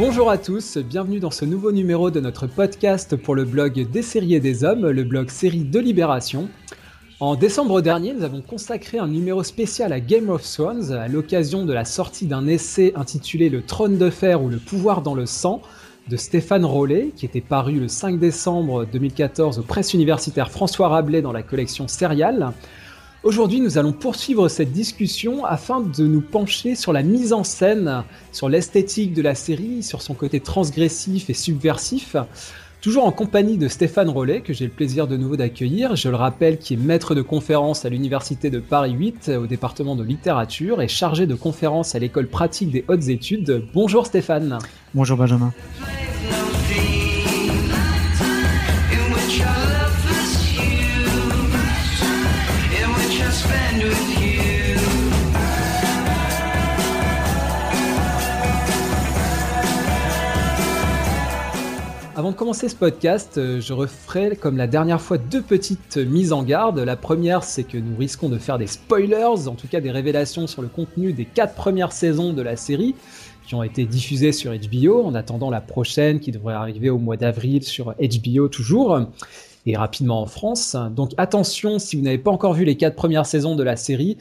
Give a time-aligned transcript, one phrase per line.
[0.00, 4.00] Bonjour à tous, bienvenue dans ce nouveau numéro de notre podcast pour le blog Des
[4.00, 6.48] séries et des hommes, le blog série de Libération.
[7.20, 11.66] En décembre dernier, nous avons consacré un numéro spécial à Game of Thrones à l'occasion
[11.66, 15.26] de la sortie d'un essai intitulé Le trône de fer ou le pouvoir dans le
[15.26, 15.60] sang
[16.08, 21.20] de Stéphane Rollet, qui était paru le 5 décembre 2014 aux presses universitaires François Rabelais
[21.20, 22.54] dans la collection Serial.
[23.22, 28.02] Aujourd'hui, nous allons poursuivre cette discussion afin de nous pencher sur la mise en scène,
[28.32, 32.16] sur l'esthétique de la série, sur son côté transgressif et subversif.
[32.80, 36.16] Toujours en compagnie de Stéphane Rollet, que j'ai le plaisir de nouveau d'accueillir, je le
[36.16, 40.80] rappelle, qui est maître de conférence à l'Université de Paris 8 au département de littérature
[40.80, 43.66] et chargé de conférences à l'école pratique des hautes études.
[43.74, 44.56] Bonjour Stéphane.
[44.94, 45.52] Bonjour Benjamin.
[62.20, 66.34] Avant de commencer ce podcast, euh, je referai comme la dernière fois deux petites mises
[66.34, 66.78] en garde.
[66.78, 70.46] La première, c'est que nous risquons de faire des spoilers, en tout cas des révélations
[70.46, 72.94] sur le contenu des quatre premières saisons de la série
[73.46, 77.16] qui ont été diffusées sur HBO, en attendant la prochaine qui devrait arriver au mois
[77.16, 79.00] d'avril sur HBO toujours,
[79.64, 80.76] et rapidement en France.
[80.94, 84.18] Donc attention, si vous n'avez pas encore vu les quatre premières saisons de la série,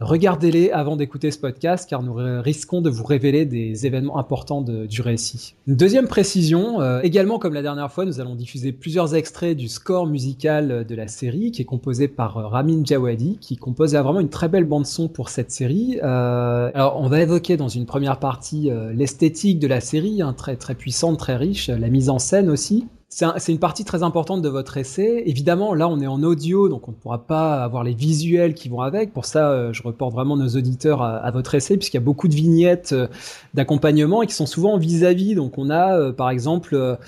[0.00, 5.02] Regardez-les avant d'écouter ce podcast car nous risquons de vous révéler des événements importants du
[5.02, 5.56] récit.
[5.66, 10.06] Deuxième précision, euh, également comme la dernière fois, nous allons diffuser plusieurs extraits du score
[10.06, 14.28] musical de la série qui est composé par euh, Ramin Djawadi qui compose vraiment une
[14.28, 15.98] très belle bande son pour cette série.
[16.02, 20.56] Euh, alors on va évoquer dans une première partie l'esthétique de la série, hein, très
[20.56, 22.86] très puissante, très riche, la mise en scène aussi.
[23.10, 25.22] C'est une partie très importante de votre essai.
[25.24, 28.68] Évidemment, là, on est en audio, donc on ne pourra pas avoir les visuels qui
[28.68, 29.14] vont avec.
[29.14, 32.28] Pour ça, euh, je reporte vraiment nos auditeurs à, votre essai, puisqu'il y a beaucoup
[32.28, 33.08] de vignettes euh,
[33.54, 35.34] d'accompagnement et qui sont souvent vis-à-vis.
[35.34, 36.98] Donc, on a, euh, par exemple,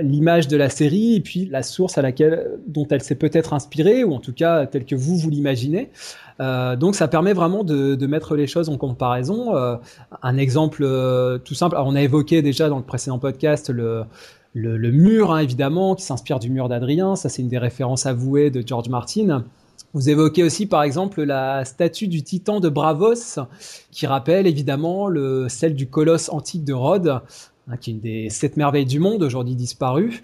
[0.00, 4.04] l'image de la série et puis la source à laquelle, dont elle s'est peut-être inspirée,
[4.04, 5.90] ou en tout cas telle que vous vous l'imaginez.
[6.38, 9.54] donc ça permet vraiment de, mettre les choses en comparaison.
[10.22, 10.86] un exemple
[11.44, 14.04] tout simple, on a évoqué déjà dans le précédent podcast le,
[14.56, 17.14] le, mur, hein, évidemment, qui s'inspire du mur d'Adrien.
[17.14, 19.44] Ça, c'est une des références avouées de George Martin.
[19.92, 23.38] Vous évoquez aussi, par exemple, la statue du titan de Bravos,
[23.90, 27.20] qui rappelle évidemment le, celle du colosse antique de Rhodes,
[27.68, 30.22] hein, qui est une des sept merveilles du monde, aujourd'hui disparue,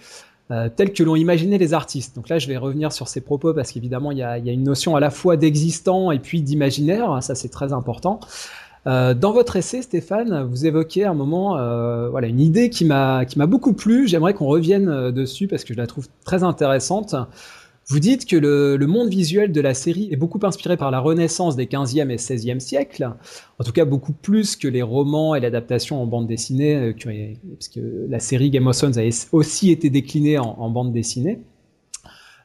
[0.51, 2.17] euh, telle que l'ont imaginé les artistes.
[2.17, 4.65] Donc là, je vais revenir sur ces propos parce qu'évidemment, il y y a, une
[4.65, 7.23] notion à la fois d'existant et puis d'imaginaire.
[7.23, 8.19] Ça, c'est très important.
[8.87, 13.25] Euh, dans votre essai, Stéphane, vous évoquez un moment, euh, voilà, une idée qui m'a
[13.47, 14.09] beaucoup plu.
[14.09, 17.15] J'aimerais qu'on revienne euh, dessus parce que je la trouve très intéressante.
[17.87, 21.01] Vous dites que le, le, monde visuel de la série est beaucoup inspiré par la
[21.01, 23.13] Renaissance des 15e et 16e siècles,
[23.59, 28.07] en tout cas beaucoup plus que les romans et l'adaptation en bande dessinée, parce que
[28.09, 31.41] la série Game of Thrones a aussi été déclinée en bande dessinée.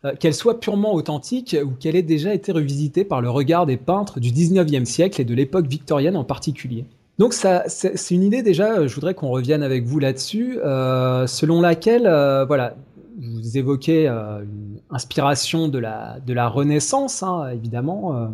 [0.08, 3.78] Euh, qu'elle soit purement authentique ou qu'elle ait déjà été revisitée par le regard des
[3.78, 6.86] peintres du 19e siècle et de l'époque victorienne en particulier.
[7.18, 12.06] Donc c'est une idée déjà, je voudrais qu'on revienne avec vous là-dessus, euh, selon laquelle,
[12.06, 12.76] euh, voilà,
[13.20, 18.30] vous évoquez une inspiration de la, de la Renaissance, hein, évidemment.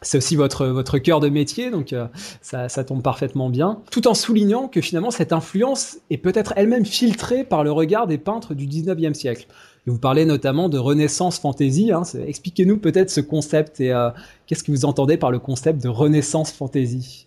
[0.00, 1.94] c'est aussi votre, votre cœur de métier, donc
[2.40, 3.80] ça, ça, tombe parfaitement bien.
[3.90, 8.16] Tout en soulignant que finalement cette influence est peut-être elle-même filtrée par le regard des
[8.16, 9.46] peintres du 19e siècle
[9.90, 11.90] vous parlez notamment de Renaissance Fantasy.
[11.90, 12.02] Hein.
[12.26, 14.10] Expliquez-nous peut-être ce concept et euh,
[14.46, 17.26] qu'est-ce que vous entendez par le concept de Renaissance Fantasy?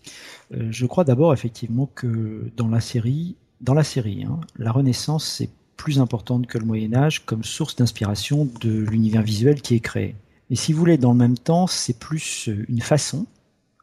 [0.54, 5.40] Euh, Je crois d'abord effectivement que dans la série, dans la série, hein, la Renaissance
[5.40, 9.80] est plus importante que le Moyen Âge comme source d'inspiration de l'univers visuel qui est
[9.80, 10.16] créé.
[10.48, 13.26] Et si vous voulez, dans le même temps, c'est plus une façon,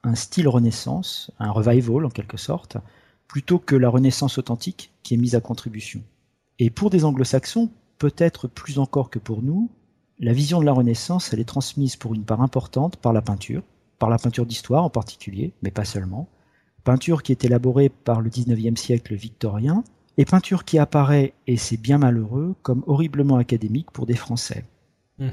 [0.04, 2.78] un style Renaissance, un revival en quelque sorte,
[3.28, 6.02] plutôt que la Renaissance authentique qui est mise à contribution.
[6.58, 9.70] Et pour des anglo-saxons, peut-être plus encore que pour nous,
[10.20, 13.64] la vision de la Renaissance, elle est transmise pour une part importante par la peinture,
[14.00, 16.28] par la peinture d'histoire en particulier, mais pas seulement.
[16.84, 19.84] Peinture qui est élaborée par le 19e siècle victorien,
[20.18, 24.66] et peinture qui apparaît, et c'est bien malheureux, comme horriblement académique pour des Français.
[25.20, 25.28] Mmh.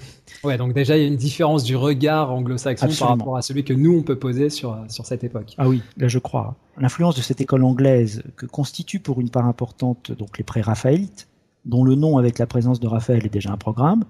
[0.44, 3.64] Ouais, donc déjà il y a une différence du regard anglo-saxon par rapport à celui
[3.64, 5.54] que nous on peut poser sur, sur cette époque.
[5.56, 6.56] Ah oui, là je crois.
[6.76, 11.28] L'influence de cette école anglaise que constitue pour une part importante donc les pré-raphaélites,
[11.64, 14.04] dont le nom avec la présence de Raphaël est déjà un programme,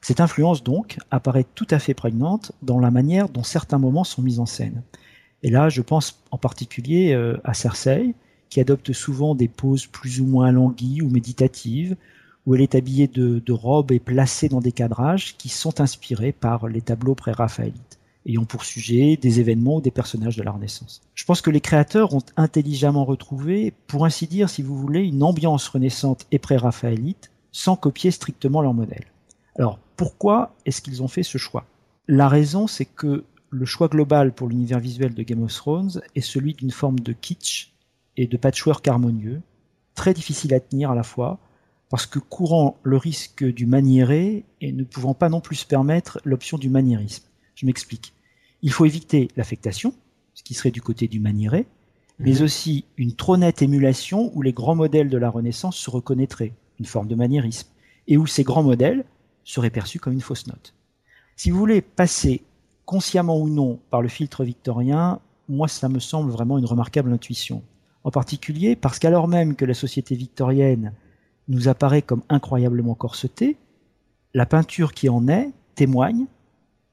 [0.00, 4.22] cette influence donc apparaît tout à fait prégnante dans la manière dont certains moments sont
[4.22, 4.82] mis en scène.
[5.44, 8.14] Et là, je pense en particulier euh, à Cersei,
[8.50, 11.96] qui adopte souvent des poses plus ou moins languies ou méditatives,
[12.44, 16.68] où elle est habillée de, robes et placée dans des cadrages qui sont inspirés par
[16.68, 17.98] les tableaux pré-raphaélites.
[18.26, 21.02] Ayant pour sujet des événements ou des personnages de la Renaissance.
[21.14, 25.22] Je pense que les créateurs ont intelligemment retrouvé, pour ainsi dire, si vous voulez, une
[25.22, 29.06] ambiance renaissante et pré-raphaélite, sans copier strictement leur modèle.
[29.56, 31.66] Alors, pourquoi est-ce qu'ils ont fait ce choix?
[32.08, 36.22] La raison, c'est que le choix global pour l'univers visuel de Game of Thrones est
[36.22, 37.72] celui d'une forme de kitsch
[38.16, 39.42] et de patchwork harmonieux,
[39.94, 41.38] très difficile à tenir à la fois,
[41.90, 46.18] parce que courant le risque du maniéré et ne pouvant pas non plus se permettre
[46.24, 47.24] l'option du maniérisme.
[47.54, 48.12] Je m'explique.
[48.62, 49.94] Il faut éviter l'affectation,
[50.34, 51.66] ce qui serait du côté du maniéré,
[52.18, 52.42] mais mhm.
[52.42, 56.86] aussi une trop nette émulation où les grands modèles de la Renaissance se reconnaîtraient, une
[56.86, 57.68] forme de maniérisme,
[58.08, 59.04] et où ces grands modèles
[59.44, 60.74] seraient perçus comme une fausse note.
[61.36, 62.42] Si vous voulez passer
[62.84, 67.62] consciemment ou non par le filtre victorien, moi ça me semble vraiment une remarquable intuition.
[68.04, 70.92] En particulier parce qu'alors même que la société victorienne
[71.48, 73.56] nous apparaît comme incroyablement corsetée,
[74.34, 76.26] la peinture qui en est témoigne,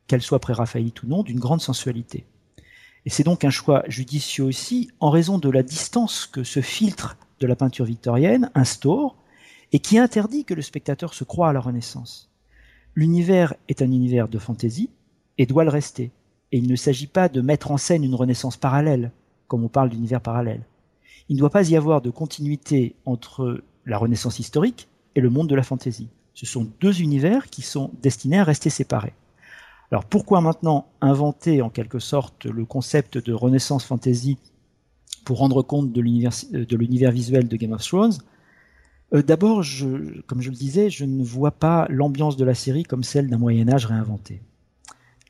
[0.10, 2.26] qu'elle soit pré-raphaélite ou non, d'une grande sensualité.
[3.06, 7.16] Et c'est donc un choix judicieux aussi en raison de la distance que ce filtre
[7.40, 9.16] de la peinture victorienne instaure
[9.72, 12.30] et qui interdit que le spectateur se croie à la Renaissance.
[12.96, 14.90] L'univers est un univers de fantaisie
[15.38, 16.12] et doit le rester.
[16.52, 19.12] Et il ne s'agit pas de mettre en scène une Renaissance parallèle,
[19.48, 20.66] comme on parle d'univers parallèle.
[21.30, 25.48] Il ne doit pas y avoir de continuité entre la Renaissance historique et le monde
[25.48, 26.10] de la fantaisie.
[26.34, 29.14] Ce sont deux univers qui sont destinés à rester séparés.
[29.92, 34.38] Alors pourquoi maintenant inventer en quelque sorte le concept de Renaissance fantasy
[35.26, 38.14] pour rendre compte de l'univers visuel de Game of Thrones?
[39.14, 39.64] Euh, D'abord,
[40.28, 43.40] comme je le disais, je ne vois pas l'ambiance de la série comme celle d'un
[43.40, 44.42] Moyen Âge réinventé.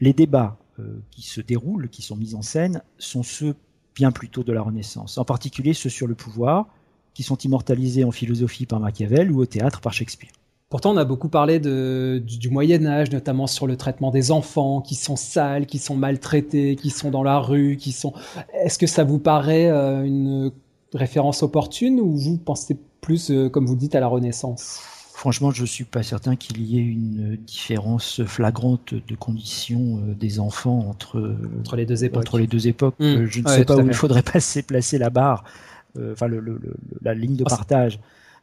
[0.01, 3.55] Les débats euh, qui se déroulent, qui sont mis en scène, sont ceux
[3.95, 6.67] bien plutôt de la Renaissance, en particulier ceux sur le pouvoir,
[7.13, 10.31] qui sont immortalisés en philosophie par Machiavel ou au théâtre par Shakespeare.
[10.69, 14.81] Pourtant, on a beaucoup parlé de, du, Moyen Âge, notamment sur le traitement des enfants
[14.81, 18.13] qui sont sales, qui sont maltraités, qui sont dans la rue, qui sont.
[18.53, 20.51] Est-ce que ça vous paraît euh, une
[20.93, 24.79] référence opportune ou vous pensez plus, euh, comme vous dites, à la Renaissance?
[25.15, 30.13] Franchement, je ne suis pas certain qu'il y ait une différence flagrante de conditions euh,
[30.13, 32.21] des enfants entre, entre les deux époques.
[32.21, 32.95] Entre les deux époques.
[32.99, 33.25] Mmh.
[33.25, 35.43] je ne sais pas où il faudrait passer, placer la barre.
[35.97, 36.27] Euh, enfin
[37.01, 37.99] la ligne de partage.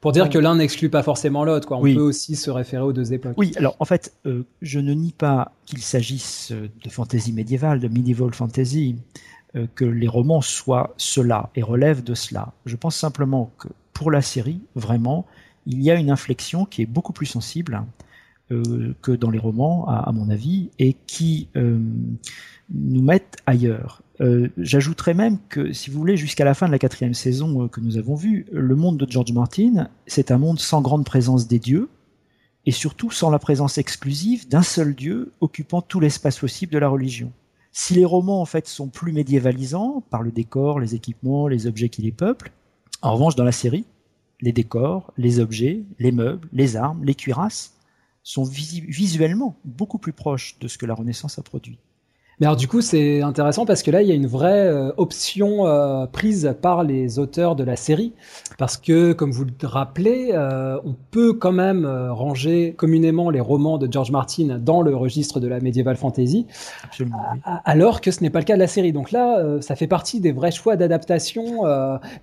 [0.06, 1.78] Pour dire que l'un n'exclut pas forcément l'autre, quoi.
[1.78, 3.34] On peut aussi se référer aux deux époques.
[3.36, 7.88] Oui, alors en fait, euh, je ne nie pas qu'il s'agisse de fantasy médiévale, de
[7.88, 8.94] medieval fantasy,
[9.56, 12.52] euh, que les romans soient cela et relèvent de cela.
[12.66, 15.26] Je pense simplement que pour la série, vraiment,
[15.66, 17.82] il y a une inflexion qui est beaucoup plus sensible
[18.48, 24.02] que dans les romans, à, mon avis, et qui nous mettent ailleurs.
[24.20, 27.68] Euh, j'ajouterais même que, si vous voulez, jusqu'à la fin de la quatrième saison euh,
[27.68, 31.46] que nous avons vue, le monde de George Martin, c'est un monde sans grande présence
[31.46, 31.88] des dieux,
[32.64, 36.88] et surtout sans la présence exclusive d'un seul dieu occupant tout l'espace possible de la
[36.88, 37.32] religion.
[37.72, 41.90] Si les romans, en fait, sont plus médiévalisants, par le décor, les équipements, les objets
[41.90, 42.50] qui les peuplent,
[43.02, 43.84] en revanche, dans la série,
[44.40, 47.74] les décors, les objets, les meubles, les armes, les cuirasses
[48.22, 51.78] sont visuellement beaucoup plus proches de ce que la Renaissance a produit.
[52.38, 54.92] Mais alors du coup, c'est intéressant parce que là, il y a une vraie euh,
[54.98, 58.12] option euh, prise par les auteurs de la série.
[58.58, 63.78] Parce que, comme vous le rappelez, euh, on peut quand même ranger communément les romans
[63.78, 66.46] de George Martin dans le registre de la medieval fantasy,
[67.64, 68.92] alors que ce n'est pas le cas de la série.
[68.92, 71.64] Donc là, ça fait partie des vrais choix d'adaptation,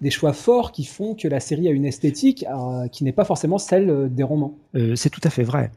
[0.02, 2.46] des choix forts qui font que la série a une esthétique
[2.92, 4.58] qui n'est pas forcément celle des romans.
[4.96, 5.72] c'est tout à fait vrai.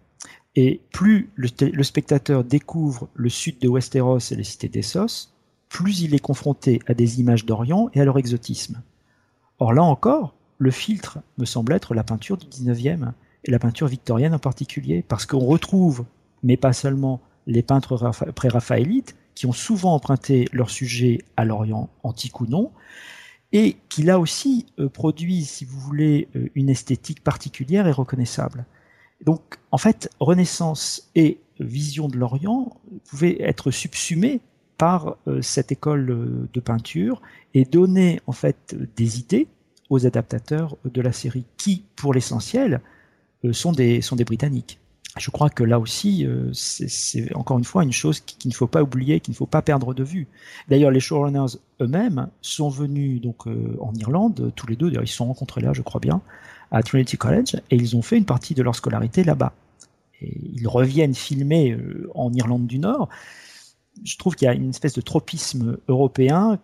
[0.57, 5.31] Et plus le, spectateur découvre le sud de Westeros et les cités d'Essos,
[5.69, 8.81] plus il est confronté à des images d'Orient et à leur exotisme.
[9.59, 13.13] Or là encore, le filtre me semble être la peinture du 19e,
[13.47, 16.05] et la peinture victorienne en particulier, parce qu'on retrouve,
[16.43, 22.41] mais pas seulement, les peintres pré-raphaélites, qui ont souvent emprunté leur sujet à l'Orient antique
[22.41, 22.73] ou non,
[23.53, 28.65] et qui là aussi euh, produisent, si vous voulez, euh, une esthétique particulière et reconnaissable.
[29.25, 32.77] Donc, en fait, Renaissance et Vision de l'Orient
[33.09, 34.41] pouvaient être subsumés
[34.79, 37.23] par euh, cette école euh, de peinture
[37.55, 39.49] et donner en fait des idées
[39.89, 42.83] aux adaptateurs de la série, qui, pour l'essentiel,
[43.45, 44.79] euh, sont des sont des Britanniques.
[45.19, 48.83] Je crois que là aussi, c'est encore une fois une chose qu'il ne faut pas
[48.83, 50.27] oublier, qu'il ne faut pas perdre de vue.
[50.69, 54.93] D'ailleurs, les showrunners eux-mêmes sont venus donc en Irlande, tous les deux.
[54.93, 56.21] Ils se sont rencontrés là, je crois bien,
[56.71, 59.53] à Trinity College et ils ont fait une partie de leur scolarité là-bas.
[60.23, 63.09] Et ils reviennent filmer euh, en Irlande du Nord.
[64.05, 66.59] Je trouve qu'il y a une espèce de tropisme européen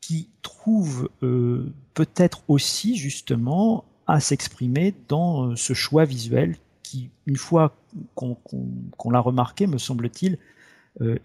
[0.00, 6.56] qui trouve euh, peut-être aussi justement à s'exprimer dans euh, ce choix visuel
[6.88, 7.76] qui, une fois
[8.14, 10.38] qu'on l'a remarqué, me semble-t-il,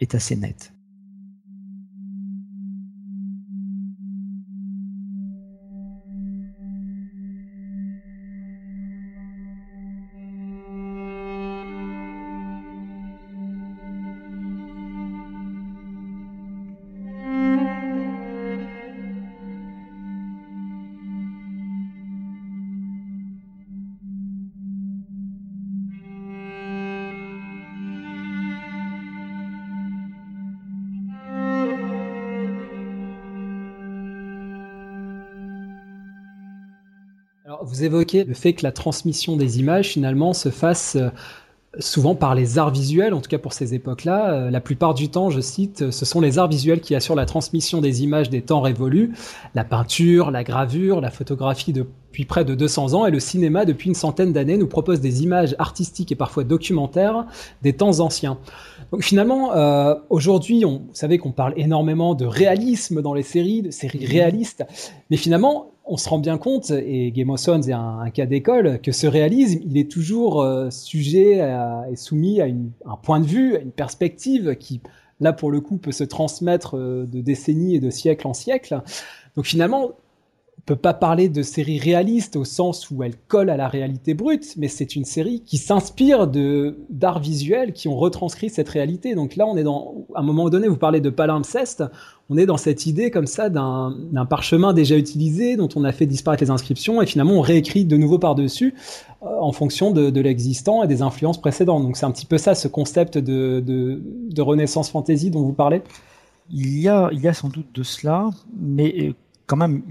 [0.01, 0.74] est assez net.
[37.84, 40.98] Évoquez le fait que la transmission des images finalement se fasse
[41.80, 44.32] souvent par les arts visuels, en tout cas pour ces époques-là.
[44.32, 47.16] Euh, la plupart du temps, je cite, euh, ce sont les arts visuels qui assurent
[47.16, 49.13] la transmission des images des temps révolus.
[49.56, 53.88] La peinture, la gravure, la photographie depuis près de 200 ans et le cinéma depuis
[53.88, 57.25] une centaine d'années nous propose des images artistiques et parfois documentaires
[57.63, 58.38] des temps anciens.
[58.92, 63.72] Donc finalement, euh, aujourd'hui, vous savez qu'on parle énormément de réalisme dans les séries, de
[63.72, 64.63] séries réalistes,
[65.10, 68.80] mais finalement, on se rend bien compte, et Game of Thrones est un, cas d'école,
[68.82, 71.46] que ce réalisme, il est toujours euh, sujet
[71.92, 74.82] et soumis à un point de vue, à une perspective qui,
[75.20, 78.82] là pour le coup, peut se transmettre euh, de décennies et de siècle en siècle.
[79.36, 79.92] Donc finalement,
[80.65, 84.53] peut pas parler de série réaliste au sens où elle colle à la réalité brute,
[84.58, 89.13] mais c'est une série qui s'inspire de d'art visuel qui ont retranscrit cette réalité.
[89.13, 91.84] Donc là, on est dans, à un moment donné, vous parlez de palimpseste,
[92.29, 96.05] on est dans cette idée comme ça d'un parchemin déjà utilisé dont on a fait
[96.05, 98.74] disparaître les inscriptions et finalement on réécrit de nouveau par-dessus
[99.22, 101.84] euh, en fonction de, de l'existant et des influences précédentes.
[101.84, 105.53] Donc c'est un petit peu ça, ce concept de, de, de renaissance fantasy dont vous
[105.53, 105.82] parlez.
[106.50, 108.29] Il y, a, il y a sans doute de cela,
[108.60, 109.13] mais euh,
[109.46, 109.84] quand même,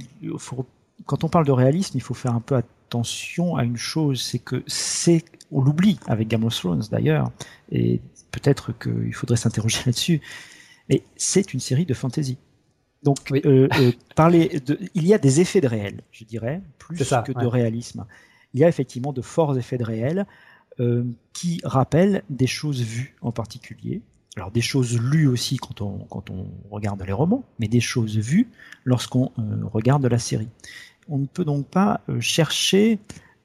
[1.07, 4.39] quand on parle de réalisme, il faut faire un peu attention à une chose, c'est
[4.39, 7.31] que c'est, on l'oublie avec Game of Thrones d'ailleurs,
[7.71, 10.21] et peut-être qu'il faudrait s'interroger là-dessus,
[10.89, 12.39] mais c'est une série de fantasy.
[13.03, 16.99] Donc, euh, euh, parler de, il y a des effets de réel, je dirais, plus
[16.99, 18.07] que de réalisme.
[18.55, 20.27] Il y a effectivement de forts effets de réel
[20.81, 24.03] euh, qui rappellent des choses vues en particulier,
[24.37, 28.17] alors des choses lues aussi quand on, quand on regarde les romans, mais des choses
[28.17, 28.49] vues
[28.85, 30.49] lorsqu'on euh, regarde la série.
[31.09, 32.99] On ne peut donc pas euh, chercher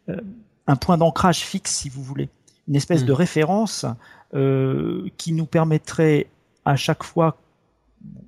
[0.08, 0.22] euh,
[0.66, 2.30] un point d'ancrage fixe, si vous voulez,
[2.68, 3.16] une espèce de hmm.
[3.16, 3.86] référence
[5.16, 6.28] qui nous permettrait
[6.66, 7.38] à chaque fois,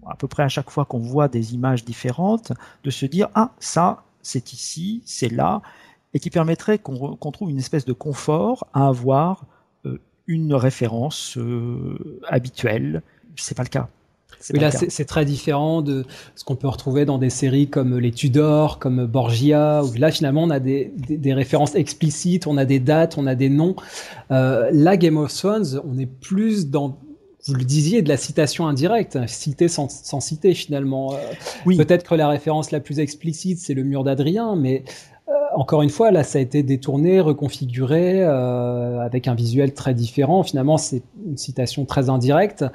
[0.08, 2.54] à peu près à chaque fois qu'on voit des images différentes,
[2.86, 5.62] de se dire ah ça c'est ici, c'est là,
[6.14, 9.46] et qui permettrait qu'on trouve une espèce de confort à avoir
[10.30, 13.02] une référence euh, habituelle.
[13.36, 13.90] C'est pas le cas.
[14.54, 16.06] Oui, là, c'est très différent de
[16.36, 20.44] ce qu'on peut retrouver dans des séries comme Les Tudors, comme Borgia, où là, finalement,
[20.44, 23.76] on a des, des, références explicites, on a des dates, on a des noms.
[24.32, 27.00] Euh, là, Game of Thrones, on est plus dans,
[27.48, 31.14] vous le disiez, de la citation indirecte, cité sans, sans citer, finalement.
[31.14, 31.18] Euh,
[31.66, 31.76] oui.
[31.76, 34.86] Peut-être que la référence la plus explicite, c'est le mur d'Adrien, mais
[35.56, 40.44] encore une fois, là, ça a été détourné, reconfiguré, euh, avec un visuel très différent.
[40.44, 42.66] Finalement, c'est une citation très indirecte.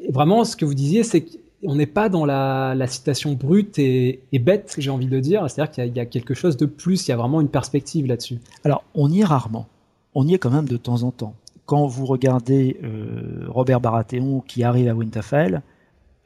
[0.00, 4.20] Et vraiment, ce que vous disiez, c'est qu'on n'est pas dans la, citation brute et,
[4.32, 5.48] bête, j'ai envie de dire.
[5.48, 8.38] C'est-à-dire qu'il y, a quelque chose de plus, il y a vraiment une perspective là-dessus.
[8.64, 9.66] Alors, on y est rarement.
[10.14, 11.34] On y est quand même de temps en temps.
[11.66, 15.62] Quand vous regardez euh, Robert Baratheon qui arrive à Winterfell,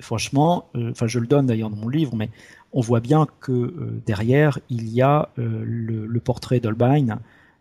[0.00, 2.30] franchement, enfin, je le donne d'ailleurs dans mon livre, mais
[2.72, 7.18] on voit bien que euh, derrière, il y a euh, le, portrait d'Holbein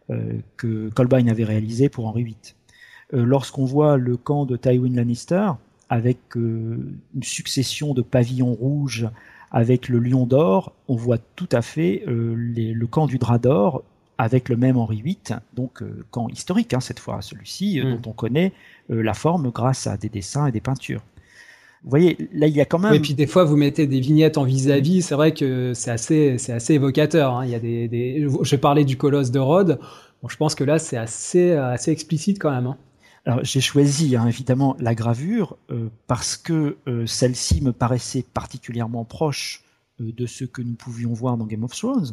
[0.09, 2.35] euh, que Colbein avait réalisé pour Henri VIII.
[3.13, 5.51] Lorsqu'on voit le camp de Tywin Lannister,
[5.87, 9.07] avec une succession de pavillons rouges
[9.49, 13.85] avec le lion d'or, on voit tout à fait le camp du drap d'or
[14.17, 17.95] avec le même Henri VIII, donc camp historique hein, cette fois, celui-ci mm.
[17.95, 18.51] dont on connaît
[18.89, 21.01] la forme grâce à des dessins et des peintures.
[21.83, 22.93] Vous voyez, là, il y a quand même.
[22.93, 25.01] Et puis des fois, vous mettez des vignettes en vis-à-vis.
[25.03, 27.35] C'est vrai que c'est assez, c'est assez évocateur.
[27.35, 27.45] Hein.
[27.45, 29.79] Il y a des, des, Je parlais du colosse de Rhodes.
[30.21, 32.67] Bon, je pense que là, c'est assez, assez explicite quand même.
[32.67, 32.77] Hein.
[33.27, 39.03] Alors, j'ai choisi hein, évidemment la gravure euh, parce que euh, celle-ci me paraissait particulièrement
[39.03, 39.65] proche
[39.99, 42.11] euh, de ce que nous pouvions voir dans Game of Thrones.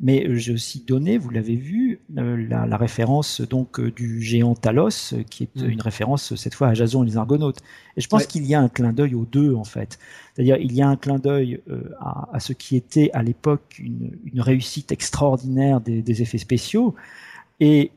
[0.00, 4.56] Mais euh, j'ai aussi donné, vous l'avez vu, euh, la, référence donc euh, du géant
[4.56, 5.70] Talos, qui est mm.
[5.70, 7.60] une référence cette fois à Jason et les Argonautes.
[7.96, 9.98] Et je pense qu'il y a un clin d'œil aux deux en fait.
[10.34, 11.60] C'est-à-dire il y a un clin d'œil
[12.00, 16.96] à, ce qui était à l'époque une, réussite extraordinaire des, effets spéciaux,
[17.60, 17.92] et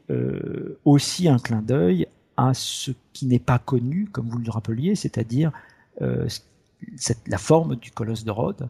[0.86, 5.52] aussi un clin d'œil à ce qui n'est pas connu, comme vous le rappeliez, c'est-à-dire
[6.00, 8.70] la forme du colosse de Rhodes,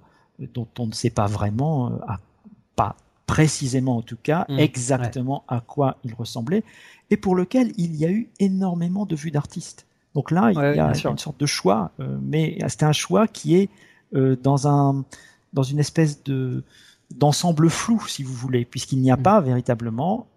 [0.53, 2.21] dont on ne sait pas vraiment à
[2.77, 2.95] pas
[3.27, 6.63] précisément en tout cas, mmh, exactement à quoi il ressemblait,
[7.11, 9.85] et pour lequel il y a eu énormément de vues d'artistes.
[10.15, 13.55] Donc là, il y a une sorte de choix, euh, mais c'était un choix qui
[13.55, 13.69] est
[14.15, 15.05] euh, dans, un,
[15.53, 16.63] dans une espèce de
[17.15, 19.23] d'ensemble flou, si vous voulez, puisqu'il n'y a mmh.
[19.23, 20.27] pas véritablement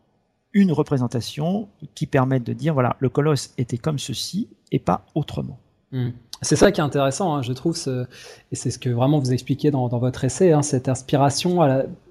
[0.52, 5.58] une représentation qui permette de dire, voilà, le colosse était comme ceci et pas autrement.
[5.90, 6.10] Mmh.
[6.42, 7.76] C'est ça qui est intéressant, hein, je trouve,
[8.50, 11.60] et c'est ce que vraiment vous expliquez dans, votre essai, hein, cette inspiration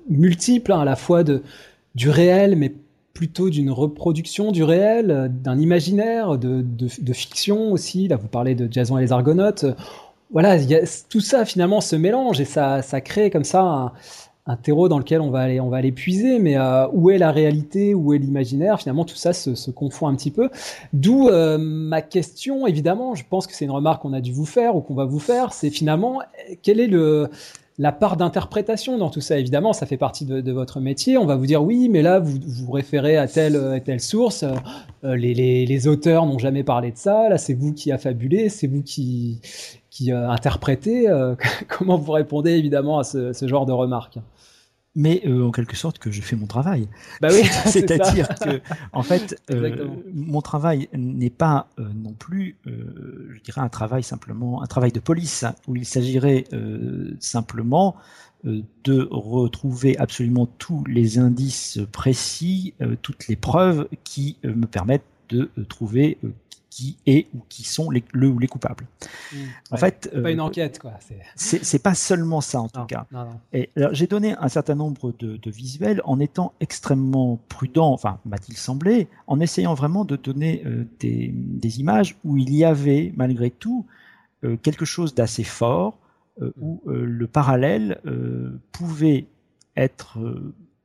[0.07, 2.73] multiple, hein, à la fois du réel, mais
[3.13, 8.07] plutôt d'une reproduction du réel, d'un imaginaire, de, fiction aussi.
[8.07, 9.65] Là, vous parlez de Jason et les Argonautes.
[10.31, 10.57] Voilà,
[11.09, 13.93] tout ça finalement se mélange et ça, ça crée comme ça
[14.49, 17.19] un terreau dans lequel on va aller, on va aller puiser, mais euh, où est
[17.19, 18.79] la réalité, où est l'imaginaire?
[18.79, 20.49] Finalement, tout ça se, confond un petit peu.
[20.91, 24.47] D'où euh, ma question, évidemment, je pense que c'est une remarque qu'on a dû vous
[24.47, 26.21] faire ou qu'on va vous faire, c'est finalement,
[26.63, 27.29] quel est le,
[27.79, 31.17] la part d'interprétation dans tout ça, évidemment, ça fait partie de, votre métier.
[31.17, 34.43] On va vous dire oui, mais là, vous vous référez à telle, telle source.
[35.05, 37.29] Euh, les, auteurs n'ont jamais parlé de ça.
[37.29, 39.39] Là, c'est vous qui affabulez, c'est vous qui,
[40.09, 41.07] euh, interprétez.
[41.69, 44.17] comment vous répondez évidemment à ce, ce genre de remarques?
[44.99, 46.89] Mais euh, en quelque sorte que je fais mon travail.
[47.21, 48.59] Bah oui, c'est-à-dire que
[48.91, 54.61] en fait, euh, mon travail n'est pas euh, non plus, je dirais, un travail simplement,
[54.61, 56.43] un travail de police hein, où il s'agirait
[57.19, 57.95] simplement
[58.43, 66.17] de retrouver absolument tous les indices précis, toutes les preuves qui me permettent de trouver
[66.69, 68.85] qui est ou qui sont les, le ou les coupables.
[69.33, 69.37] Mmh,
[69.71, 70.93] en ouais, fait, pas euh, une enquête quoi.
[71.35, 73.05] C'est pas seulement ça en non, tout cas.
[73.11, 73.39] Non, non.
[73.53, 78.57] Et j'ai donné un certain nombre de, de, visuels en étant extrêmement prudent, enfin m'a-t-il
[78.57, 83.49] semblé, en essayant vraiment de donner euh, des, des, images où il y avait malgré
[83.49, 83.85] tout
[84.43, 85.97] euh, quelque chose d'assez fort,
[86.41, 89.27] euh, où euh, le parallèle euh, pouvait
[89.75, 90.19] être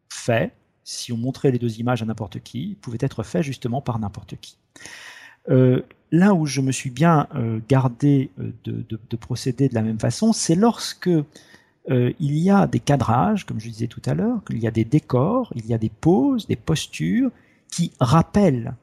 [0.08, 3.98] fait si on montrait les deux images à n'importe qui, pouvait être fait justement par
[3.98, 4.58] n'importe qui.
[5.50, 9.74] Euh, là où je me suis bien euh, gardé euh, de, de, de, procéder de
[9.74, 14.02] la même façon, c'est lorsque euh, il y a des cadrages, comme je disais tout
[14.06, 17.30] à l'heure, qu'il y a des décors, il y a des poses, des postures
[17.70, 18.74] qui rappellent,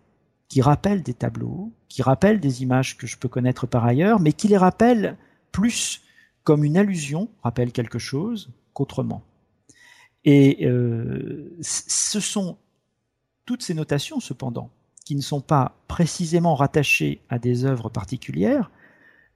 [0.50, 4.34] qui rappellent des tableaux, qui rappellent des images que je peux connaître par ailleurs, mais
[4.34, 5.18] qui les rappellent
[5.52, 6.02] plus
[6.44, 9.24] comme une allusion, rappellent quelque chose, qu'autrement.
[10.24, 12.58] Et euh, ce sont
[13.46, 14.70] toutes ces notations, cependant,
[15.16, 18.72] ne sont pas précisément rattachées à des œuvres particulières,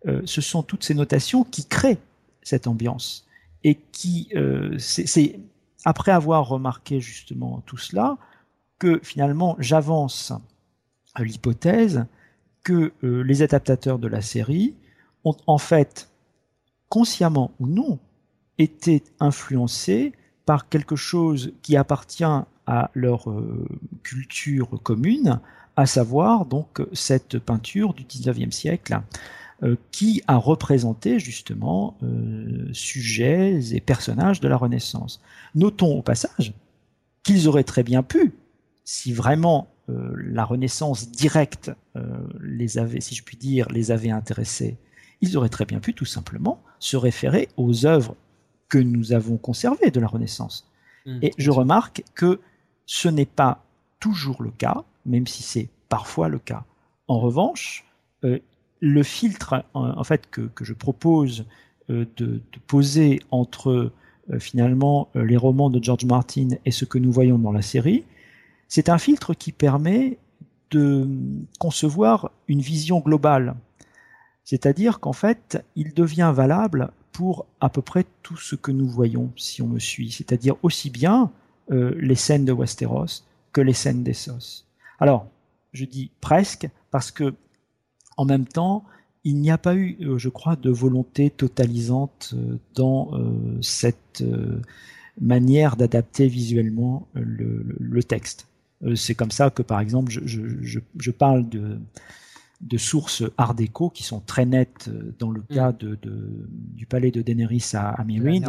[0.07, 1.99] euh, ce sont toutes ces notations qui créent
[2.41, 3.25] cette ambiance
[3.63, 5.39] et qui, euh, c'est
[5.83, 8.17] après avoir remarqué justement tout cela
[8.77, 10.33] que finalement j'avance
[11.17, 12.05] l'hypothèse
[12.63, 14.75] que euh, les adaptateurs de la série
[15.23, 16.09] ont en fait
[16.89, 17.99] consciemment ou non
[18.59, 20.13] été influencés
[20.45, 22.23] par quelque chose qui appartient
[22.67, 23.27] à leur
[24.03, 25.39] culture commune,
[25.75, 29.01] à savoir donc cette peinture du 19e siècle
[29.63, 35.21] euh, qui a représenté justement euh, sujets et personnages de la Renaissance.
[35.53, 36.53] Notons au passage
[37.23, 38.33] qu'ils auraient très bien pu,
[38.83, 41.71] si vraiment euh, la Renaissance directe
[42.41, 44.75] les avait, si je puis dire, les avait intéressés,
[45.21, 48.17] ils auraient très bien pu tout simplement se référer aux œuvres
[48.67, 50.69] que nous avons conservées de la Renaissance.
[51.05, 52.41] Mmh, et je remarque que
[52.85, 53.63] ce n'est pas
[54.01, 56.63] toujours le cas, même si c'est parfois le cas.
[57.07, 57.85] En revanche,
[58.23, 58.39] euh,
[58.81, 61.45] le filtre en, fait que, je propose
[61.89, 63.91] euh, de, poser entre
[64.31, 68.03] euh, finalement les romans de George Martin et ce que nous voyons dans la série,
[68.67, 70.17] c'est un filtre qui permet
[70.71, 71.07] de
[71.59, 73.55] concevoir une vision globale.
[74.43, 79.31] C'est-à-dire qu'en fait, il devient valable pour à peu près tout ce que nous voyons,
[79.37, 80.11] si on me suit.
[80.11, 81.31] C'est-à-dire aussi bien
[81.69, 84.65] les scènes de Westeros que les scènes d'Essos.
[84.99, 85.27] Alors,
[85.73, 87.33] je dis presque parce que
[88.17, 88.85] en même temps,
[89.25, 94.21] il n'y a pas eu, euh, je crois, de volonté totalisante euh, dans euh, cette
[94.21, 94.61] euh,
[95.19, 98.47] manière d'adapter visuellement le, le, le texte.
[98.95, 101.79] C'est comme ça que, par exemple, je, je, je parle de,
[102.61, 105.77] de sources art déco qui sont très nettes dans le cas mm.
[105.77, 108.43] de, de, du palais de Daenerys à, à Meereen.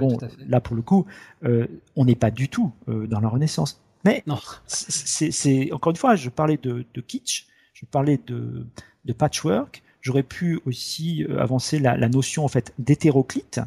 [0.00, 1.04] Bon, là pour le coup,
[1.44, 3.82] euh, on n'est pas du tout dans la Renaissance.
[4.06, 4.24] Mais
[4.66, 8.66] c'est encore une fois, je parlais de, de kitsch, je parlais de,
[9.04, 9.82] de patchwork.
[10.00, 13.60] J'aurais pu aussi euh, avancer la, la notion en fait d'hétéroclite.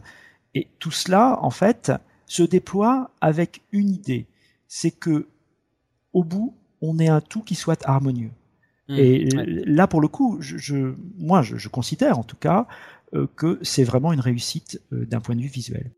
[0.55, 1.91] Et tout cela, en fait,
[2.25, 4.25] se déploie avec une idée,
[4.67, 5.27] c'est que
[6.13, 8.31] au bout, on ait un tout qui soit harmonieux.
[8.87, 9.45] Mmh, et ouais.
[9.45, 12.67] là, pour le coup, je, je moi, je, je, considère en tout cas
[13.13, 15.91] euh, que c'est vraiment une réussite euh, d'un point de vue visuel.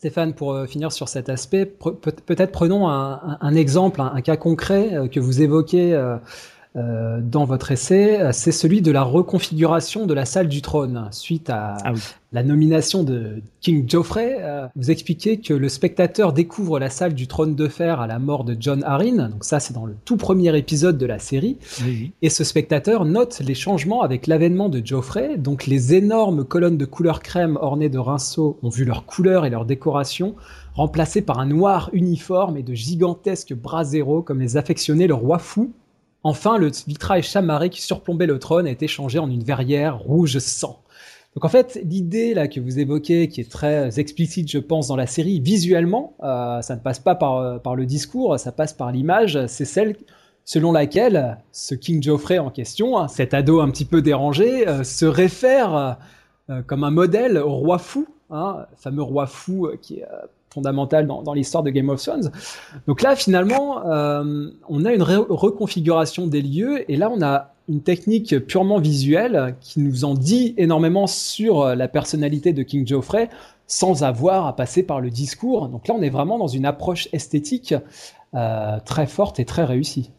[0.00, 5.08] Stéphane, pour euh, finir sur cet aspect, peut-être prenons un, exemple, un, cas concret euh,
[5.08, 5.92] que vous évoquez
[6.76, 11.50] euh, dans votre essai, c'est celui de la reconfiguration de la salle du trône suite
[11.50, 11.92] à ah
[12.32, 14.36] la nomination de King Geoffrey.
[14.40, 18.18] Euh, vous expliquez que le spectateur découvre la salle du trône de fer à la
[18.18, 19.28] mort de John Arryn.
[19.28, 21.58] Donc ça, c'est dans le tout premier épisode de la série.
[22.22, 25.38] Et ce spectateur note les changements avec l'avènement de Geoffrey.
[25.38, 29.50] Donc les énormes colonnes de couleur crème ornées de rinceaux ont vu leur couleur et
[29.50, 30.36] leur décoration
[30.74, 35.38] remplacées par un noir uniforme et de gigantesques bras zéro comme les affectionnait le roi
[35.38, 35.72] fou
[36.22, 40.38] Enfin, le vitrail chamarré qui surplombait le trône a été changé en une verrière rouge
[40.38, 40.82] sang.
[41.34, 44.96] Donc en fait, l'idée là que vous évoquez, qui est très explicite, je pense, dans
[44.96, 48.72] la série, visuellement, euh, ça ne passe pas par, euh, par le discours, ça passe
[48.72, 49.96] par l'image, c'est celle
[50.44, 54.82] selon laquelle ce King Geoffrey en question, hein, cet ado un petit peu dérangé, euh,
[54.82, 55.98] se réfère
[56.66, 60.06] comme un modèle au roi fou, hein, fameux roi fou qui est
[60.52, 62.30] fondamentale dans, l'histoire de Game of Thrones.
[62.86, 67.82] Donc là, finalement, euh, on a une reconfiguration des lieux et là, on a une
[67.82, 73.28] technique purement visuelle qui nous en dit énormément sur la personnalité de King Geoffrey
[73.70, 75.68] sans avoir à passer par le discours.
[75.68, 77.74] Donc là, on est vraiment dans une approche esthétique
[78.34, 80.10] euh, très forte et très réussie.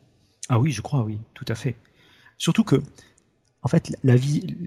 [0.49, 1.75] Ah oui, je crois, oui, tout à fait.
[2.37, 2.81] Surtout que,
[3.61, 4.15] en fait, la,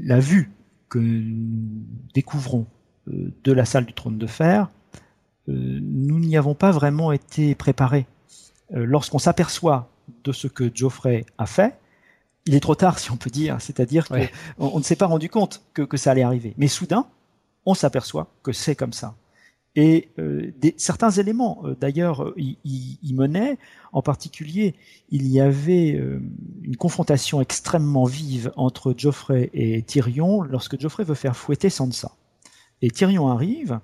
[0.04, 0.52] la vue
[0.90, 2.66] que nous découvrons
[3.08, 4.68] euh, de la salle du trône de fer, euh,
[5.48, 8.06] nous n'y avons pas vraiment été préparés.
[8.74, 9.90] Euh, lorsqu'on s'aperçoit
[10.24, 11.78] de ce que Geoffrey a fait,
[12.46, 13.60] il est trop tard, si on peut dire.
[13.60, 16.54] C'est-à-dire qu'on ne s'est pas rendu compte que, ça allait arriver.
[16.58, 17.06] Mais soudain,
[17.66, 19.14] on s'aperçoit que c'est comme ça.
[19.76, 23.58] Et euh, certains éléments, d'ailleurs, y, y, menaient.
[23.92, 24.74] En particulier,
[25.08, 26.00] il y avait
[26.62, 32.12] une confrontation extrêmement vive entre Geoffrey et Tyrion lorsque Geoffrey veut faire fouetter Sansa.
[32.82, 33.80] Et Tyrion arrive,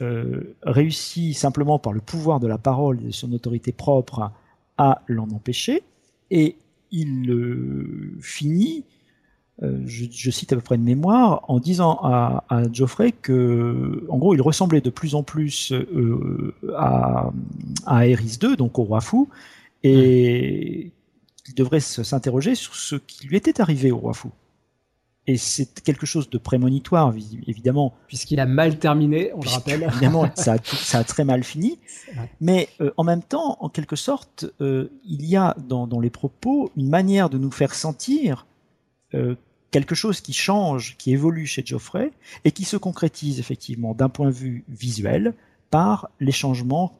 [0.00, 4.32] euh, réussit simplement par le pouvoir de la parole et de son autorité propre
[4.76, 5.84] à l'en empêcher,
[6.32, 6.56] et
[6.90, 8.84] il euh, finit,
[9.62, 14.18] euh, je, cite à peu près de mémoire, en disant à, à, Geoffrey que, en
[14.18, 15.72] gros, il ressemblait de plus en plus
[16.76, 17.30] à,
[17.86, 19.28] à Aerys II, donc au roi fou,
[19.84, 20.90] et
[21.46, 24.32] il devrait s'interroger sur ce qui lui était arrivé au roi fou
[25.26, 27.14] et c'est quelque chose de prémonitoire,
[27.46, 27.94] évidemment.
[28.08, 29.82] Puisqu'il a mal terminé, on le rappelle.
[29.90, 31.78] Évidemment, ça a, ça a, très mal fini.
[32.40, 36.10] Mais euh, en même temps, en quelque sorte, euh, il y a dans, dans, les
[36.10, 38.46] propos une manière de nous faire sentir
[39.14, 39.34] euh,
[39.70, 42.12] quelque chose qui change, qui évolue chez Geoffrey,
[42.44, 45.32] et qui se concrétise effectivement d'un point de vue visuel
[45.70, 46.92] par les changements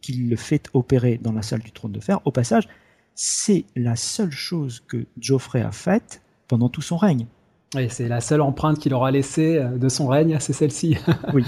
[0.00, 2.20] qu'il fait opérer dans la salle du trône de fer.
[2.24, 2.68] Au passage,
[3.14, 7.26] c'est la seule chose que Geoffrey a faite pendant tout son règne.
[7.74, 10.98] Oui, c'est la seule empreinte qu'il aura laissée euh, de son règne, c'est celle-ci.
[11.34, 11.44] oui.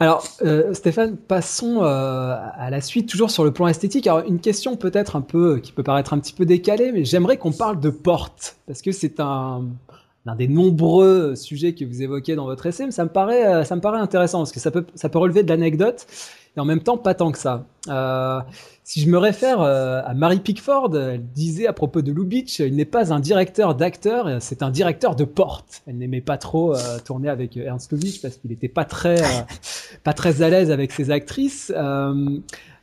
[0.00, 4.06] Alors, euh, Stéphane, passons euh, à la suite, toujours sur le plan esthétique.
[4.06, 7.36] Alors, une question peut-être un peu, qui peut paraître un petit peu décalée, mais j'aimerais
[7.36, 9.66] qu'on parle de porte, parce que c'est un,
[10.24, 13.76] l'un des nombreux sujets que vous évoquez dans votre essai, mais ça me paraît, ça
[13.76, 16.06] me paraît intéressant, parce que ça peut, ça peut relever de l'anecdote,
[16.56, 17.66] et en même temps pas tant que ça.
[17.88, 18.40] Euh,
[18.84, 22.74] si je me réfère euh, à Mary Pickford, elle disait à propos de Lubitsch, il
[22.74, 25.82] n'est pas un directeur d'acteur, c'est un directeur de porte.
[25.86, 29.16] Elle n'aimait pas trop euh, tourner avec Ernst Lubitsch parce qu'il n'était pas très,
[30.04, 31.72] pas très à l'aise avec ses actrices.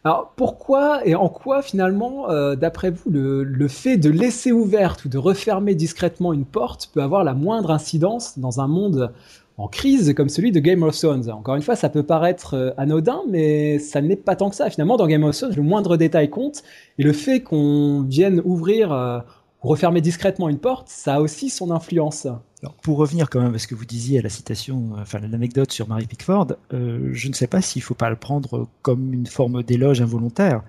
[0.03, 5.09] alors pourquoi et en quoi finalement, d'après vous, le, le, fait de laisser ouverte ou
[5.09, 9.11] de refermer discrètement une porte peut avoir la moindre incidence dans un monde
[9.57, 11.29] en crise comme celui de Game of Thrones.
[11.31, 14.69] Encore une fois, ça peut paraître euh, anodin, mais ça n'est pas tant que ça.
[14.69, 16.63] Finalement, dans Game of Thrones, le moindre détail compte,
[16.99, 19.19] et le fait qu'on vienne ouvrir euh,
[19.63, 22.27] ou refermer discrètement une porte, ça a aussi son influence.
[22.61, 25.19] Alors, pour revenir quand même à ce que vous disiez à la citation, euh, enfin
[25.19, 29.11] l'anecdote sur Mary Pickford, je ne sais pas s'il ne faut pas le prendre comme
[29.13, 30.61] une forme d'éloge involontaire.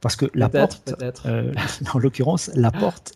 [0.00, 0.94] Parce que la porte,
[1.94, 3.14] en l'occurrence, la porte,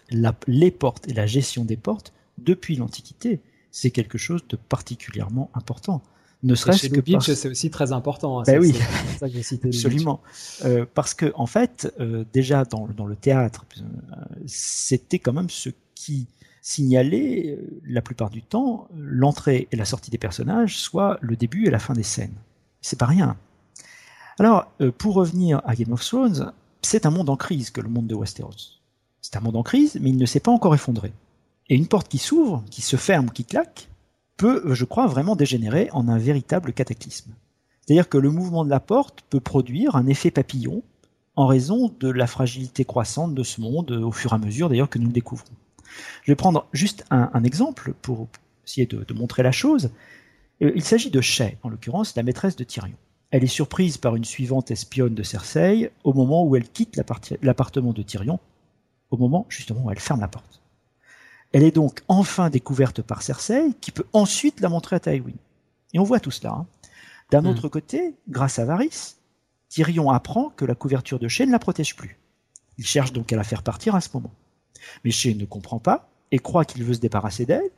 [0.49, 3.41] les portes et la gestion des portes, depuis l'Antiquité,
[3.71, 6.03] c'est quelque chose de particulièrement important.
[6.43, 7.35] Ne serait-ce que parce...
[7.35, 8.41] c'est aussi très important.
[8.41, 8.75] Hein, ben oui,
[9.19, 10.23] ça que absolument.
[10.65, 13.83] Euh, parce que en fait, euh, déjà dans, dans, le théâtre, euh,
[14.47, 16.29] c'était quand même ce qui
[16.63, 21.71] signalait la plupart du temps l'entrée et la sortie des personnages, soit le début et
[21.71, 22.35] la fin des scènes.
[22.81, 23.37] C'est pas rien.
[24.39, 26.53] Alors, pour revenir à Game of Thrones,
[26.83, 28.81] c'est un monde en crise que le monde de Westeros.
[29.21, 31.13] C'est un monde en crise, mais il ne s'est pas encore effondré.
[31.71, 33.89] Et une porte qui s'ouvre, qui se ferme, qui claque,
[34.37, 37.31] peut, je crois, vraiment dégénérer en un véritable cataclysme.
[37.81, 40.83] C'est-à-dire que le mouvement de la porte peut produire un effet papillon
[41.37, 44.91] en raison de la fragilité croissante de ce monde au fur et à mesure d'ailleurs
[44.91, 45.55] que nous le découvrons.
[46.25, 48.29] Je vais prendre juste un, exemple pour
[48.67, 49.91] essayer de, montrer la chose.
[50.63, 52.97] Euh, il s'agit de Shay, en l'occurrence la maîtresse de Tyrion.
[53.31, 57.01] Elle est surprise par une suivante espionne de Cersei au moment où elle quitte
[57.43, 58.41] l'appartement de Tyrion
[59.11, 60.60] au moment justement où elle ferme la porte.
[61.53, 65.35] Elle est donc enfin découverte par Cersei, qui peut ensuite la montrer à Tywin.
[65.93, 66.53] Et on voit tout cela.
[66.53, 66.67] Hein.
[67.31, 67.47] D'un hmm.
[67.47, 69.17] autre côté, grâce à Varys,
[69.69, 72.19] Tyrion apprend que la couverture de Shae ne la protège plus.
[72.79, 74.33] Il cherche donc à la faire partir à ce moment.
[75.05, 77.71] Mais Shae ne comprend pas et croit qu'il veut se débarrasser d'elle,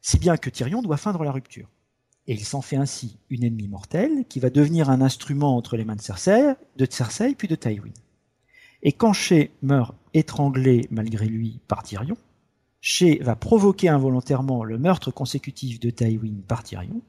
[0.00, 1.68] si bien que Tyrion doit feindre la rupture.
[2.26, 5.84] Et il s'en fait ainsi une ennemie mortelle qui va devenir un instrument entre les
[5.84, 7.92] mains de Cersei, de Cersei puis de Tywin.
[8.82, 12.16] Et quand Shae meurt étranglé malgré lui par Tyrion,
[12.86, 17.00] Shae va provoquer involontairement le meurtre consécutif de Tywin par Tyrion,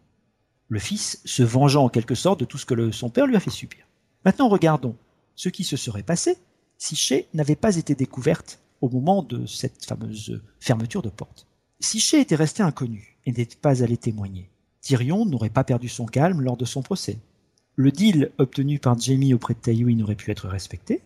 [0.69, 3.41] le fils se vengeant en quelque sorte de tout ce que son père lui a
[3.41, 3.83] fait subir.
[4.23, 4.95] Maintenant regardons
[5.35, 6.37] ce qui se serait passé
[6.77, 11.45] si Shae n'avait pas été découverte au moment de cette fameuse fermeture de porte.
[11.81, 16.05] Si Shae était resté inconnu et n'était pas allé témoigner, Tyrion n'aurait pas perdu son
[16.05, 17.17] calme lors de son procès.
[17.75, 21.01] Le deal obtenu par Jaime auprès de Tywin aurait pu être respecté.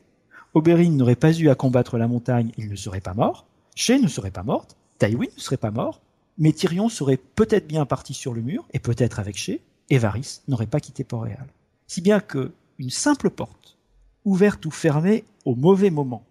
[0.54, 3.48] Oberyn n'aurait pas eu à combattre la montagne, il ne serait pas mort.
[3.80, 4.76] Shae ne serait pas morte.
[4.98, 6.02] Tywin ne serait pas mort.
[6.38, 10.42] Mais Tyrion serait peut-être bien parti sur le mur, et peut-être avec Shae, et Varys
[10.50, 11.48] n'aurait pas quitté Port-Réal.
[11.88, 13.78] Si bien que une simple porte,
[14.26, 16.26] ouverte ou fermée au mauvais moment,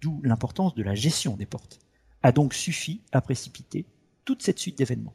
[0.00, 1.78] d'où l'importance de la gestion des portes,
[2.24, 3.86] a donc suffi à précipiter
[4.24, 5.14] toute cette suite d'événements.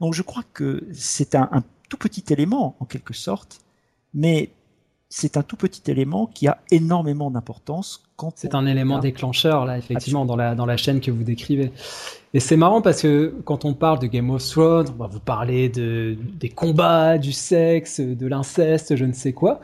[0.00, 3.60] Donc je crois que c'est un, tout petit élément, en quelque sorte,
[4.14, 4.50] mais
[5.12, 9.76] c'est un tout petit élément qui a énormément d'importance quand c'est un élément déclencheur là
[9.76, 11.72] effectivement dans la dans la chaîne que vous décrivez.
[12.32, 15.20] Et c'est marrant parce que quand on parle de Game of Thrones on va vous
[15.20, 19.60] parler de des combats du sexe de l'inceste je ne sais quoi.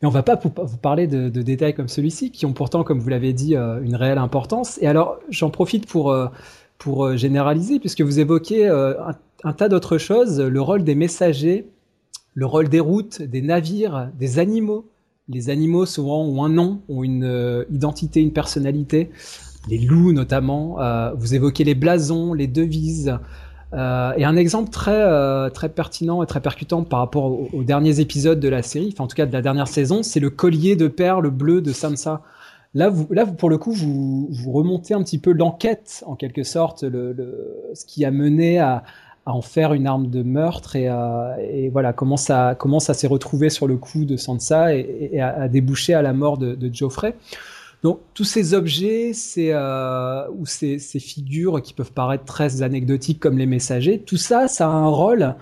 [0.00, 3.08] Mais on va pas vous parler de, détails comme celui-ci, qui ont pourtant, comme vous
[3.08, 4.78] l'avez dit, euh, une réelle importance.
[4.82, 6.28] Et alors, j'en profite pour, euh,
[6.76, 11.70] pour euh, généraliser, puisque vous évoquez un, tas d'autres choses, le rôle des messagers,
[12.36, 14.88] le rôle des routes, des navires, des animaux.
[15.28, 19.10] Les animaux souvent ont un nom, ont une identité, une personnalité.
[19.68, 20.76] Les loups notamment.
[21.16, 23.18] vous évoquez les blasons, les devises.
[23.74, 28.00] Euh, et un exemple très, euh, très pertinent et très percutant par rapport aux, derniers
[28.00, 30.76] épisodes de la série, enfin en tout cas de la dernière saison, c'est le collier
[30.76, 32.22] de perles bleues de Sansa.
[32.74, 37.86] Là, là, pour le coup, vous, remontez un petit peu l'enquête, en quelque sorte, ce
[37.86, 38.84] qui a mené à,
[39.26, 40.88] à, en faire une arme de meurtre et,
[41.52, 45.48] et voilà comment ça, comment ça s'est retrouvé sur le coup de Sansa et, a,
[45.48, 47.14] débouché à la mort de, Geoffrey.
[47.82, 53.20] Donc tous ces objets, ces, euh, ou ces, ces, figures qui peuvent paraître très anecdotiques
[53.20, 55.36] comme les messagers, tout ça, ça a un rôle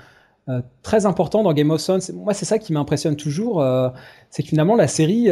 [0.49, 2.03] euh, très important dans Game of Thrones.
[2.13, 3.89] Moi, c'est ça qui m'impressionne toujours, euh,
[4.31, 5.29] c'est que finalement la série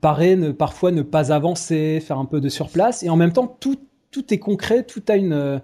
[0.00, 3.56] paraît ne, parfois ne pas avancer, faire un peu de surplace, et en même temps
[3.58, 3.78] tout,
[4.10, 5.60] tout est concret, tout a une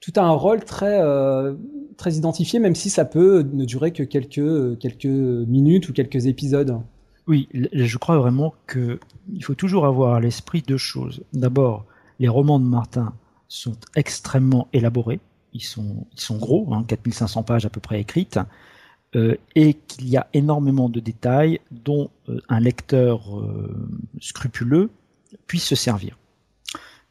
[0.00, 1.54] tout a un rôle très euh,
[1.96, 6.80] très identifié, même si ça peut ne durer que quelques minutes ou quelques épisodes.
[7.26, 11.22] Oui, je crois vraiment qu'il faut toujours avoir à l'esprit deux choses.
[11.32, 11.84] D'abord,
[12.20, 13.12] les romans de Martin
[13.48, 15.20] sont extrêmement élaborés,
[15.52, 18.38] ils sont, ils sont gros, hein, 4500 pages à peu près écrites,
[19.16, 23.28] euh, et qu'il y a énormément de détails dont euh, un lecteur
[24.20, 24.90] scrupuleux
[25.46, 26.16] puisse se servir.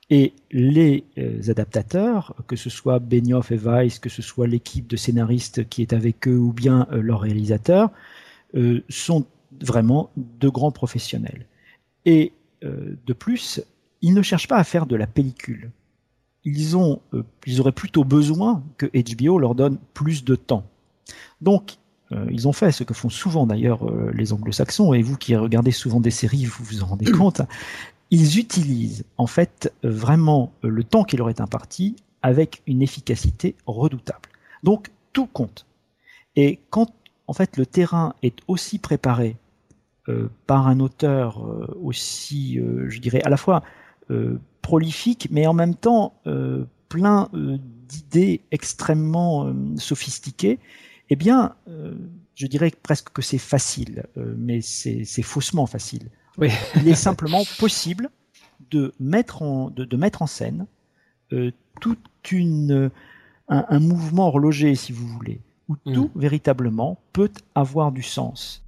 [0.09, 1.03] Et les
[1.49, 5.91] adaptateurs, que ce soit Benioff et Weiss, que ce soit l'équipe de scénaristes qui est
[5.91, 7.91] avec eux ou bien leurs réalisateurs,
[8.87, 9.25] sont
[9.61, 11.45] vraiment de grands professionnels.
[12.05, 12.31] Et
[12.63, 13.61] euh, de plus,
[14.01, 15.71] ils ne cherchent pas à faire de la pellicule.
[16.43, 20.65] Ils, ont, euh, ils auraient plutôt besoin que HBO leur donne plus de temps.
[21.41, 21.77] Donc,
[22.11, 25.71] euh, ils ont fait ce que font souvent d'ailleurs les anglo-saxons, et vous qui regardez
[25.71, 27.41] souvent des séries, vous vous en rendez compte.
[28.09, 34.29] Ils utilisent en fait vraiment le temps qui leur est imparti avec une efficacité redoutable.
[34.63, 35.65] Donc, tout compte.
[36.35, 36.91] Et quand
[37.27, 39.35] en fait le terrain est aussi préparé
[40.09, 43.63] euh, par un auteur euh, aussi, euh, je dirais, à la fois
[44.61, 46.13] prolifique, mais en même temps
[46.87, 50.59] plein d'idées extrêmement sophistiquées,
[51.09, 51.55] eh bien,
[52.33, 56.09] je dirais presque que c'est facile, mais c'est faussement facile.
[56.38, 56.50] Oui.
[56.76, 58.10] Il est simplement possible
[58.71, 60.67] de mettre en, de, de mettre en scène
[61.34, 62.00] euh, toute
[62.32, 62.91] une,
[63.47, 65.93] un, un, mouvement horloger, si vous voulez, où mmh.
[65.93, 68.66] tout véritablement peut avoir du sens.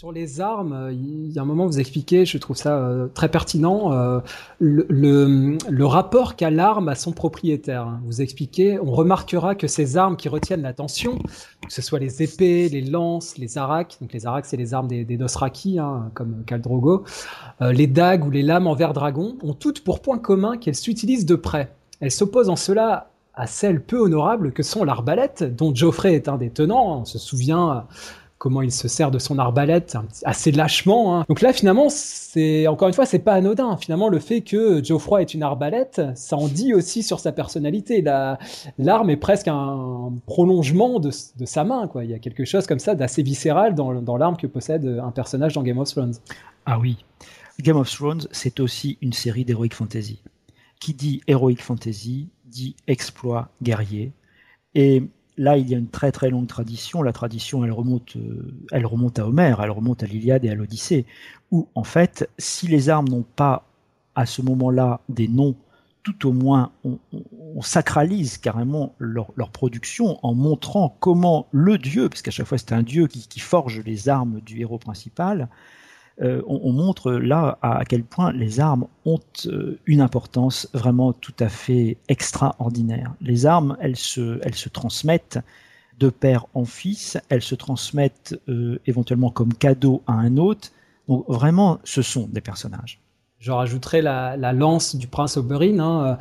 [0.00, 3.28] Sur les armes, il y a un moment vous expliquez, je trouve ça euh, très
[3.28, 4.20] pertinent, euh,
[4.58, 7.98] le, rapport qu'a l'arme à son propriétaire.
[8.06, 12.70] Vous expliquez, on remarquera que ces armes qui retiennent l'attention, que ce soit les épées,
[12.70, 15.18] les lances, les aracs, donc les aracs c'est les armes des, des
[15.78, 17.04] hein, comme Kaldrogo,
[17.60, 20.76] euh, les dagues ou les lames en verre dragon, ont toutes pour point commun qu'elles
[20.76, 21.74] s'utilisent de près.
[22.00, 26.38] Elles s'opposent en cela à celles peu honorables que sont l'arbalète, dont Geoffrey est un
[26.38, 27.00] des tenants.
[27.00, 27.86] On se souvient
[28.40, 31.14] comment il se sert de son arbalète assez lâchement.
[31.14, 31.26] Hein.
[31.28, 33.76] Donc là, finalement, c'est encore une fois, c'est pas anodin.
[33.76, 38.02] Finalement, le fait que Geoffroy est une arbalète, ça en dit aussi sur sa personnalité.
[38.78, 41.86] L'arme est presque un prolongement de, sa main.
[42.02, 45.10] Il y a quelque chose comme ça d'assez viscéral dans, dans l'arme que possède un
[45.10, 46.14] personnage dans Game of Thrones.
[46.64, 47.04] Ah oui,
[47.60, 50.18] Game of Thrones, c'est aussi une série d'heroic fantasy.
[50.80, 54.12] Qui dit heroic fantasy dit exploit guerrier.
[54.74, 55.02] Et
[55.40, 57.02] là, il y a une très très longue tradition.
[57.02, 60.54] La tradition, elle remonte, euh, elle remonte à Homère, elle remonte à l'Iliade et à
[60.54, 61.06] l'Odyssée,
[61.50, 63.66] où en fait, si les armes n'ont pas
[64.14, 65.56] à ce moment-là des noms,
[66.02, 66.98] tout au moins on,
[67.62, 72.82] sacralise carrément leur, production en montrant comment le dieu, parce qu'à chaque fois c'est un
[72.82, 75.48] dieu qui, forge les armes du héros principal,
[76.22, 81.34] euh, on, montre là à, quel point les armes ont euh, une importance vraiment tout
[81.40, 83.14] à fait extraordinaire.
[83.22, 85.38] Les armes, elles se, elles se transmettent
[85.98, 90.72] de père en fils, elles se transmettent euh, éventuellement comme cadeau à un hôte.
[91.08, 93.00] Donc vraiment, ce sont des personnages.
[93.40, 96.18] Je rajouterais la, lance du prince Oberyn, hein,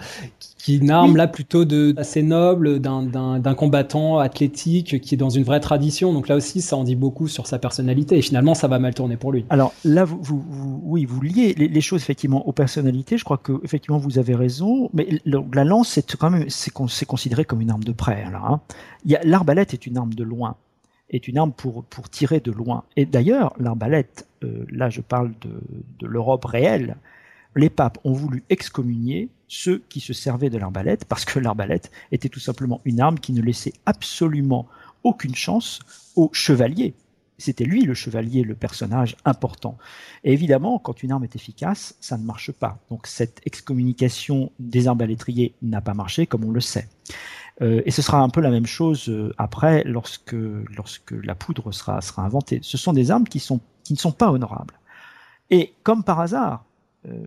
[0.58, 5.30] qui est une arme là plutôt de assez noble d'un combattant athlétique qui est dans
[5.30, 6.14] une vraie tradition.
[6.14, 8.18] Donc là aussi, ça en dit beaucoup sur sa personnalité.
[8.18, 9.44] Et finalement, ça va mal tourner pour lui.
[9.50, 13.18] Alors là, vous, vous, oui, vous liez les, choses effectivement aux personnalités.
[13.18, 14.90] Je crois que effectivement vous avez raison.
[14.94, 18.32] Mais la lance, c'est quand même c'est considéré comme une arme de près.
[18.32, 18.62] Là, hein.
[19.26, 20.56] l'arbalète est une arme de loin
[21.10, 22.84] est une arme pour, pour tirer de loin.
[22.96, 25.62] Et d'ailleurs, l'arbalète, euh, là je parle de,
[26.00, 26.98] de l'Europe réelle,
[27.56, 32.30] les papes ont voulu excommunier ceux qui se servaient de l'arbalète parce que l'arbalète était
[32.30, 34.68] tout simplement une arme qui ne laissait absolument
[35.04, 35.80] aucune chance
[36.16, 36.94] aux chevaliers.
[37.40, 39.78] C'était lui le chevalier, le personnage important.
[40.24, 42.78] Et évidemment, quand une arme est efficace, ça ne marche pas.
[42.92, 46.88] Donc cette excommunication des arbalétriers n'a pas marché, comme on le sait.
[47.62, 50.36] Euh, et ce sera un peu la même chose euh, après, lorsque,
[51.12, 52.60] la poudre sera, inventée.
[52.62, 53.44] Ce sont des armes qui
[53.90, 54.76] ne sont pas honorables.
[55.50, 56.66] Et comme par hasard,
[57.08, 57.26] euh,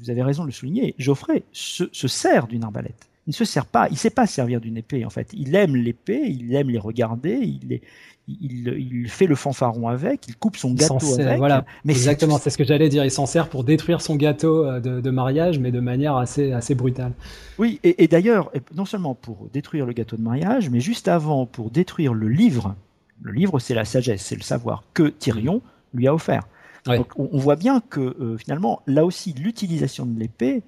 [0.00, 3.08] vous, avez raison de le souligner, Geoffrey se, sert d'une arbalète.
[3.26, 5.30] Il ne se sert pas, il sait pas servir d'une épée en fait.
[5.32, 7.80] Il aime l'épée, il aime les regarder, il,
[8.28, 11.38] il, fait le fanfaron avec, il coupe son gâteau avec.
[11.38, 13.04] Voilà, mais exactement, c'est ce que j'allais dire.
[13.04, 16.74] Il s'en sert pour détruire son gâteau euh, de, mariage, mais de manière assez, assez
[16.74, 17.12] brutale.
[17.58, 21.46] Oui, et, et d'ailleurs, non seulement pour détruire le gâteau de mariage, mais juste avant
[21.46, 22.74] pour détruire le livre.
[23.22, 25.62] Le livre, c'est la sagesse, c'est le savoir que Tyrion
[25.94, 26.42] lui a offert.
[26.86, 30.62] Donc on, voit bien que euh, finalement, là aussi, l'utilisation de l'épée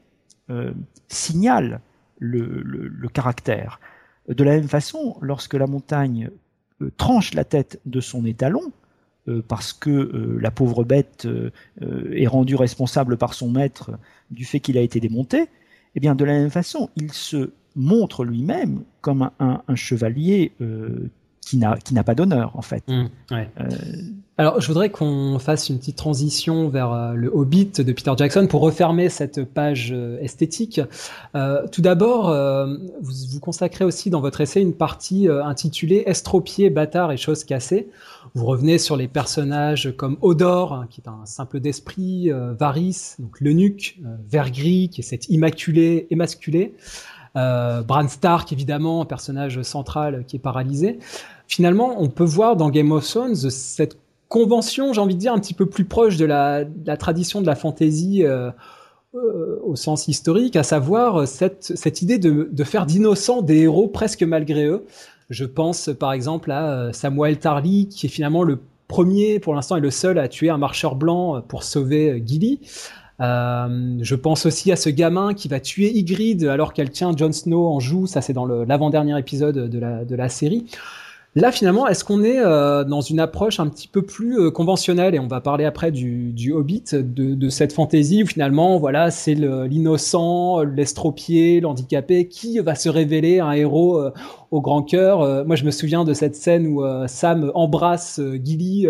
[0.51, 0.73] euh,
[1.09, 1.81] signale
[2.18, 3.81] le, caractère.
[4.29, 6.31] De la même façon, lorsque la montagne
[6.81, 8.72] euh, tranche la tête de son étalon,
[9.48, 11.27] parce que la pauvre bête
[11.81, 13.92] est rendue responsable par son maître
[14.31, 15.46] du fait qu'il a été démonté,
[15.94, 20.53] eh bien de la même façon, il se montre lui-même comme un, un chevalier
[21.44, 22.83] qui n'a pas d'honneur en fait.
[22.88, 23.44] Mmh, euh,
[24.38, 28.46] Alors je voudrais qu'on fasse une petite transition vers euh, le Hobbit de Peter Jackson
[28.48, 30.81] pour refermer cette page euh, esthétique.
[31.73, 32.35] tout d'abord,
[33.00, 37.88] vous, vous consacrez aussi dans votre essai une partie intitulée Estropiés, bâtards et choses cassées.
[38.35, 43.40] Vous revenez sur les personnages comme Odor, hein, qui est un simple d'esprit, Varys, donc
[43.40, 46.75] l'eunuque, Vergris, qui est cet immaculé, émasculé.
[47.37, 50.98] Euh, Bran Stark, évidemment, personnage central qui est paralysé
[51.55, 53.96] finalement, on peut voir dans Game of Thrones cette
[54.29, 56.65] convention, j'ai envie de dire, un petit peu plus proche de la,
[56.98, 58.50] tradition de la fantasy euh,
[59.15, 64.67] euh, au sens historique, à savoir cette, idée de, faire d'innocents des héros presque malgré
[64.67, 64.85] eux.
[65.31, 69.77] Je pense par exemple à euh, Samuel Tarly, qui est finalement le premier, pour l'instant,
[69.77, 72.59] et le seul à tuer un marcheur blanc pour sauver Gilly.
[73.21, 77.69] Je pense aussi à ce gamin qui va tuer Ygritte alors qu'elle tient Jon Snow
[77.69, 78.09] en joue.
[78.09, 80.67] Ça, c'est dans l'avant-dernier épisode de la série.
[81.37, 85.16] Là, finalement, est-ce qu'on est, euh, dans une approche un petit peu plus euh, conventionnelle?
[85.16, 90.62] Et on va parler après du, Hobbit, de, cette fantaisie où finalement, voilà, c'est l'innocent,
[90.62, 94.12] l'estropié, l'handicapé qui va se révéler un héros euh,
[94.52, 95.44] au grand cœur.
[95.44, 98.87] moi, je me souviens de cette scène où Sam embrasse Gilly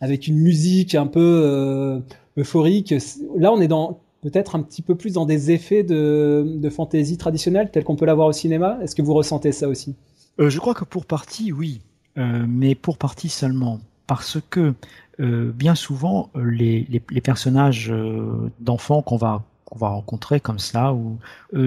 [0.00, 2.02] avec une musique un peu
[2.36, 2.92] euphorique.
[3.36, 7.16] Là, on est dans peut-être un petit peu plus dans des effets de, de fantaisie
[7.16, 8.78] traditionnelle, tels qu'on peut l'avoir au cinéma.
[8.82, 9.94] Est-ce que vous ressentez ça aussi?
[10.40, 11.80] Euh, je crois que pour partie, oui,
[12.18, 13.80] euh, mais pour partie seulement.
[14.06, 14.74] parce que
[15.18, 17.92] bien souvent, les, personnages
[18.60, 19.42] d'enfants qu'on va,
[19.80, 20.94] rencontrer comme ça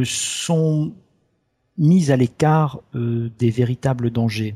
[0.04, 0.94] sont
[1.80, 4.56] mis à l'écart des véritables dangers.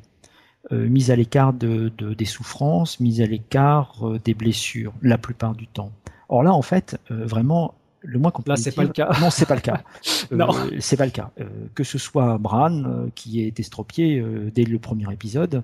[0.72, 5.66] mis à l'écart de, de, des souffrances, mis à l'écart des blessures, la plupart du
[5.66, 5.92] temps.
[6.30, 7.74] Or là, en fait, vraiment,
[8.04, 9.10] le moins qu'on Là, c'est pas le cas.
[9.22, 9.82] Non, c'est pas le cas.
[10.32, 11.32] non, euh, c'est pas le cas.
[11.40, 14.24] Euh, que ce soit Bran euh, qui est estropié
[14.54, 15.64] dès le premier épisode,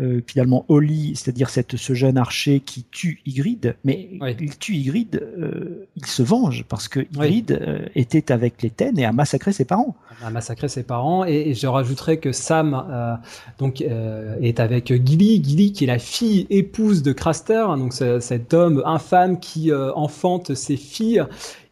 [0.00, 4.08] euh, finalement Oli, c'est-à-dire cette, ce jeune archer qui tue Ygritte, mais
[4.40, 8.98] il tue Ygritte, euh, il se venge parce que Ygritte euh, était avec les Ten
[8.98, 9.94] et a massacré ses parents.
[10.24, 13.18] A massacré ses parents et, je rajouterais que Sam
[13.58, 18.54] donc est avec Gilly, Gilly qui est la fille épouse de Craster, hein, donc cet
[18.54, 21.24] homme infâme qui enfante ses filles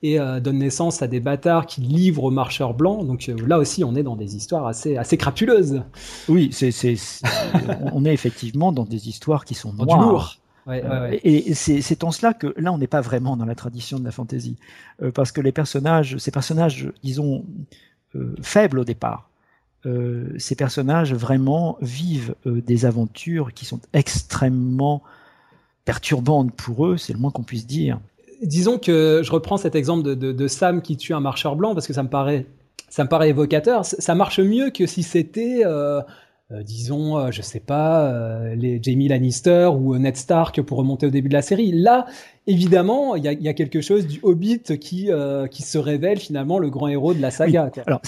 [0.02, 3.06] et donne naissance à des bâtards qui livrent aux marcheurs blancs.
[3.06, 5.82] Donc là aussi, on est dans des histoires assez, assez crapuleuses.
[6.28, 6.72] Oui, c'est,
[7.92, 10.38] on est effectivement dans des histoires qui sont noires.
[10.68, 14.04] Euh, et c'est en cela que là, on n'est pas vraiment dans la tradition de
[14.04, 14.56] la fantasy,
[15.02, 17.44] euh, parce que les personnages, ces personnages, disons,
[18.14, 19.24] euh, faibles au départ,
[20.36, 25.02] ces personnages vraiment vivent des aventures qui sont extrêmement
[25.86, 27.98] perturbantes pour eux, c'est le moins qu'on puisse dire.
[28.42, 31.92] Disons que je reprends cet exemple de, Sam qui tue un marcheur blanc parce que
[31.92, 32.46] ça me paraît,
[32.88, 33.84] ça me paraît évocateur.
[33.84, 35.64] Ça marche mieux que si c'était
[36.50, 41.06] euh, disons, euh, je sais pas, euh, les Jamie Lannister ou Ned Stark pour remonter
[41.06, 41.72] au début de la série.
[41.72, 42.06] Là,
[42.46, 45.10] évidemment, il y a, quelque chose du Hobbit qui
[45.50, 47.70] qui se révèle finalement le grand héros de la saga.
[47.86, 48.00] Alors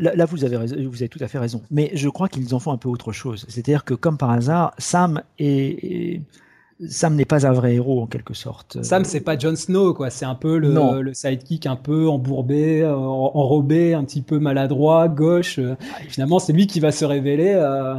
[0.00, 1.62] là, vous avez vous avez tout à fait raison.
[1.70, 3.46] Mais je crois qu'ils en font un peu autre chose.
[3.48, 6.20] C'est-à-dire que comme par hasard, Sam est
[6.88, 8.82] Sam n'est pas un vrai héros en quelque sorte.
[8.82, 10.10] Sam, c'est pas Jon Snow, quoi.
[10.10, 15.08] C'est un peu le, le, sidekick un peu embourbé, euh, enrobé, un petit peu maladroit,
[15.08, 15.60] gauche.
[16.08, 17.94] Finalement, c'est lui qui va se révéler euh,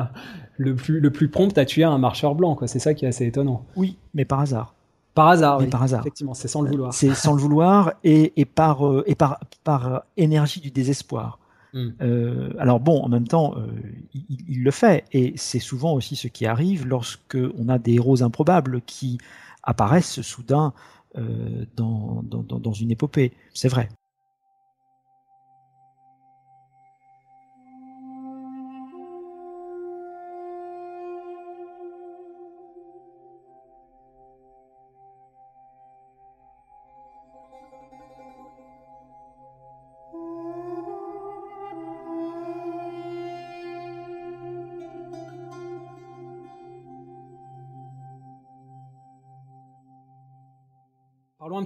[0.58, 2.68] le plus le plus prompt à tuer un marcheur blanc, quoi.
[2.68, 3.66] C'est ça qui est assez étonnant.
[3.76, 4.74] Oui, mais par hasard.
[5.14, 5.68] Par hasard, oui.
[5.68, 6.02] par hasard.
[6.02, 6.94] Effectivement, c'est sans le vouloir.
[6.94, 11.40] C'est sans le vouloir et, et par euh, et par par énergie du désespoir.
[11.76, 11.90] Mm.
[12.02, 13.68] Euh, alors bon, en même temps, euh,
[14.14, 18.24] il, le fait, et c'est souvent aussi ce qui arrive lorsque on a des héros
[18.24, 19.20] improbables qui
[19.62, 20.74] apparaissent soudain
[21.18, 23.34] euh, dans, dans une épopée.
[23.54, 23.90] C'est vrai.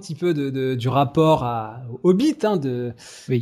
[0.00, 0.34] Petit peu
[0.76, 2.92] du rapport à, au Hobbit, hein, de,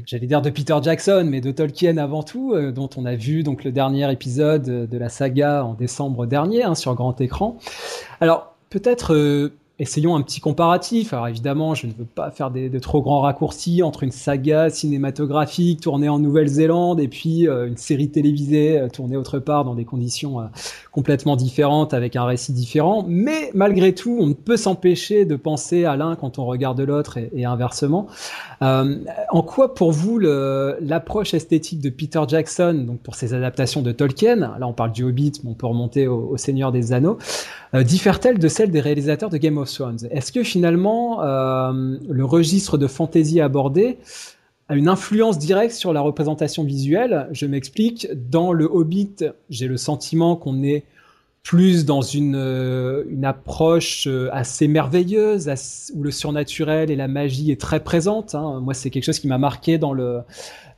[0.05, 3.43] j'allais dire de Peter Jackson, mais de Tolkien avant tout, euh, dont on a vu
[3.43, 7.57] donc le dernier épisode de la saga en décembre dernier hein, sur grand écran.
[8.21, 11.13] Alors peut-être euh, essayons un petit comparatif.
[11.13, 15.81] Alors évidemment, je ne veux pas faire de trop grands raccourcis entre une saga cinématographique
[15.81, 19.85] tournée en Nouvelle-Zélande et puis euh, une série télévisée euh, tournée autre part dans des
[19.85, 20.45] conditions euh,
[20.91, 23.05] complètement différentes avec un récit différent.
[23.07, 27.17] Mais malgré tout, on ne peut s'empêcher de penser à l'un quand on regarde l'autre
[27.19, 28.09] et, et, inversement.
[28.61, 34.37] en quoi pour vous l'approche esthétique de Peter Jackson, donc pour ses adaptations de Tolkien,
[34.37, 37.19] là on parle du Hobbit, mais on peut remonter au, au Seigneur des Anneaux,
[37.75, 39.68] diffère-t-elle de celle des réalisateurs de Game of
[40.11, 43.99] est-ce que finalement euh, le registre de fantasy abordé
[44.69, 47.29] a une influence directe sur la représentation visuelle?
[47.33, 48.09] Je m'explique.
[48.31, 49.17] Dans le Hobbit,
[49.51, 50.85] j'ai le sentiment qu'on est
[51.43, 55.51] plus dans une, euh, approche euh, assez merveilleuse,
[55.95, 58.35] où le surnaturel et la magie est très présente.
[58.35, 58.61] Hein.
[58.61, 60.21] Moi, c'est quelque chose qui m'a marqué dans le,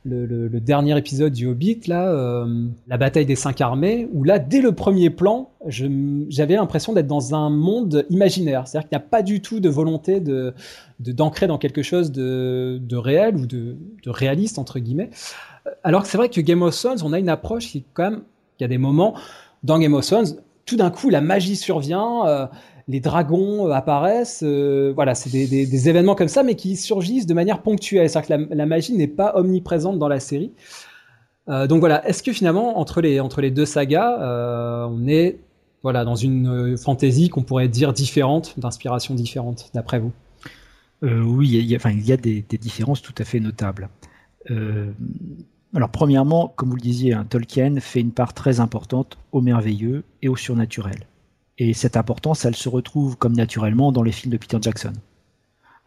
[0.03, 4.61] le, dernier épisode du Hobbit, là, euh, la bataille des cinq armées, où là, dès
[4.61, 8.67] le premier plan, j'avais l'impression d'être dans un monde imaginaire.
[8.67, 10.53] C'est-à-dire qu'il n'y a pas du tout de volonté de
[10.99, 15.09] d'ancrer dans quelque chose de, de réel ou de, de, réaliste, entre guillemets.
[15.83, 18.21] Alors que c'est vrai que Game of Thrones, on a une approche qui, quand même,
[18.59, 19.15] il y a des moments
[19.63, 20.27] dans Game of Thrones,
[20.65, 22.27] tout d'un coup, la magie survient.
[22.27, 22.45] Euh,
[22.91, 24.43] les dragons euh, apparaissent.
[24.43, 28.09] Euh, voilà, c'est des, événements comme ça, mais qui surgissent de manière ponctuelle.
[28.09, 30.51] C'est-à-dire que la, magie n'est pas omniprésente dans la série.
[31.49, 35.39] Euh, donc voilà, est-ce que finalement, entre les, entre les deux sagas, on est
[35.83, 40.11] voilà, dans une fantaisie qu'on pourrait dire différente, d'inspiration différente, d'après vous?
[41.01, 43.89] Oui, il y, a, enfin, il y a des, différences tout à fait notables.
[45.73, 50.03] alors premièrement, comme vous le disiez, hein, Tolkien fait une part très importante au merveilleux
[50.21, 51.07] et au surnaturel.
[51.63, 54.93] Et cette importance, elle se retrouve comme naturellement dans les films de Peter Jackson.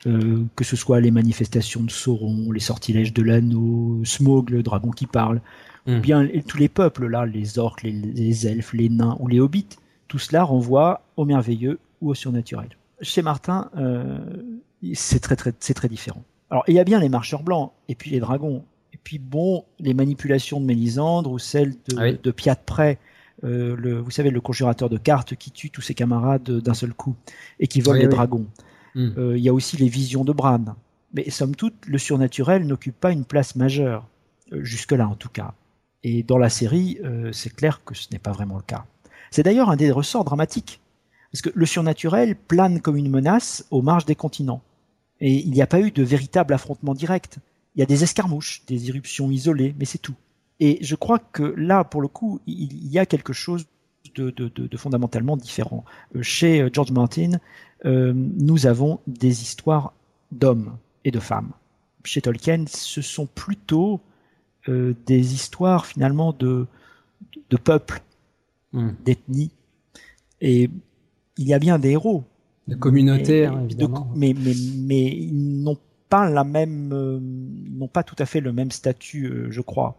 [0.07, 4.91] Euh, que ce soit les manifestations de Sauron, les sortilèges de l'anneau, Smaug, le dragon
[4.91, 5.41] qui parle,
[5.89, 6.01] ou hmm.
[6.01, 9.67] bien tous les peuples là, les orques, les, elfes, les nains ou les hobbits,
[10.07, 12.69] tout cela renvoie au merveilleux ou au surnaturel.
[13.01, 14.19] Chez Martin, euh,
[14.93, 16.23] c'est très, très, très différent.
[16.51, 18.63] Alors, il y a bien les marcheurs blancs, et puis les dragons,
[18.93, 23.01] et puis bon, les manipulations de Mélisandre ou celles de, ah de Piat Près,
[23.43, 26.95] euh, le, vous savez, le conjurateur de cartes qui tue tous ses camarades d'un seul
[26.95, 27.17] coup
[27.59, 28.47] et qui vole les dragons.
[28.95, 29.11] Hmm.
[29.19, 30.77] Euh, il y a aussi les visions de Bran.
[31.13, 34.07] Mais somme toute, le surnaturel n'occupe pas une place majeure,
[34.53, 35.55] euh, jusque-là en tout cas.
[36.03, 36.99] Et dans la série,
[37.33, 38.85] c'est clair que ce n'est pas vraiment le cas.
[39.31, 40.83] C'est d'ailleurs un des ressorts dramatiques,
[41.33, 44.61] parce que le surnaturel plane comme une menace aux marges des continents.
[45.21, 47.39] Et il n'y a pas eu de véritable affrontement direct.
[47.75, 50.15] Il y a des escarmouches, des éruptions isolées, mais c'est tout.
[50.61, 53.67] Et je crois que là, pour le coup, il y a quelque chose
[54.15, 55.85] de, fondamentalement différent.
[56.15, 57.33] Euh, chez euh, George Martin,
[57.85, 59.93] euh, nous avons des histoires
[60.31, 61.51] d'hommes et de femmes.
[62.05, 64.01] Chez Tolkien, ce sont plutôt
[64.67, 66.67] des histoires finalement de,
[67.51, 68.01] de peuples,
[68.73, 68.93] hmm.
[69.05, 69.51] d'ethnies.
[70.41, 70.71] Et
[71.37, 72.25] il y a bien des héros.
[72.67, 74.11] De communautés, évidemment.
[74.17, 75.77] mais, mais, mais ils n'ont
[76.09, 79.99] pas la même, n'ont pas tout à fait le même statut, je crois.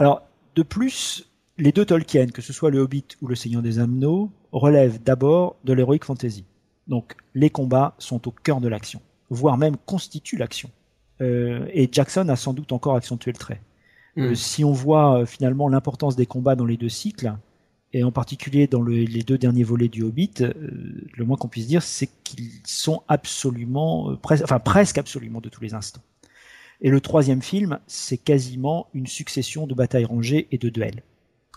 [0.00, 0.22] Alors,
[0.56, 4.30] de plus, les deux Tolkien, que ce soit le Hobbit ou le Seigneur des Anneaux,
[4.50, 6.46] relèvent d'abord de l'heroic fantasy.
[6.88, 10.70] Donc, les combats sont au cœur de l'action, voire même constituent l'action.
[11.20, 13.60] Euh, et Jackson a sans doute encore accentué le trait.
[14.16, 14.34] Euh, hmm.
[14.34, 17.34] si on voit euh, finalement l'importance des combats dans les deux cycles,
[17.92, 21.82] et en particulier dans les deux derniers volets du Hobbit, le moins qu'on puisse dire,
[21.82, 26.00] c'est qu'ils sont absolument, enfin presque absolument de tous les instants.
[26.82, 31.02] Et le troisième film, c'est quasiment une succession de batailles rangées et de duels.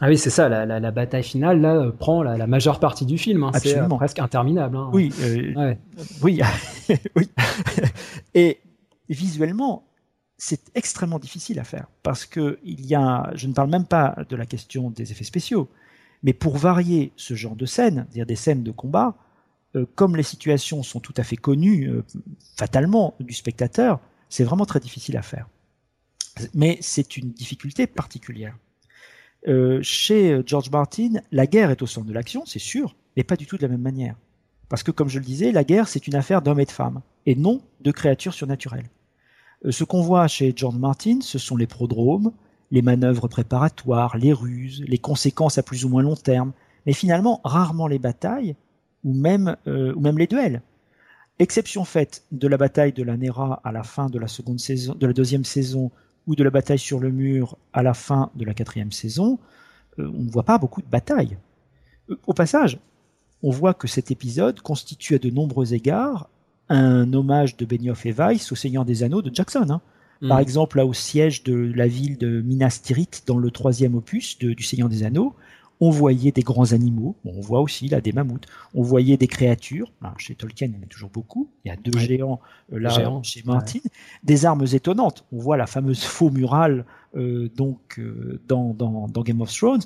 [0.02, 3.44] Ah oui, c'est ça, la, bataille finale là, euh, prend la, majeure partie du film.
[3.44, 3.52] Hein.
[3.62, 4.76] C'est euh, presque interminable.
[4.76, 4.90] Hein.
[4.92, 5.76] Oui, euh,
[6.22, 6.42] oui,
[7.16, 7.30] oui.
[8.34, 8.60] et
[9.08, 9.86] visuellement,
[10.38, 14.18] c'est extrêmement difficile à faire parce que il y a, je ne parle même pas
[14.28, 15.70] de la question des effets spéciaux,
[16.24, 19.16] mais pour varier ce genre de scènes, c'est-à-dire des scènes de combat,
[19.96, 21.90] comme les situations sont tout à fait connues
[22.56, 24.00] fatalement du spectateur,
[24.34, 25.48] c'est vraiment très difficile à faire.
[26.56, 28.58] Mais c'est une difficulté particulière.
[29.48, 33.36] Euh, chez George Martin, la guerre est au centre de l'action, c'est sûr, mais pas
[33.36, 34.16] du tout de la même manière.
[34.70, 37.02] Parce que, comme je le disais, la guerre, c'est une affaire d'hommes et de femmes,
[37.28, 38.90] et non de créatures surnaturelles.
[39.66, 42.32] Euh, ce qu'on voit chez George Martin, ce sont les prodromes,
[42.72, 46.54] les manœuvres préparatoires, les ruses, les conséquences à plus ou moins long terme,
[46.88, 48.56] mais finalement rarement les batailles,
[49.06, 50.64] euh, ou même les duels.
[51.40, 54.94] Exception faite de la bataille de la Nera à la fin de la, seconde saison,
[54.94, 55.92] de la deuxième saison
[56.28, 59.40] ou de la bataille sur le mur à la fin de la quatrième saison,
[60.00, 61.38] euh, on ne voit pas beaucoup de batailles.
[62.10, 62.80] Euh, au passage,
[63.42, 66.30] on voit que cet épisode constitue à de nombreux égards
[66.70, 69.66] un hommage de Benioff et Weiss au Seigneur des Anneaux de Jackson.
[69.70, 69.82] Hein.
[70.22, 70.30] Mm.
[70.30, 74.38] Par exemple, là au siège de la ville de Minas Tirith dans le troisième opus
[74.38, 75.36] du Seigneur des Anneaux,
[75.80, 79.92] on voyait des grands animaux, on voit aussi là des mammouths, on voyait des créatures,
[80.18, 82.40] chez Tolkien il y en a toujours beaucoup, il y a deux géants
[82.72, 83.80] euh, là chez Martin,
[84.24, 88.74] des armes étonnantes, on voit la fameuse faux murale euh, donc euh, dans,
[89.24, 89.82] Game of Thrones,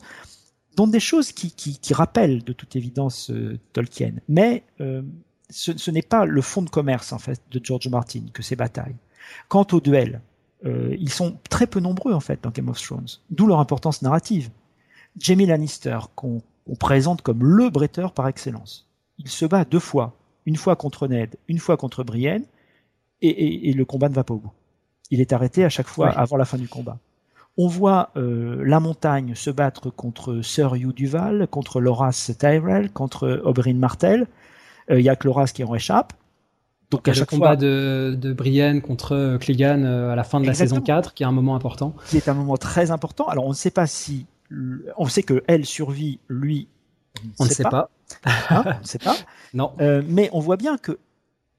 [0.75, 3.31] donc des choses qui, rappellent de toute évidence
[3.73, 4.63] Tolkien, mais
[5.49, 8.95] ce, n'est pas le fond de commerce en fait de George Martin que ces batailles.
[9.47, 10.21] Quant aux duels,
[10.63, 14.51] ils sont très peu nombreux en fait dans Game of Thrones, d'où leur importance narrative.
[15.19, 16.41] Jamie Lannister, qu'on
[16.79, 18.87] présente comme le bretteur par excellence.
[19.17, 20.15] Il se bat deux fois,
[20.45, 22.43] une fois contre Ned, une fois contre Brienne,
[23.21, 24.51] et, le combat ne va pas au bout.
[25.09, 26.99] Il est arrêté à chaque fois avant la fin du combat.
[27.57, 33.41] On voit euh, la montagne se battre contre Sir Hugh Duval, contre Loras Tyrell, contre
[33.43, 34.27] Oberyn Martell.
[34.91, 36.13] Euh, il y a que Loras qui en échappe.
[36.91, 40.53] Donc à chaque combat de, de Brienne contre Clegane euh, à la fin de la
[40.53, 41.95] saison 4, qui est un moment important.
[42.07, 43.25] Qui est un moment très important.
[43.25, 44.27] Alors on ne sait pas si
[44.97, 46.67] on sait que elle survit, lui,
[47.39, 47.89] on ne sait pas.
[48.25, 49.15] Hein, on ne sait pas.
[49.53, 49.73] non.
[49.81, 50.99] Euh, mais on voit bien que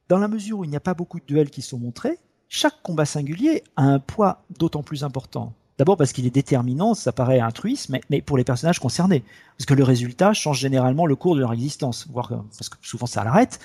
[0.08, 2.18] dans la mesure où il n'y a pas beaucoup de duels qui sont montrés,
[2.48, 5.52] chaque combat singulier a un poids d'autant plus important.
[5.76, 7.40] D'abord parce qu'il est déterminant, ça paraît
[7.88, 9.22] mais, mais, pour les personnages concernés.
[9.56, 13.06] Parce que le résultat change généralement le cours de leur existence, voire parce que souvent
[13.06, 13.60] ça l'arrête.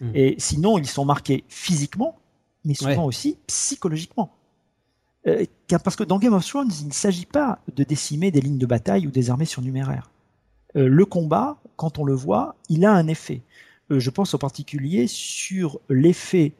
[0.00, 0.12] Hmm.
[0.14, 2.16] Et sinon, ils sont marqués physiquement,
[2.64, 4.32] mais souvent aussi psychologiquement.
[5.26, 5.44] Euh,
[5.84, 8.66] parce que dans Game of Thrones, il ne s'agit pas de décimer des lignes de
[8.66, 10.10] bataille ou des armées surnuméraires.
[10.76, 13.42] Euh, le combat, quand on le voit, il a un effet.
[13.90, 16.52] Euh, je pense en particulier sur l'effet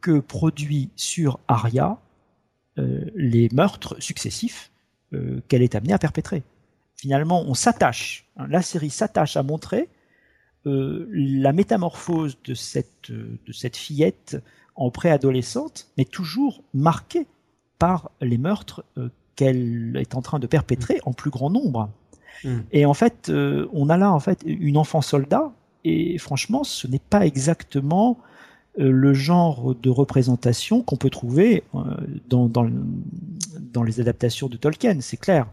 [0.00, 1.98] que produit sur Arya
[2.78, 4.72] les meurtres successifs
[5.48, 6.42] qu'elle est amenée à perpétrer.
[6.96, 9.90] Finalement, on s'attache, hein, la série s'attache à montrer
[10.64, 14.38] la métamorphose de cette, de cette fillette
[14.76, 17.26] en préadolescente, mais toujours marquée
[17.84, 21.90] par les meurtres euh, qu'elle est en train de perpétrer en plus grand nombre.
[22.42, 22.60] Hmm.
[22.72, 23.30] Et en fait,
[23.72, 25.52] on a là en fait une enfant soldat,
[25.84, 28.16] et franchement, ce n'est pas exactement
[28.78, 31.62] le genre de représentation qu'on peut trouver
[32.28, 35.46] dans, dans les adaptations de Tolkien, c'est clair.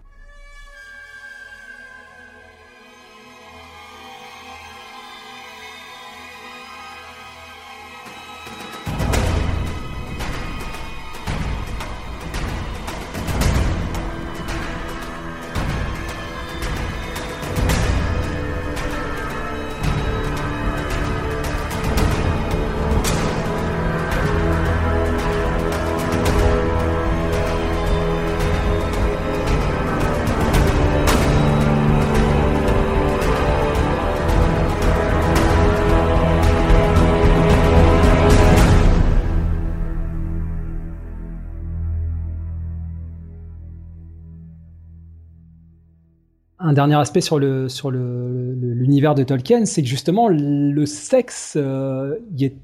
[46.81, 52.45] Dernier aspect sur le sur l'univers de Tolkien, c'est que justement le sexe euh, y
[52.45, 52.55] est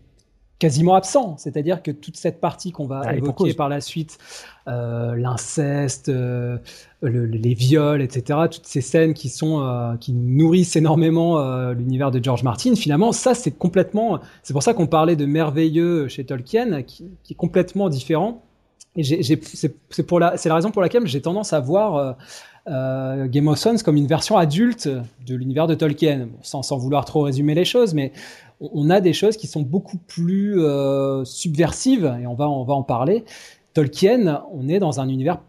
[0.58, 1.38] quasiment absent.
[1.38, 4.18] C'est-à-dire que toute cette partie qu'on va ah, évoquer par la suite,
[4.68, 6.58] euh, l'inceste, euh,
[7.04, 11.40] les viols, etc., toutes ces scènes qui sont qui nourrissent énormément
[11.72, 14.20] l'univers de George Martin, finalement, ça c'est complètement.
[14.42, 18.42] C'est pour ça qu'on parlait de merveilleux chez Tolkien, qui, qui est complètement différent.
[18.96, 22.18] Et c'est pour la c'est la raison pour laquelle j'ai tendance à voir
[22.70, 24.90] euh, Game of Thrones comme une version adulte
[25.26, 28.12] de l'univers de Tolkien, sans, sans, vouloir trop résumer les choses, mais
[28.60, 33.24] on, a des choses qui sont beaucoup plus euh, subversives, et on va, en parler.
[33.74, 35.40] Tolkien, on est dans un univers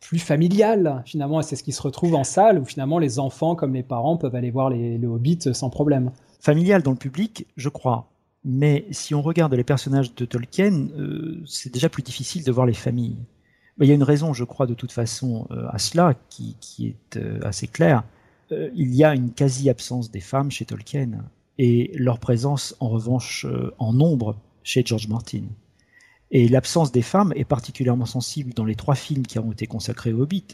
[0.00, 3.54] plus familial, finalement, et c'est ce qui se retrouve en salle, où finalement les enfants
[3.54, 6.12] comme les parents peuvent aller voir les, Hobbits sans problème.
[6.40, 8.08] Familial dans le public, je crois.
[8.44, 12.66] Mais si on regarde les personnages de Tolkien, euh, c'est déjà plus difficile de voir
[12.66, 13.16] les familles
[13.84, 17.16] il y a une raison, je crois, de toute façon euh, à cela, qui, est
[17.16, 18.02] euh, assez claire.
[18.50, 21.10] Euh, il y a une quasi-absence des femmes chez Tolkien,
[21.58, 23.44] et leur présence, en revanche,
[23.78, 25.42] en nombre chez George Martin.
[26.30, 30.12] Et l'absence des femmes est particulièrement sensible dans les trois films qui ont été consacrés
[30.12, 30.44] au Hobbit.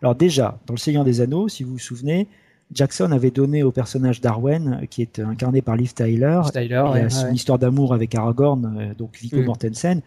[0.00, 2.26] Alors déjà, dans Le Seigneur des Anneaux, si vous vous souvenez,
[2.72, 7.58] Jackson avait donné au personnage d'Arwen, qui est incarné par Liv Tyler, et son histoire
[7.58, 9.44] d'amour avec Aragorn, donc Viggo mm.
[9.44, 10.00] Mortensen,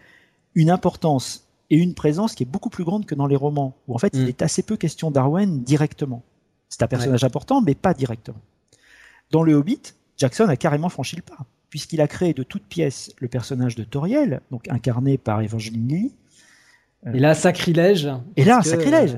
[0.56, 3.96] une importance et une présence qui est beaucoup plus grande que dans les romans, où
[3.96, 4.30] en fait il mm.
[4.30, 6.24] est assez peu question d'Arwen directement.
[6.68, 8.40] C'est un personnage important, mais pas directement.
[9.32, 9.82] Dans le Hobbit,
[10.18, 11.38] Jackson a carrément franchi le pas,
[11.70, 16.14] puisqu'il a créé de toutes pièces le personnage de Toriel, donc incarné par Evangeline Lilly.
[17.08, 18.10] Euh, et là, sacrilège.
[18.36, 19.18] Et là, sacrilège.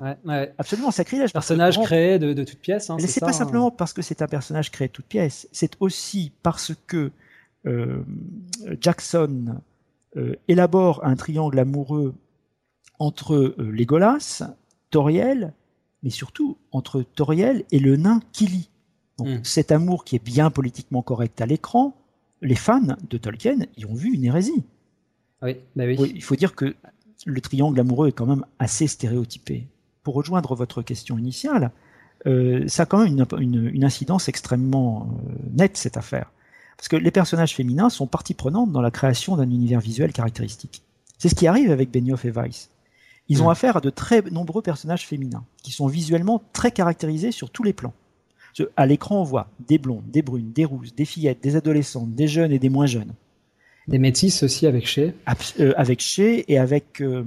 [0.58, 1.34] Absolument, sacrilège.
[1.34, 2.90] Personnage créé de, toutes pièces.
[2.90, 3.34] Hein, c'est pas hein.
[3.34, 7.12] simplement parce que c'est un personnage créé de toutes pièces, c'est aussi parce que
[7.66, 8.04] euh,
[8.80, 9.58] Jackson
[10.18, 12.14] euh, élabore un triangle amoureux
[13.02, 14.44] entre euh, Legolas,
[14.92, 15.54] Toriel,
[16.04, 18.70] mais surtout entre Toriel et le nain Kili.
[19.18, 19.40] Donc, hmm.
[19.44, 21.98] Cet amour qui est bien politiquement correct à l'écran,
[22.44, 24.64] les fans de Tolkien y ont vu une hérésie.
[25.42, 25.98] Oui, bah oui.
[26.14, 26.76] Il faut dire que
[27.26, 29.68] le triangle amoureux est quand même assez stéréotypé.
[30.04, 31.72] Pour rejoindre votre question initiale,
[32.28, 36.32] euh, ça a quand même une, incidence extrêmement euh, nette, cette affaire.
[36.78, 40.84] Parce que les personnages féminins sont partie prenante dans la création d'un univers visuel caractéristique.
[41.18, 42.70] C'est ce qui arrive avec Benioff et Weiss.
[43.32, 43.52] Ils ont mm.
[43.52, 47.72] affaire à de très nombreux personnages féminins, qui sont visuellement très caractérisés sur tous les
[47.72, 47.94] plans.
[48.76, 52.28] À l'écran, on voit des blondes, des brunes, des rousses, des fillettes, des adolescentes, des
[52.28, 53.14] jeunes et des moins jeunes.
[53.88, 55.14] Des métisses aussi avec Shea
[55.62, 57.24] euh, Avec Shea et avec, euh,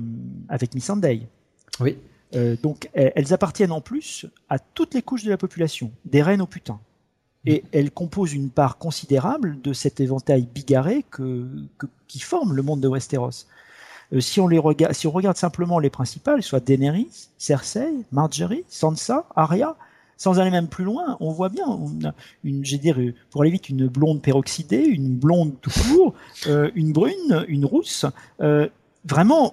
[0.51, 0.91] avec Miss
[1.81, 1.97] Oui.
[2.35, 6.43] Euh, donc elles appartiennent en plus à toutes les couches de la population, des reines
[6.43, 6.81] aux putains.
[7.47, 7.67] Et mm.
[7.73, 11.49] elles composent une part considérable de cet éventail bigarré que,
[12.09, 13.47] qui forme le monde de Westeros.
[14.13, 18.65] Euh, si on les regarde, si on regarde simplement les principales, soit Daenerys, Cersei, Marjorie,
[18.69, 19.77] Sansa, Arya,
[20.17, 21.67] sans aller même plus loin, on voit bien,
[22.45, 26.15] une, pour aller vite, une blonde peroxydée, une blonde tout court,
[26.47, 28.07] euh, une brune, une rousse.
[28.41, 28.69] Euh,
[29.05, 29.53] vraiment,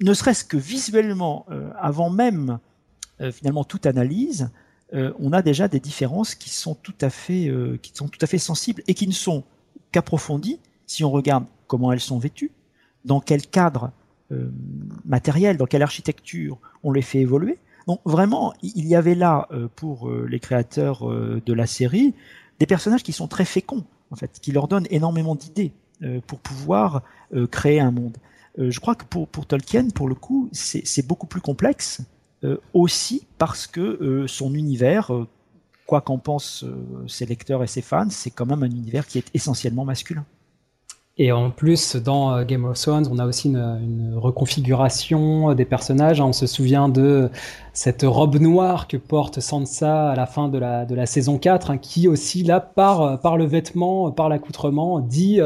[0.00, 1.46] ne serait-ce que visuellement,
[1.80, 2.58] avant même
[3.32, 4.50] finalement toute analyse,
[4.92, 7.50] on a déjà des différences qui sont tout à fait,
[7.82, 9.42] qui sont tout à fait sensibles et qui ne sont
[9.90, 12.52] qu'approfondies si on regarde comment elles sont vêtues,
[13.06, 13.92] dans quel cadre
[14.32, 14.50] euh,
[15.04, 17.58] matériel, dans quelle architecture on les fait évoluer.
[17.86, 22.12] Donc vraiment, il y avait là euh, pour euh, les créateurs de la série
[22.58, 25.72] des personnages qui sont très féconds, en fait, qui leur donnent énormément d'idées
[26.26, 27.02] pour pouvoir
[27.50, 28.18] créer un monde.
[28.58, 32.02] je crois que pour, pour Tolkien, pour le coup, c'est beaucoup plus complexe,
[32.74, 35.10] aussi parce que son univers,
[35.86, 36.66] quoi qu'en pensent
[37.06, 40.24] ses lecteurs et ses fans, c'est quand même un univers qui est essentiellement masculin.
[41.18, 46.20] Et en plus, dans Game of Thrones, on a aussi une, reconfiguration des personnages.
[46.20, 47.30] On se souvient de
[47.72, 51.70] cette robe noire que porte Sansa à la fin de la, de la saison 4,
[51.70, 55.40] hein, qui aussi, là, par, par le vêtement, par l'accoutrement, dit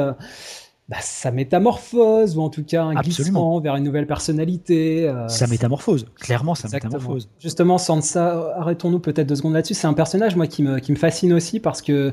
[0.90, 5.08] bah, sa métamorphose, ou en tout cas un glissement vers une nouvelle personnalité.
[5.08, 7.28] Euh, sa métamorphose, clairement sa métamorphose.
[7.38, 9.74] Justement, Sansa, arrêtons-nous peut-être deux secondes là-dessus.
[9.74, 12.12] C'est un personnage, moi, qui me, qui me fascine aussi parce que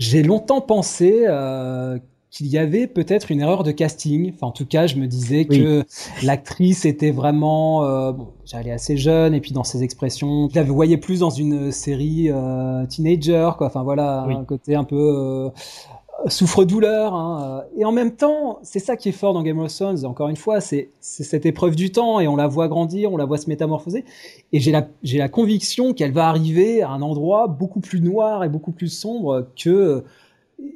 [0.00, 2.00] j'ai longtemps pensé euh,
[2.30, 4.32] qu'il y avait peut-être une erreur de casting.
[4.34, 5.84] Enfin, en tout cas, je me disais que
[6.22, 10.62] l'actrice était vraiment, euh, bon, j'allais assez jeune, et puis dans ses expressions, je la
[10.64, 13.68] voyais plus dans une série euh, teenager, quoi.
[13.68, 15.48] Enfin voilà, un côté un peu euh,
[16.26, 17.14] souffre-douleur.
[17.14, 17.62] Hein.
[17.78, 20.36] Et en même temps, c'est ça qui est fort dans Game of Thrones, encore une
[20.36, 23.48] fois, c'est cette épreuve du temps et on la voit grandir, on la voit se
[23.48, 24.04] métamorphoser.
[24.52, 28.48] Et j'ai la, la conviction qu'elle va arriver à un endroit beaucoup plus noir et
[28.48, 30.04] beaucoup plus sombre que,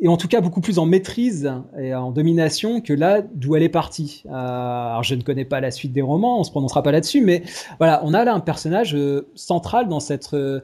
[0.01, 3.63] et en tout cas beaucoup plus en maîtrise et en domination que là d'où elle
[3.63, 4.23] est partie.
[4.27, 7.23] Euh, alors je ne connais pas la suite des romans, on se prononcera pas là-dessus,
[7.23, 7.43] mais
[7.79, 10.35] voilà, on a là un personnage euh, central dans cette...
[10.35, 10.61] Euh,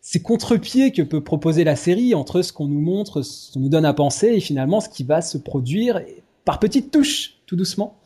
[0.00, 3.68] ces contre-pieds que peut proposer la série entre ce qu'on nous montre, ce qu'on nous
[3.68, 6.00] donne à penser et finalement ce qui va se produire
[6.46, 7.98] par petites touches, tout doucement.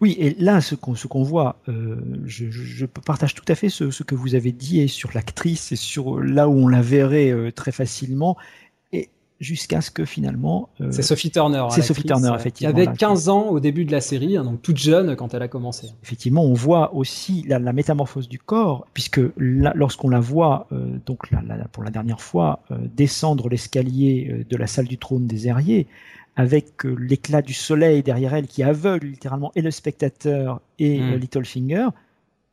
[0.00, 1.56] Oui, et là, ce qu'on qu'on voit,
[2.24, 6.48] je, partage tout à fait ce, que vous avez dit sur l'actrice et sur là
[6.48, 8.38] où on la verrait très facilement
[9.40, 10.68] jusqu'à ce que finalement.
[10.80, 11.58] Euh, c'est Sophie Turner.
[11.58, 12.72] Hein, c'est Sophie Turner, effectivement.
[12.72, 15.42] Qui avait 15 ans au début de la série, hein, donc toute jeune quand elle
[15.42, 15.88] a commencé.
[16.02, 21.28] Effectivement, on voit aussi la, métamorphose du corps, puisque lorsqu'on la voit, euh, donc
[21.72, 25.86] pour la dernière fois, euh, descendre l'escalier de la salle du trône des Herriers,
[26.36, 31.14] avec l'éclat du soleil derrière elle qui aveugle littéralement et le spectateur et mm.
[31.14, 31.88] Littlefinger,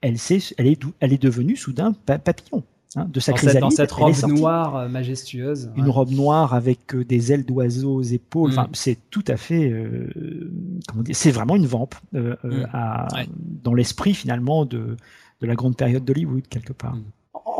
[0.02, 2.64] elle, sait, elle, est, elle est devenue soudain papillon.
[2.98, 5.72] Hein, de sa dans cette, robe noire euh, majestueuse.
[5.78, 8.52] Une robe noire avec euh, des ailes d'oiseaux aux épaules.
[8.52, 8.74] Enfin, mm.
[8.74, 9.70] c'est tout à fait.
[9.70, 10.10] Euh,
[10.89, 12.34] comment dire C'est vraiment une vampe mm.
[13.64, 14.98] dans l'esprit finalement de,
[15.39, 16.96] de la grande période d'Hollywood quelque part.
[16.96, 17.04] Mm.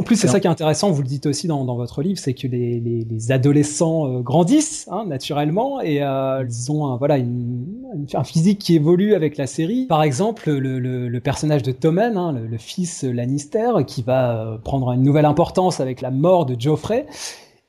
[0.02, 2.18] En plus, c'est ça qui est intéressant, vous le dites aussi dans, dans votre livre,
[2.18, 6.98] c'est que les, les, les, adolescents euh, grandissent hein, naturellement et euh, ils ont un,
[6.98, 7.68] voilà une,
[8.12, 9.86] un physique qui évolue avec la série.
[9.86, 14.58] Par exemple, le, le, le personnage de Tommen, hein, le, fils Lannister, qui va euh,
[14.58, 17.06] prendre une nouvelle importance avec la mort de Geoffrey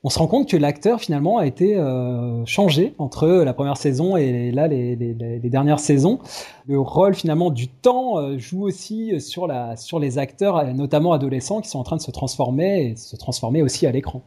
[0.03, 4.17] on se rend compte que l'acteur finalement a été euh, changé entre la première saison
[4.17, 4.95] et là les,
[5.43, 6.19] dernières saisons.
[6.67, 11.61] Le rôle finalement du temps euh, joue aussi sur la sur les acteurs, notamment adolescents,
[11.61, 14.23] qui sont en train de se transformer et se transformer aussi à l'écran.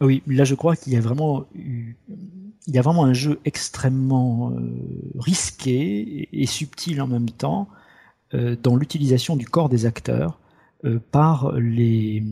[0.00, 3.40] Ah oui, là je crois qu'il y a vraiment il y a vraiment un jeu
[3.46, 4.60] extrêmement euh,
[5.18, 7.68] risqué et, subtil en même temps
[8.62, 10.39] dans l'utilisation du corps des acteurs euh,
[11.10, 12.22] par les,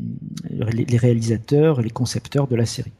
[0.50, 2.92] les, réalisateurs et les concepteurs de la série.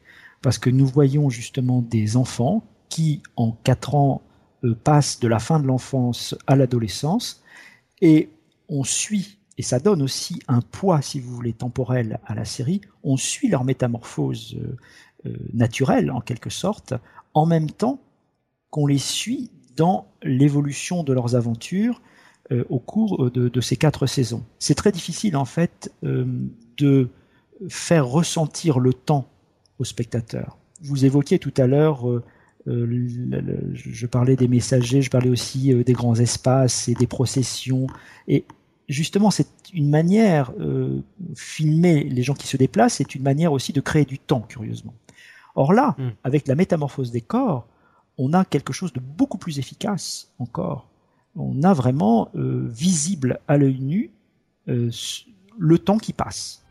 [0.42, 4.22] Parce que nous voyons justement des enfants qui, en quatre ans,
[4.64, 7.42] euh, passent de la fin de l'enfance à l'adolescence,
[8.00, 8.28] et
[8.68, 12.80] on suit, et ça donne aussi un poids, si vous voulez, temporel à la série,
[13.02, 14.58] on suit leur métamorphose
[15.26, 16.94] euh, naturelle, en quelque sorte,
[17.34, 18.00] en même temps
[18.70, 22.02] qu'on les suit dans l'évolution de leurs aventures
[22.50, 24.42] euh, au cours euh, de, ces quatre saisons.
[24.58, 26.24] C'est très difficile en fait euh,
[26.78, 27.10] de
[27.68, 29.28] faire ressentir le temps
[29.78, 30.56] au spectateur.
[30.80, 32.06] Vous évoquiez tout à l'heure,
[32.66, 37.86] je parlais des messagers, je parlais aussi des grands espaces et des processions.
[38.28, 38.44] Et
[38.88, 40.52] justement, c'est une manière,
[41.34, 44.94] filmer les gens qui se déplacent, c'est une manière aussi de créer du temps, curieusement.
[45.56, 46.10] Or là, hmm.
[46.22, 47.66] avec la métamorphose des corps,
[48.18, 50.88] on a quelque chose de beaucoup plus efficace encore
[51.36, 54.10] on a vraiment euh, visible à l'œil nu
[54.68, 54.90] euh,
[55.58, 56.64] le temps qui passe.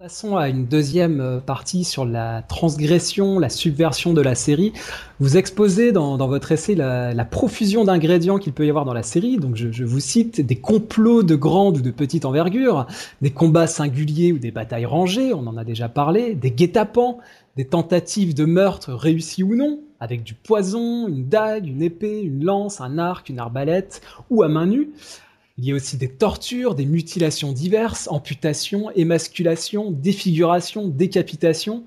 [0.00, 4.72] Passons à une deuxième euh, partie sur la transgression, la subversion de la série.
[5.18, 9.36] Vous exposez dans, votre essai la, profusion d'ingrédients qu'il peut y avoir dans la série.
[9.36, 12.86] Donc je, vous cite des complots de grande ou de petite envergure,
[13.20, 17.18] des combats singuliers ou des batailles rangées, on en a déjà parlé, des guet-apens,
[17.58, 22.42] des tentatives de meurtre réussies ou non, avec du poison, une dague, une épée, une
[22.42, 24.92] lance, un arc, une arbalète ou à main nue.
[25.62, 31.84] Il y a aussi des tortures, des mutilations diverses, amputations, émasculations, défigurations, décapitations.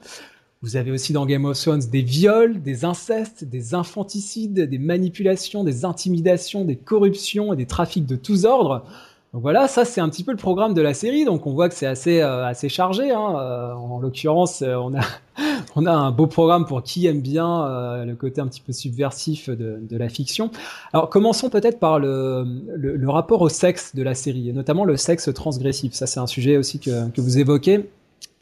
[0.62, 5.64] Vous avez aussi dans Game of Thrones des viols, des incestes, des infanticides, des manipulations,
[5.64, 8.86] des intimidations, des corruptions et des trafics de tous ordres.
[9.34, 11.26] Donc voilà, ça c'est un petit peu le programme de la série.
[11.26, 13.10] Donc on voit que c'est assez euh, assez chargé.
[13.10, 13.36] Hein.
[13.36, 15.02] Euh, en l'occurrence, euh, on a
[15.76, 19.50] on a un beau programme pour qui aime bien le côté un petit peu subversif
[19.50, 20.52] de, de la fiction.
[20.94, 24.98] Alors commençons peut-être par le, le, rapport au sexe de la série, et notamment le
[24.98, 25.94] sexe transgressif.
[25.94, 27.90] Ça c'est un sujet aussi que, que vous évoquez.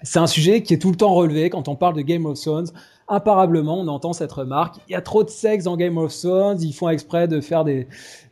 [0.04, 2.39] C'est un sujet qui est tout le temps relevé quand on parle de Game of
[2.39, 2.68] Thrones.
[3.08, 4.78] Imparablement, on entend cette remarque.
[4.88, 6.62] Il y a trop de sexe dans Game of Thrones.
[6.62, 7.88] Ils font exprès de faire des,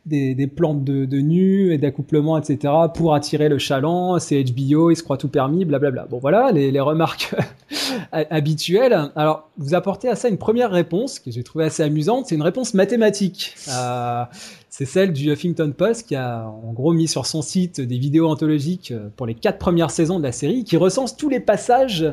[0.06, 2.72] des, des plantes de, de nus et d'accouplement, etc.
[2.94, 4.18] pour attirer le chaland.
[4.18, 6.06] C'est HBO, ils se croient tout permis, blablabla.
[6.06, 7.34] Bon, voilà les, les remarques
[8.12, 9.10] habituelles.
[9.16, 12.26] Alors, vous apportez à ça une première réponse que j'ai trouvée assez amusante.
[12.26, 13.54] C'est une réponse mathématique.
[13.68, 14.24] Euh,
[14.68, 18.28] c'est celle du Huffington Post qui a en gros mis sur son site des vidéos
[18.28, 22.06] anthologiques euh, pour les quatre premières saisons de la série, qui recense tous les passages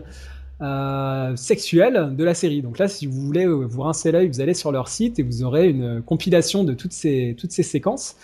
[0.61, 2.61] euh, sexuels de la série.
[2.61, 5.23] Donc là, si vous voulez euh, vous rincer l'œil, vous allez sur leur site et
[5.23, 8.15] vous aurez une compilation de toutes ces, toutes ces séquences.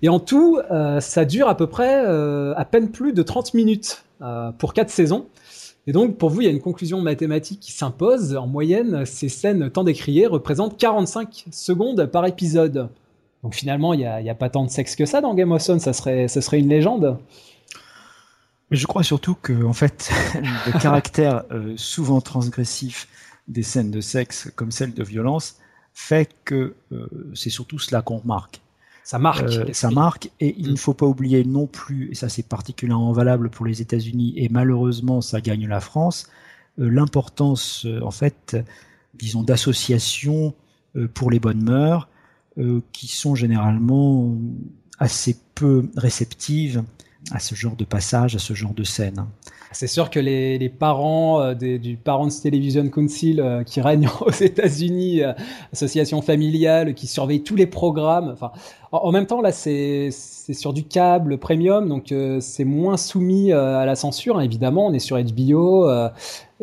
[0.00, 3.54] Et en tout, euh, ça dure à peu près euh, à peine plus de 30
[3.54, 5.26] minutes euh, pour quatre saisons.
[5.86, 8.36] Et donc, pour vous, il y a une conclusion mathématique qui s'impose.
[8.36, 12.88] En moyenne, ces scènes tant décriées représentent 45 secondes par épisode.
[13.42, 15.62] Donc finalement, il n'y a, a, pas tant de sexe que ça dans Game of
[15.62, 17.18] Thrones, ça serait, ça serait une légende.
[18.72, 23.06] Je crois surtout que, en fait, le caractère euh, souvent transgressif
[23.46, 25.56] des scènes de sexe, comme celle de violence,
[25.92, 28.62] fait que euh, c'est surtout cela qu'on remarque.
[29.04, 29.42] Ça marque.
[29.42, 30.72] Euh, ça marque, et il mm.
[30.72, 34.48] ne faut pas oublier non plus, et ça c'est particulièrement valable pour les États-Unis, et
[34.48, 36.30] malheureusement ça gagne la France,
[36.78, 38.56] l'importance, en fait,
[39.12, 40.54] disons, d'associations
[41.12, 42.08] pour les bonnes mœurs,
[42.92, 44.34] qui sont généralement
[44.98, 46.82] assez peu réceptives
[47.32, 49.26] à ce genre de passage, à ce genre de scène.
[49.72, 54.08] C'est sûr que les, les parents euh, des, du Parents Television Council euh, qui règne
[54.20, 55.32] aux États-Unis, euh,
[55.72, 58.30] association familiale qui surveille tous les programmes.
[58.32, 58.52] Enfin,
[58.92, 63.94] en, même temps, là, c'est sur du câble premium, donc c'est moins soumis à la
[63.94, 64.36] censure.
[64.36, 65.88] Hein, évidemment, on est sur HBO.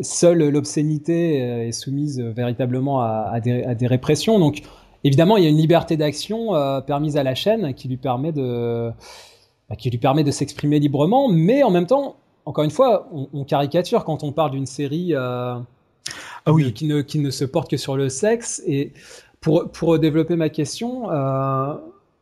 [0.01, 4.37] seule l'obscénité est soumise véritablement à, à, des, à, des, répressions.
[4.37, 4.61] Donc,
[5.03, 6.51] évidemment, il y a une liberté d'action
[6.85, 8.91] permise à la chaîne qui lui permet de
[9.69, 13.29] bah, qui lui permet de s'exprimer librement, mais en même temps, encore une fois, on,
[13.33, 15.55] on caricature quand on parle d'une série euh,
[16.45, 16.73] ah oui.
[16.73, 18.61] qui, ne, qui ne se porte que sur le sexe.
[18.65, 18.93] Et
[19.41, 21.75] pour, pour développer ma question, euh,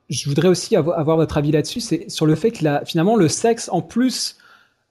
[0.10, 3.16] je voudrais aussi avoir, avoir votre avis là-dessus, c'est sur le fait que la, finalement
[3.16, 4.38] le sexe, en plus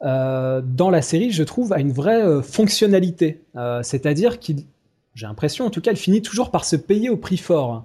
[0.02, 3.42] euh, dans la série, je trouve, a une vraie euh, fonctionnalité.
[3.56, 4.64] Euh, c'est-à-dire qu'il,
[5.14, 7.84] j'ai l'impression, en tout cas, il finit toujours par se payer au prix fort.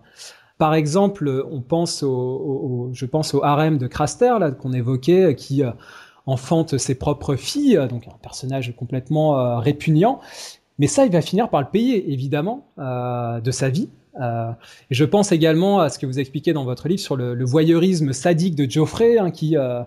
[0.61, 5.63] Par exemple, on pense au, je pense au harem de Craster là qu'on évoquait, qui
[5.63, 5.71] euh,
[6.27, 10.19] enfante ses propres filles, donc un personnage complètement euh, répugnant.
[10.77, 13.89] Mais ça, il va finir par le payer, évidemment, euh, de sa vie.
[14.19, 14.51] Euh,
[14.89, 18.13] et je pense également à ce que vous expliquez dans votre livre sur le, voyeurisme
[18.13, 19.81] sadique de Geoffrey, hein, qui, euh,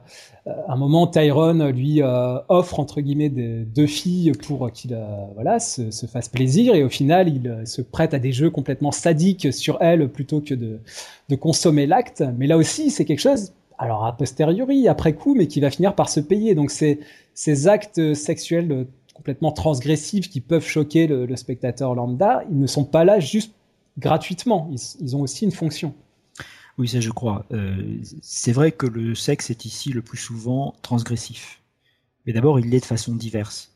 [0.47, 5.05] à un moment, Tyrone lui euh, offre entre guillemets deux filles pour qu'il euh,
[5.35, 8.93] voilà se, se, fasse plaisir, et au final, il se prête à des jeux complètement
[8.93, 10.81] sadiques sur elle plutôt que de,
[11.37, 12.23] consommer l'acte.
[12.39, 15.97] Mais là aussi, c'est quelque chose alors a posteriori, après coup, mais qui va finir
[15.97, 16.55] par se payer.
[16.55, 22.69] Donc ces actes sexuels complètement transgressifs qui peuvent choquer le, le, spectateur lambda, ils ne
[22.69, 23.53] sont pas là juste
[23.99, 24.71] gratuitement,
[25.01, 25.95] ils, ont aussi une fonction.
[26.79, 27.47] Oui, ça je crois.
[27.53, 31.61] Euh, c'est vrai que le sexe est ici le plus souvent transgressif.
[32.27, 33.73] Mais d'abord, il l'est de façon diverse.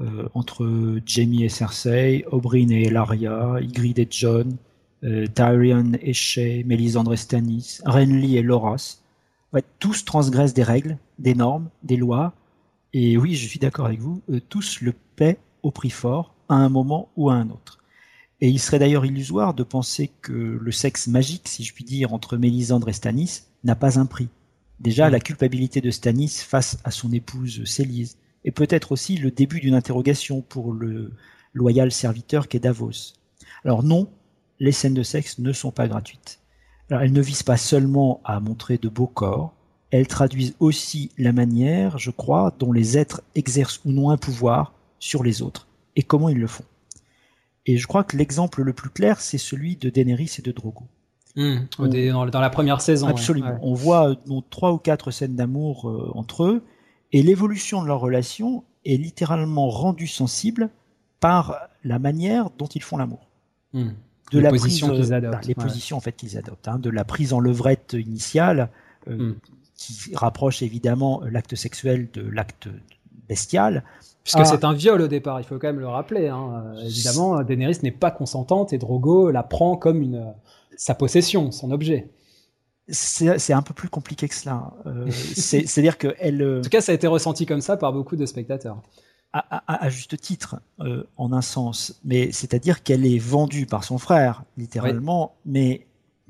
[0.00, 4.56] Euh, entre Jamie et Cersei, Oberyn et Elaria, Ygritte et John,
[5.04, 8.98] euh, Tyrion et Shay, Mélisandre et Stannis, Renly et Loras,
[9.78, 12.34] tous transgressent des règles, des normes, des lois,
[12.92, 16.54] et oui, je suis d'accord avec vous, euh, tous le paient au prix fort, à
[16.54, 17.78] un moment ou à un autre.
[18.40, 22.12] Et il serait d'ailleurs illusoire de penser que le sexe magique, si je puis dire,
[22.12, 24.28] entre Mélisandre et Stanis, n'a pas un prix.
[24.78, 25.12] Déjà, mmh.
[25.12, 29.74] la culpabilité de Stanis face à son épouse Célise, et peut-être aussi le début d'une
[29.74, 31.12] interrogation pour le
[31.54, 33.14] loyal serviteur qu'est Davos.
[33.64, 34.08] Alors non,
[34.60, 36.40] les scènes de sexe ne sont pas gratuites.
[36.88, 39.54] Alors, elles ne visent pas seulement à montrer de beaux corps,
[39.90, 44.74] elles traduisent aussi la manière, je crois, dont les êtres exercent ou non un pouvoir
[44.98, 45.66] sur les autres,
[45.96, 46.64] et comment ils le font?
[47.66, 50.84] Et je crois que l'exemple le plus clair, c'est celui de Daenerys et de Drogo.
[51.36, 53.08] Mmh, On, dans, dans, la première saison.
[53.08, 53.50] Absolument.
[53.50, 53.58] Ouais.
[53.60, 56.64] On voit donc, trois ou quatre scènes d'amour euh, entre eux,
[57.12, 60.70] et l'évolution de leur relation est littéralement rendue sensible
[61.20, 63.28] par la manière dont ils font l'amour.
[63.74, 63.90] Mmh
[64.32, 65.46] de les la positions qu'ils adoptent.
[65.46, 65.64] Les ouais.
[65.64, 68.70] positions en fait qu'ils adoptent, hein, de la prise en levrette initiale,
[69.08, 69.36] euh, mm.
[69.76, 72.68] qui rapproche évidemment l'acte sexuel de l'acte
[73.28, 73.84] bestial.
[74.26, 74.44] Puisque ah.
[74.44, 76.26] c'est un viol au départ, il faut quand même le rappeler.
[76.26, 76.64] Hein.
[76.84, 80.34] Évidemment, Daenerys n'est pas consentante et Drogo la prend comme une,
[80.76, 82.10] sa possession, son objet.
[82.88, 84.72] C'est un peu plus compliqué que cela.
[84.86, 86.58] Euh, c'est-à-dire qu'elle.
[86.58, 88.82] En tout cas, ça a été ressenti comme ça par beaucoup de spectateurs.
[89.32, 94.42] À, juste titre, euh, en un sens, mais c'est-à-dire qu'elle est vendue par son frère,
[94.56, 95.85] littéralement, mais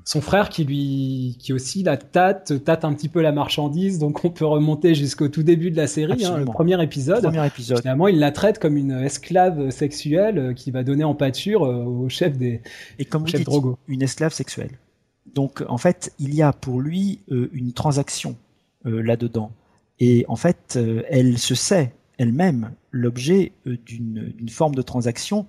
[0.07, 3.99] son frère qui lui, qui aussi la tâte, tâte un petit peu la marchandise.
[3.99, 7.23] Donc on peut remonter jusqu'au tout début de la série, hein, le premier épisode.
[7.23, 7.81] Premier épisode.
[7.81, 11.83] Finalement, il la traite comme une esclave sexuelle euh, qui va donner en pâture euh,
[11.83, 12.61] au chef des.
[12.99, 13.49] Et comme vous dites,
[13.89, 14.71] une esclave sexuelle.
[15.35, 18.37] Donc en fait, il y a pour lui euh, une transaction
[18.85, 19.51] là-dedans.
[19.99, 20.79] Et en fait,
[21.09, 25.45] elle se sait elle-même l'objet d'une forme de transaction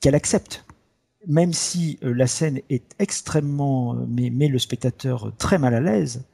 [0.00, 0.64] qu'elle accepte
[1.26, 5.80] même si euh, la scène est extrêmement, euh, mais met le spectateur très mal à
[5.80, 6.24] l'aise,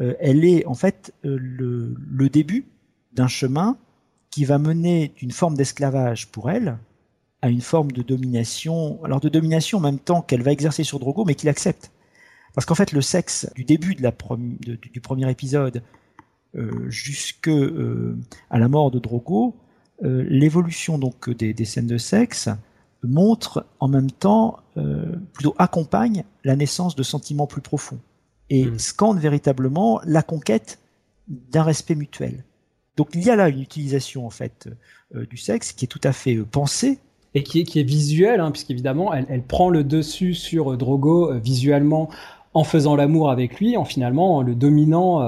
[0.00, 1.94] euh, elle est en fait le,
[2.28, 2.66] début
[3.12, 3.76] d'un chemin
[4.30, 6.78] qui va mener d'une forme d'esclavage pour elle
[7.42, 10.98] à une forme de domination, alors de domination en même temps qu'elle va exercer sur
[10.98, 11.90] Drogo, mais qu'il accepte.
[12.54, 14.12] Parce qu'en fait, le sexe du début de la
[14.60, 15.82] du premier épisode
[16.56, 17.50] euh, jusque
[18.50, 19.56] à la mort de Drogo,
[20.02, 22.48] l'évolution donc des, scènes de sexe
[23.02, 27.98] montre en même temps, euh, plutôt accompagne la naissance de sentiments plus profonds
[28.50, 28.78] et mmh.
[28.78, 30.78] scande véritablement la conquête
[31.28, 32.44] d'un respect mutuel.
[32.96, 34.68] Donc il y a là une utilisation en fait
[35.14, 36.98] euh, du sexe qui est tout à fait euh, pensée
[37.34, 41.32] et qui est, qui est visuelle, hein, puisqu'évidemment elle, elle, prend le dessus sur Drogo
[41.38, 42.10] visuellement
[42.54, 45.20] en faisant l'amour avec lui, en finalement en le dominant,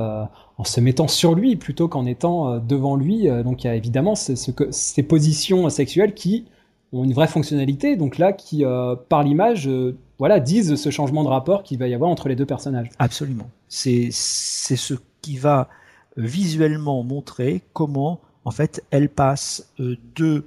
[0.59, 3.29] en se mettant sur lui plutôt qu'en étant devant lui.
[3.45, 6.47] donc il y a évidemment ce, ce, ces positions sexuelles qui
[6.93, 11.25] ont une vraie fonctionnalité, donc là, qui, euh, par l'image, euh, voilà, disent ce changement
[11.25, 12.91] de rapport qu'il va y avoir entre les deux personnages.
[12.99, 13.51] Absolument.
[13.69, 15.69] C'est ce qui va
[16.19, 20.45] euh, visuellement montrer comment, en fait, elle passe de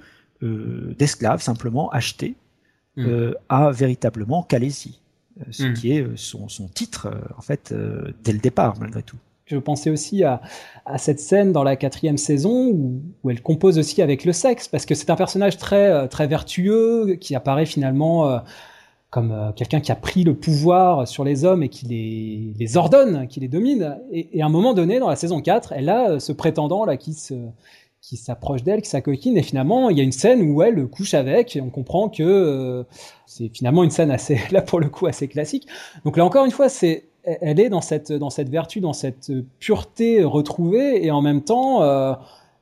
[0.98, 2.36] d'esclaves simplement achetés
[2.96, 3.32] mm.
[3.48, 5.00] à véritablement Calaisie,
[5.50, 5.72] ce mm.
[5.72, 7.74] qui est son, son titre, en fait,
[8.22, 9.16] dès le départ, malgré tout.
[9.46, 10.40] Je pensais aussi à,
[10.98, 12.66] cette scène dans la quatrième saison
[13.22, 16.26] où, elle compose aussi avec le sexe, parce que c'est un personnage très, euh, très
[16.26, 18.38] vertueux qui apparaît finalement euh,
[19.10, 23.28] comme euh, quelqu'un qui a pris le pouvoir sur les hommes et qui les, ordonne,
[23.28, 23.98] qui les domine.
[24.10, 27.14] Et, à un moment donné, dans la saison 4, elle a ce prétendant là qui
[28.16, 31.54] s'approche d'elle, qui s'acoquine, et finalement, il y a une scène où elle couche avec,
[31.54, 32.84] et on comprend que
[33.26, 35.68] c'est finalement une scène assez, là pour le coup, assez classique.
[36.04, 39.32] Donc là encore une fois, c'est elle est dans cette, dans cette vertu, dans cette
[39.58, 42.14] pureté retrouvée, et en même temps, euh,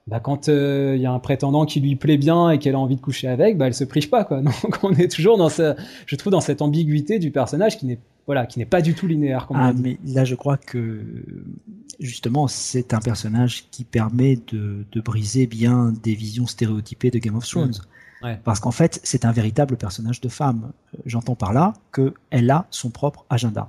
[0.06, 2.78] bah, quand il euh, y a un prétendant qui lui plaît bien et qu'elle a
[2.78, 4.24] envie de coucher avec, bah, elle se prive pas.
[4.24, 4.42] Quoi.
[4.42, 5.74] Donc on est toujours dans ce,
[6.06, 9.06] je trouve, dans cette ambiguïté du personnage qui n'est voilà, qui n'est pas du tout
[9.06, 9.46] linéaire.
[9.46, 11.02] Comme ah, mais là, je crois que
[12.00, 17.36] justement, c'est un personnage qui permet de, de, briser bien des visions stéréotypées de Game
[17.36, 17.68] of Thrones.
[18.22, 18.26] Mmh.
[18.26, 18.40] Ouais.
[18.42, 20.72] Parce qu'en fait, c'est un véritable personnage de femme.
[21.04, 23.68] J'entends par là qu'elle a son propre agenda.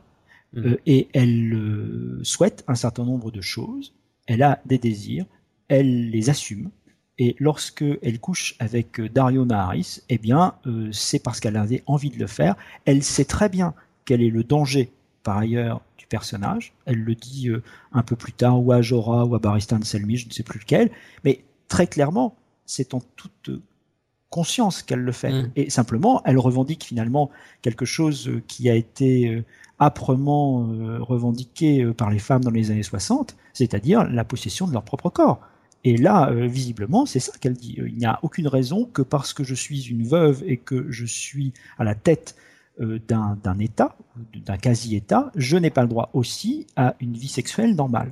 [0.58, 0.78] Euh, mhm.
[0.86, 3.94] et elle euh, souhaite un certain nombre de choses,
[4.26, 5.26] elle a des désirs,
[5.68, 6.70] elle les assume,
[7.18, 10.56] et lorsque elle couche avec euh, Dario Naharis, eh bien,
[10.92, 12.56] c'est parce qu'elle avait envie de le faire.
[12.86, 13.74] Elle sait très bien
[14.06, 14.92] quel est le danger,
[15.24, 16.74] par ailleurs, du personnage.
[16.86, 17.50] Elle le dit
[17.92, 20.60] un peu plus tard, ou à Jorah, ou à Baristan Selmy, je ne sais plus
[20.60, 20.92] lequel.
[21.24, 22.36] Mais très clairement,
[22.66, 23.50] c'est en toute
[24.30, 25.32] conscience qu'elle le fait.
[25.32, 25.52] Mhm.
[25.56, 27.30] Et simplement, elle revendique finalement
[27.62, 29.44] quelque chose qui a été
[29.80, 34.74] âprement euh, revendiquée euh, par les femmes dans les années 60, c'est-à-dire la possession de
[34.74, 35.40] leur propre corps.
[35.84, 37.76] Et là, euh, visiblement, c'est ça qu'elle dit.
[37.78, 41.06] Il n'y a aucune raison que parce que je suis une veuve et que je
[41.06, 42.36] suis à la tête
[42.78, 43.96] d'un État,
[44.36, 48.12] d'un quasi-État, je n'ai pas le droit aussi à une vie sexuelle normale.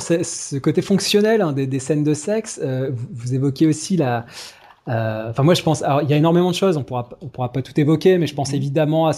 [0.00, 4.26] Sur ce, côté fonctionnel hein, des, scènes de sexe, euh, vous, évoquez aussi la.
[4.88, 5.82] Euh, enfin, moi, je pense.
[5.82, 6.76] Alors, il y a énormément de choses.
[6.76, 8.56] On pourra, on pourra pas tout évoquer, mais je pense mm.
[8.56, 9.12] évidemment à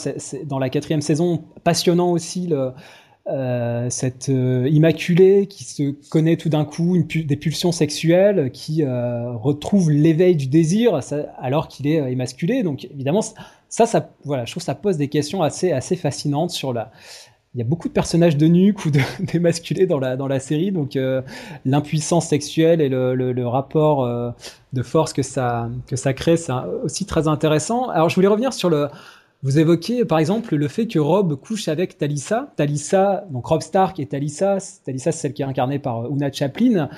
[0.44, 2.72] dans la quatrième saison, passionnant aussi le,
[3.28, 8.84] euh, cette euh, immaculée qui se connaît tout d'un coup une des pulsions sexuelles, qui
[8.84, 11.00] euh, retrouve l'éveil du désir
[11.38, 12.62] alors qu'il est émasculé.
[12.62, 13.22] Donc évidemment,
[13.68, 16.92] ça, ça, voilà, je trouve que ça pose des questions assez, assez fascinantes sur la.
[17.56, 18.90] Il y a beaucoup de personnages de nuque ou
[19.20, 20.98] d'émasculés dans la, série, donc
[21.64, 24.06] l'impuissance sexuelle et le, rapport
[24.74, 25.70] de force que ça,
[26.14, 26.52] crée, c'est
[26.84, 27.88] aussi très intéressant.
[27.88, 28.88] Alors je voulais revenir sur le,
[29.42, 32.52] vous évoquez par exemple le fait que Rob couche avec Talissa.
[32.56, 36.32] Talissa, donc Rob Stark et Talissa, Talissa c'est celle qui est incarnée par euh, Una
[36.32, 36.88] Chaplin,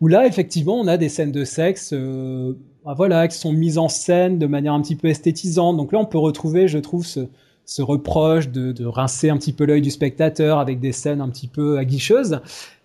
[0.00, 2.54] où là effectivement on a des scènes de sexe euh,
[2.84, 5.76] bah, voilà, qui sont mises en scène de manière un petit peu esthétisante.
[5.76, 7.28] Donc là on peut retrouver, je trouve, ce,
[7.70, 11.28] ce reproche de, de, rincer un petit peu l'œil du spectateur avec des scènes un
[11.28, 12.40] petit peu aguicheuses.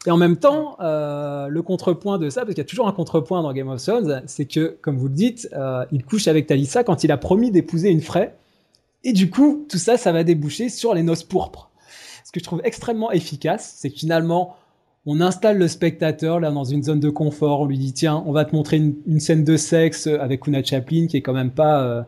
[0.05, 2.91] Et en même temps, euh, le contrepoint de ça, parce qu'il y a toujours un
[2.91, 6.45] contrepoint dans Game of Thrones, c'est que, comme vous le dites, euh, il couche avec
[6.45, 8.35] Talissa quand il a promis d'épouser une Frey.
[9.03, 11.71] Et du coup, tout ça, ça va déboucher sur les noces pourpres.
[12.23, 14.55] Ce que je trouve extrêmement efficace, c'est que finalement,
[15.05, 17.61] on installe le spectateur là dans une zone de confort.
[17.61, 21.07] On lui dit tiens, on va te montrer une, scène de sexe avec Una Chaplin
[21.07, 22.03] qui est quand même pas euh,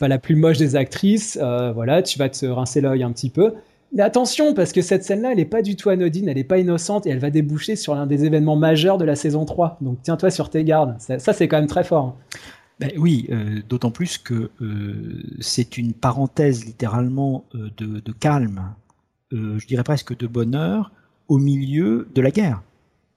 [0.00, 1.38] pas la plus moche des actrices.
[1.40, 3.54] Euh, voilà, tu vas te rincer l'œil un petit peu.
[3.94, 6.58] Mais attention parce que cette scène-là, elle est pas du tout anodine, elle est pas
[6.58, 9.78] innocente et elle va déboucher sur l'un des événements majeurs de la saison 3.
[9.82, 10.96] Donc tiens-toi sur tes gardes.
[10.98, 12.16] Ça, c'est quand même très fort.
[12.80, 18.74] Ben oui, euh, d'autant plus que euh, c'est une parenthèse littéralement euh, de, calme,
[19.30, 20.92] je dirais presque de bonheur,
[21.32, 22.62] au milieu de la guerre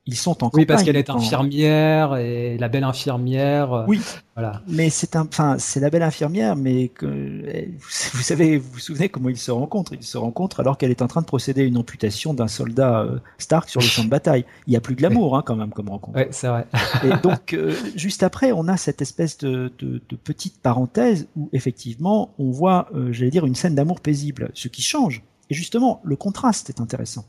[0.07, 3.73] ils sont en Oui, parce qu'elle est infirmière et la belle infirmière.
[3.73, 3.99] Euh, oui.
[4.35, 4.61] Voilà.
[4.67, 7.07] Mais c'est un, enfin, c'est la belle infirmière, mais que,
[8.13, 9.93] vous savez, vous vous souvenez comment ils se rencontrent?
[9.93, 13.01] Ils se rencontrent alors qu'elle est en train de procéder à une amputation d'un soldat
[13.01, 14.45] euh, Stark sur le champ de bataille.
[14.67, 16.19] Il y a plus de l'amour, hein, quand même, comme rencontre.
[16.19, 16.67] Oui, c'est vrai.
[17.03, 21.49] et donc, euh, juste après, on a cette espèce de, de, de, petite parenthèse où
[21.51, 25.23] effectivement, on voit, j'allais dire, une scène d'amour paisible, ce qui change.
[25.49, 27.25] Et justement, le contraste est intéressant.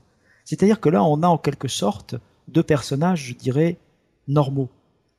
[0.47, 2.14] C'est-à-dire que là, on a en quelque sorte
[2.49, 3.76] deux personnages, je dirais,
[4.28, 4.70] normaux.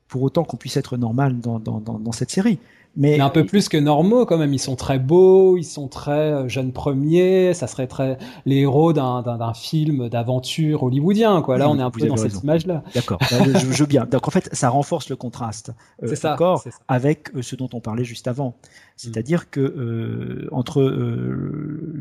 [0.08, 2.58] Pour autant qu'on puisse être normal dans, cette série.
[2.98, 4.52] Mais, un peu plus que normaux quand même.
[4.52, 7.54] Ils sont très beaux, ils sont très euh, jeunes premiers.
[7.54, 11.40] Ça serait très les héros d'un film d'aventure hollywoodien.
[11.40, 11.58] Quoi.
[11.58, 12.82] Là, on est un peu dans cette image-là.
[12.94, 13.18] D'accord.
[13.30, 14.04] je, veux bien.
[14.04, 15.70] Donc en fait, ça renforce le contraste.
[16.02, 18.56] Euh, ça, encore avec euh, ce dont on parlait juste avant.
[18.98, 21.94] C'est-à-dire que euh, entre euh,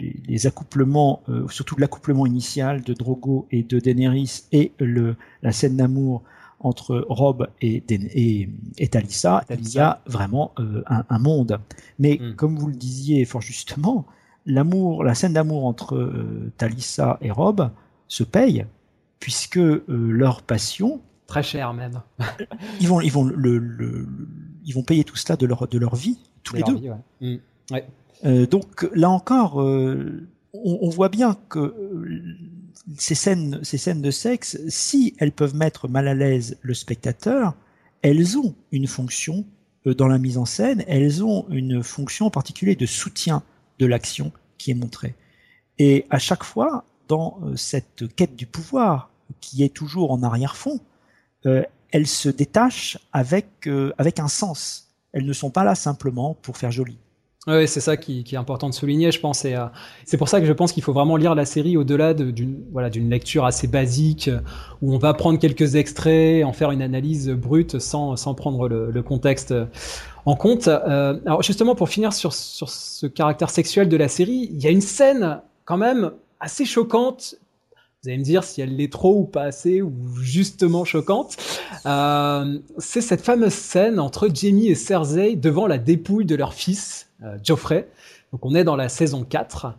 [0.00, 5.52] les, les, accouplements, euh, surtout l'accouplement initial de Drogo et de Daenerys et le, la
[5.52, 6.24] scène d'amour
[6.60, 8.48] entre Rob et, et,
[8.78, 11.58] et Talissa, il y a vraiment euh, un, un, monde.
[11.98, 12.34] Mais mm.
[12.36, 14.06] comme vous le disiez fort justement,
[14.46, 17.70] l'amour, la scène d'amour entre euh, Talissa et Rob
[18.08, 18.66] se paye
[19.18, 22.02] puisque euh, leur passion très cher même.
[22.80, 24.08] ils vont, ils vont le, le,
[24.64, 26.78] ils vont payer tout cela de leur de leur vie tous les deux.
[27.20, 27.36] Mm.
[28.24, 31.74] Euh, donc là encore, on, voit bien que
[32.96, 37.54] ces scènes, ces scènes de sexe, si elles peuvent mettre mal à l'aise le spectateur,
[38.02, 39.44] elles ont une fonction
[39.84, 43.42] dans la mise en scène, elles ont une fonction en particulier de soutien
[43.78, 45.14] de l'action qui est montrée.
[45.78, 50.80] Et à chaque fois, dans cette quête du pouvoir, qui est toujours en arrière-fond,
[51.44, 56.70] elles se détachent avec, avec un sens elles ne sont pas là simplement pour faire
[56.70, 56.98] joli.
[57.46, 59.46] Oui, c'est ça qui, est important de souligner, je pense.
[59.46, 59.56] Euh,
[60.04, 62.90] c'est pour ça que je pense qu'il faut vraiment lire la série au-delà d'une voilà,
[62.90, 64.40] lecture assez basique euh,
[64.82, 69.02] où on va prendre quelques extraits, en faire une analyse brute sans, sans prendre le,
[69.02, 69.54] contexte
[70.26, 70.68] en compte.
[70.68, 74.66] Euh, alors justement, pour finir sur, sur ce caractère sexuel de la série, il y
[74.66, 77.36] a une scène quand même assez choquante
[78.02, 79.92] vous allez me dire si elle l'est trop ou pas assez ou
[80.22, 81.36] justement choquante.
[81.84, 87.08] Euh, c'est cette fameuse scène entre Jamie et Cersei devant la dépouille de leur fils,
[87.08, 87.09] euh,
[87.42, 87.88] Geoffrey.
[88.32, 89.74] Donc on est dans la saison 4.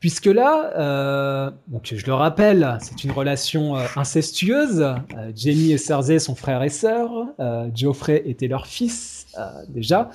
[0.00, 4.80] Puisque là, euh, donc je le rappelle, c'est une relation euh, incestueuse.
[4.80, 7.10] Euh, Jamie et Cersei sont frères et sœurs.
[7.74, 9.26] Geoffrey était leur fils
[9.68, 10.10] déjà.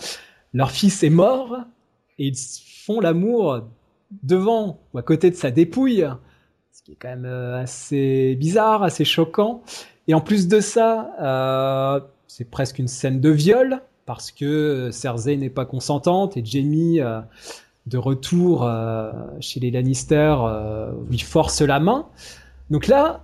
[0.54, 1.58] Leur fils est mort
[2.18, 2.38] et ils
[2.86, 3.64] font l'amour
[4.22, 6.06] devant ou à côté de sa dépouille
[6.84, 9.64] qui est quand même euh, assez bizarre, assez choquant.
[10.08, 15.38] Et en plus de ça, euh, c'est presque une scène de viol parce que Cersei
[15.38, 17.22] n'est pas consentante et Jamie, euh,
[17.88, 22.08] de retour euh, chez les Lannister, euh, lui force la main.
[22.70, 23.22] Donc là,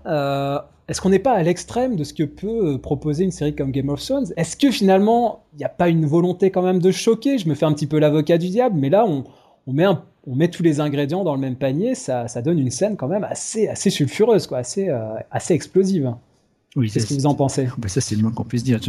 [0.88, 3.89] est-ce qu'on n'est pas à l'extrême de ce que peut proposer une série comme Game
[3.89, 4.27] of Thrones?
[4.38, 7.38] Est-ce que finalement, il n'y a pas une volonté quand même de choquer?
[7.38, 9.23] Je me fais un petit peu l'avocat du diable, mais là, on,
[9.65, 13.68] met tous les ingrédients dans le même panier, ça, donne une scène quand même assez,
[13.68, 16.14] assez sulfureuse, quoi, assez, euh, assez explosive.
[16.75, 17.67] Oui, Qu'est-ce que vous en pensez?
[17.77, 18.79] Bah Ça, c'est le moins qu'on puisse dire.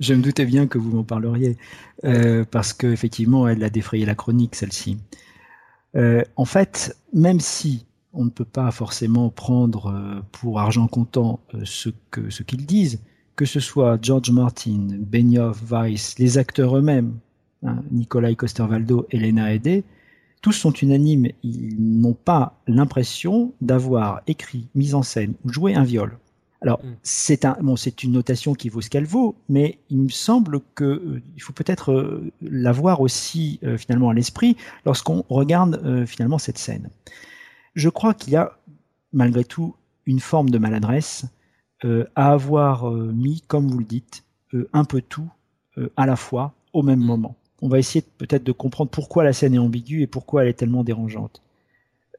[0.00, 1.56] Je, me doutais bien que vous m'en parleriez,
[2.04, 4.98] euh, parce qu'effectivement, elle a défrayé la chronique, celle-ci.
[5.96, 11.40] Euh, en fait, même si on ne peut pas forcément prendre euh, pour argent comptant
[11.54, 13.00] euh, ce que ce qu'ils disent,
[13.36, 17.14] que ce soit George Martin, Benioff, Weiss, les acteurs eux-mêmes,
[17.64, 19.84] hein, Nikolai Coster-Waldau, Elena Hedé,
[20.42, 25.84] tous sont unanimes, ils n'ont pas l'impression d'avoir écrit, mis en scène ou joué un
[25.84, 26.18] viol.
[26.62, 26.96] Alors, mm.
[27.02, 30.60] c'est un, bon, c'est une notation qui vaut ce qu'elle vaut, mais il me semble
[30.74, 34.56] que euh, il faut peut-être euh, l'avoir aussi euh, finalement à l'esprit
[34.86, 36.88] lorsqu'on regarde finalement cette scène.
[37.74, 38.56] Je crois qu'il y a
[39.12, 39.74] malgré tout
[40.06, 41.24] une forme de maladresse
[42.14, 44.24] à avoir mis, comme vous le dites,
[44.72, 45.28] un peu tout
[45.96, 47.04] à la fois au même mm.
[47.04, 47.36] moment.
[47.60, 50.54] On va essayer peut-être de comprendre pourquoi la scène est ambiguë et pourquoi elle est
[50.54, 51.42] tellement dérangeante.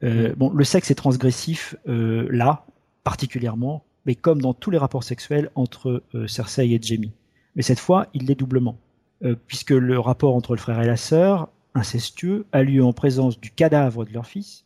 [0.02, 0.34] Mm.
[0.38, 2.66] Bon, le sexe est transgressif là,
[3.04, 7.12] particulièrement mais comme dans tous les rapports sexuels entre euh, Cersei et Jaime.
[7.56, 8.78] Mais cette fois, il l'est doublement,
[9.24, 13.40] euh, puisque le rapport entre le frère et la sœur, incestueux, a lieu en présence
[13.40, 14.66] du cadavre de leur fils,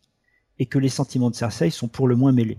[0.60, 2.58] et que les sentiments de Cersei sont pour le moins mêlés.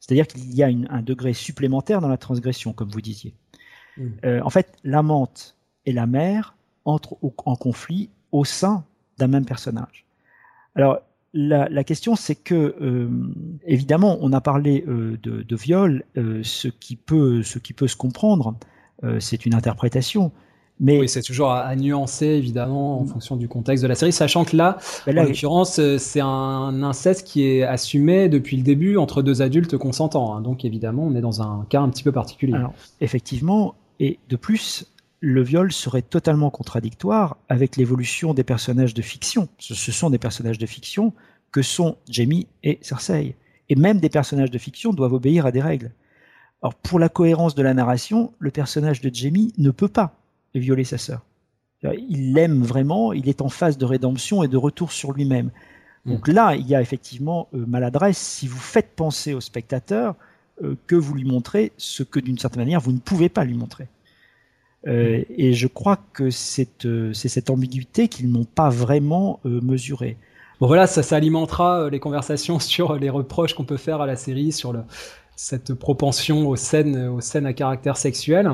[0.00, 3.34] C'est-à-dire qu'il y a un degré supplémentaire dans la transgression, comme vous disiez.
[3.96, 4.06] Mmh.
[4.24, 8.84] Euh, en fait, l'amante et la mère entrent en conflit au sein
[9.18, 10.06] d'un même personnage.
[10.74, 11.00] Alors,
[11.34, 13.08] la, question, c'est que euh,
[13.66, 17.96] évidemment, on a parlé euh, de, viol, euh, ce qui peut, ce qui peut se
[17.96, 18.54] comprendre,
[19.20, 20.32] c'est une interprétation.
[20.80, 24.44] Mais oui, c'est toujours à, nuancer évidemment en fonction du contexte de la série, sachant
[24.44, 29.22] que là, ben en l'occurrence, c'est un inceste qui est assumé depuis le début entre
[29.22, 30.34] deux adultes consentants.
[30.34, 30.40] Hein.
[30.40, 32.54] donc évidemment, on est dans un cas un petit peu particulier.
[32.54, 34.86] Alors, effectivement, et de plus,
[35.20, 39.48] le viol serait totalement contradictoire avec l'évolution des personnages de fiction.
[39.58, 41.12] Ce sont des personnages de fiction
[41.50, 43.34] que sont Jamie et Cersei.
[43.68, 45.90] Et même des personnages de fiction doivent obéir à des règles.
[46.62, 50.14] Alors pour la cohérence de la narration, le personnage de Jamie ne peut pas
[50.54, 51.22] violer sa sœur.
[51.82, 55.50] Il l'aime vraiment, il est en phase de rédemption et de retour sur lui-même.
[56.06, 56.32] Donc mm.
[56.32, 60.16] là, il y a effectivement euh, maladresse si vous faites penser au spectateur
[60.62, 63.54] euh, que vous lui montrez ce que d'une certaine manière vous ne pouvez pas lui
[63.54, 63.86] montrer.
[64.88, 70.16] Euh, et je crois que euh, c'est cette ambiguïté qu'ils n'ont pas vraiment euh, mesurée.
[70.60, 74.16] Bon voilà, ça, ça alimentera les conversations sur les reproches qu'on peut faire à la
[74.16, 74.80] série, sur le,
[75.36, 78.50] cette propension aux scènes, aux scènes à caractère sexuel.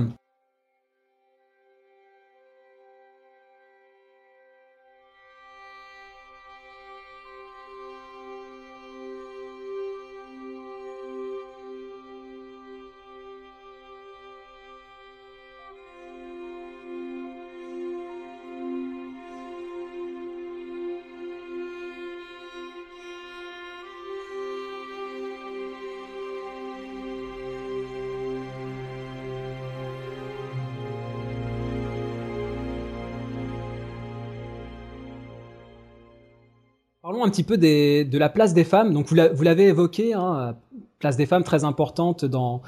[37.35, 38.93] Petit peu de la place des femmes.
[38.93, 40.55] Donc vous l'avez évoqué, hein,
[40.98, 42.62] place des femmes très importante dans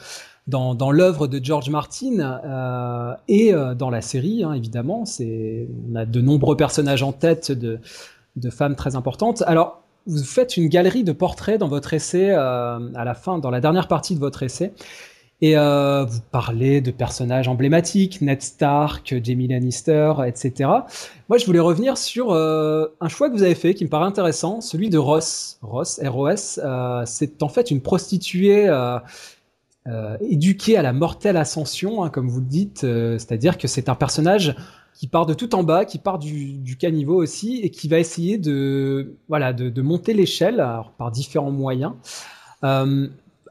[0.90, 5.04] l'œuvre de George Martin euh, et euh, dans la série, hein, évidemment.
[5.20, 7.78] On a de nombreux personnages en tête de
[8.36, 9.42] de femmes très importantes.
[9.46, 13.50] Alors vous faites une galerie de portraits dans votre essai euh, à la fin, dans
[13.50, 14.72] la dernière partie de votre essai.
[15.42, 20.70] Et euh, vous parlez de personnages emblématiques, Ned Stark, Jamie Lannister, etc.
[21.28, 24.06] Moi, je voulais revenir sur euh, un choix que vous avez fait qui me paraît
[24.06, 25.58] intéressant, celui de Ross.
[25.60, 28.70] Ross, R-O-S, euh, c'est en fait une prostituée
[30.20, 32.80] éduquée à la mortelle ascension, hein, comme vous le dites.
[32.80, 34.56] C'est-à-dire que c'est un personnage
[34.94, 38.38] qui part de tout en bas, qui part du, caniveau aussi, et qui va essayer
[38.38, 41.92] de, voilà, de monter l'échelle par différents moyens.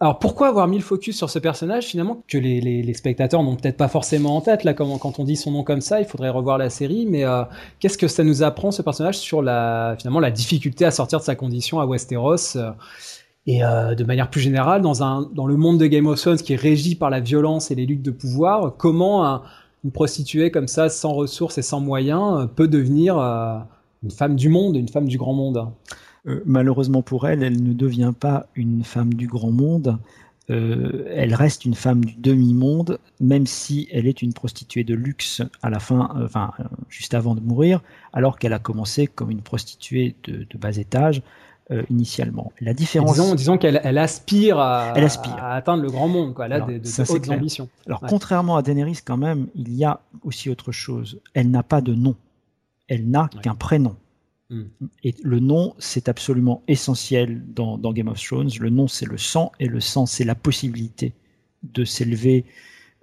[0.02, 3.78] Alors pourquoi avoir mis le focus sur ce personnage finalement que les, spectateurs n'ont peut-être
[3.78, 6.58] pas forcément en tête là quand, on dit son nom comme ça il faudrait revoir
[6.58, 7.44] la série mais euh,
[7.80, 11.24] qu'est-ce que ça nous apprend ce personnage sur la finalement la difficulté à sortir de
[11.24, 12.72] sa condition à Westeros euh,
[13.48, 16.38] et euh, de manière plus générale dans un dans le monde de Game of Thrones
[16.38, 19.42] qui est régi par la violence et les luttes de pouvoir comment
[19.86, 23.18] une prostituée comme ça sans ressources et sans moyens peut devenir
[24.04, 25.70] une femme du monde une femme du grand monde?
[26.28, 29.98] Euh, malheureusement pour elle, elle ne devient pas une femme du grand monde.
[30.52, 35.42] Euh, elle reste une femme du demi-monde, même si elle est une prostituée de luxe
[35.64, 36.52] à la fin, euh, enfin
[36.88, 37.82] juste avant de mourir,
[38.14, 41.22] alors qu'elle a commencé comme une prostituée de, bas étage
[41.90, 42.52] initialement.
[42.62, 46.46] La différence, disons, qu'elle elle aspire, à, elle aspire à atteindre le grand monde, quoi.
[46.46, 47.68] Elle a de, hautes ambitions.
[47.88, 51.20] Alors contrairement à Daenerys, quand même, il y a aussi autre chose.
[51.34, 52.16] Elle n'a pas de nom.
[52.88, 53.96] Elle n'a qu'un prénom.
[54.50, 54.66] Hmm.
[55.04, 58.52] Et le nom, c'est absolument essentiel dans, Game of Thrones.
[58.60, 61.14] Le nom, c'est le sang, et le sang, c'est la possibilité
[61.64, 62.46] de s'élever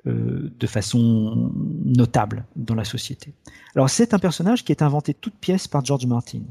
[0.06, 1.52] euh, de façon
[1.84, 3.32] notable dans la société.
[3.74, 6.42] Alors, c'est un personnage qui est inventé toute pièce par George Martin.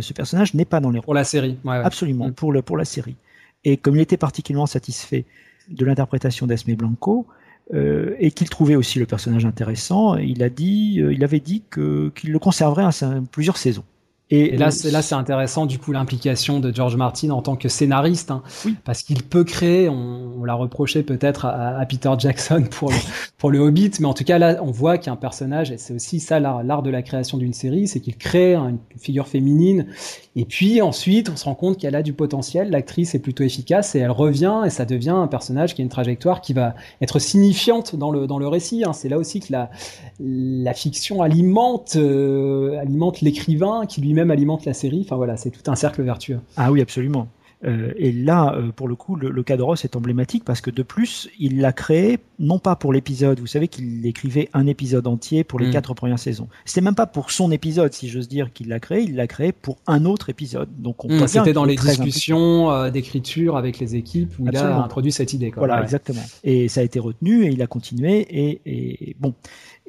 [0.00, 2.34] ce personnage n'est pas dans les Pour la série, Absolument, mm.
[2.34, 3.16] pour, le, pour la série.
[3.64, 5.24] Et comme il était particulièrement satisfait
[5.68, 7.26] de l'interprétation d'Esme Blanco,
[7.72, 12.38] et qu'il trouvait aussi le personnage intéressant, il a dit, il avait dit qu'il le
[12.40, 12.90] conserverait à
[13.30, 13.84] plusieurs saisons.
[14.32, 17.68] Et, là, c'est là, c'est intéressant du coup l'implication de George Martin en tant que
[17.68, 18.42] scénariste, hein,
[18.84, 19.88] parce qu'il peut créer.
[19.88, 22.96] On, l'a reproché peut-être à, Peter Jackson pour le,
[23.36, 25.70] pour le Hobbit, mais en tout cas là, on voit qu'il y a un personnage,
[25.70, 29.28] et c'est aussi ça l'art de la création d'une série, c'est qu'il crée une figure
[29.28, 29.86] féminine,
[30.36, 32.70] et puis ensuite, on se rend compte qu'elle a du potentiel.
[32.70, 35.90] L'actrice est plutôt efficace et elle revient et ça devient un personnage qui a une
[35.90, 38.84] trajectoire qui va être signifiante dans le dans le récit.
[38.84, 38.92] Hein.
[38.92, 39.70] C'est là aussi que la
[40.20, 45.00] la fiction alimente euh, alimente l'écrivain qui lui-même alimente la série.
[45.04, 46.40] Enfin voilà, c'est tout un cercle vertueux.
[46.56, 47.28] Ah oui, absolument.
[47.64, 50.60] Euh, et là, euh, pour le coup, le, le, cas de Ross est emblématique parce
[50.60, 53.38] que de plus, il l'a créé non pas pour l'épisode.
[53.38, 55.72] Vous savez qu'il écrivait un épisode entier pour les mm.
[55.72, 56.48] quatre premières saisons.
[56.64, 59.02] C'était même pas pour son épisode, si j'ose dire, qu'il l'a créé.
[59.02, 60.70] Il l'a créé pour un autre épisode.
[60.78, 64.82] Donc on mm, C'était dans les discussions euh, d'écriture avec les équipes où il a
[64.82, 65.50] introduit cette idée.
[65.50, 65.66] Quoi.
[65.66, 66.22] Voilà, exactement.
[66.44, 68.20] Et ça a été retenu et il a continué.
[68.30, 69.34] Et, et bon.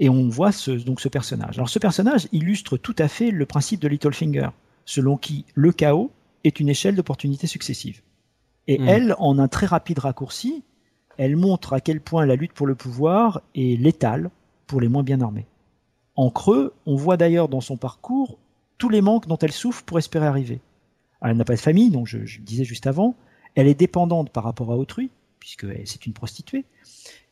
[0.01, 1.59] Et on voit ce, donc ce personnage.
[1.59, 4.49] Alors ce personnage illustre tout à fait le principe de Littlefinger,
[4.83, 6.09] selon qui le chaos
[6.43, 8.01] est une échelle d'opportunités successives.
[8.67, 8.87] Et hmm.
[8.87, 10.63] elle, en un très rapide raccourci,
[11.17, 14.31] elle montre à quel point la lutte pour le pouvoir est létale
[14.65, 15.45] pour les moins bien armés.
[16.15, 18.39] En creux, on voit d'ailleurs dans son parcours
[18.79, 20.61] tous les manques dont elle souffre pour espérer arriver.
[21.21, 23.15] elle n'a pas de famille, donc je, je, le disais juste avant.
[23.53, 26.65] Elle est dépendante par rapport à autrui, puisque c'est une prostituée.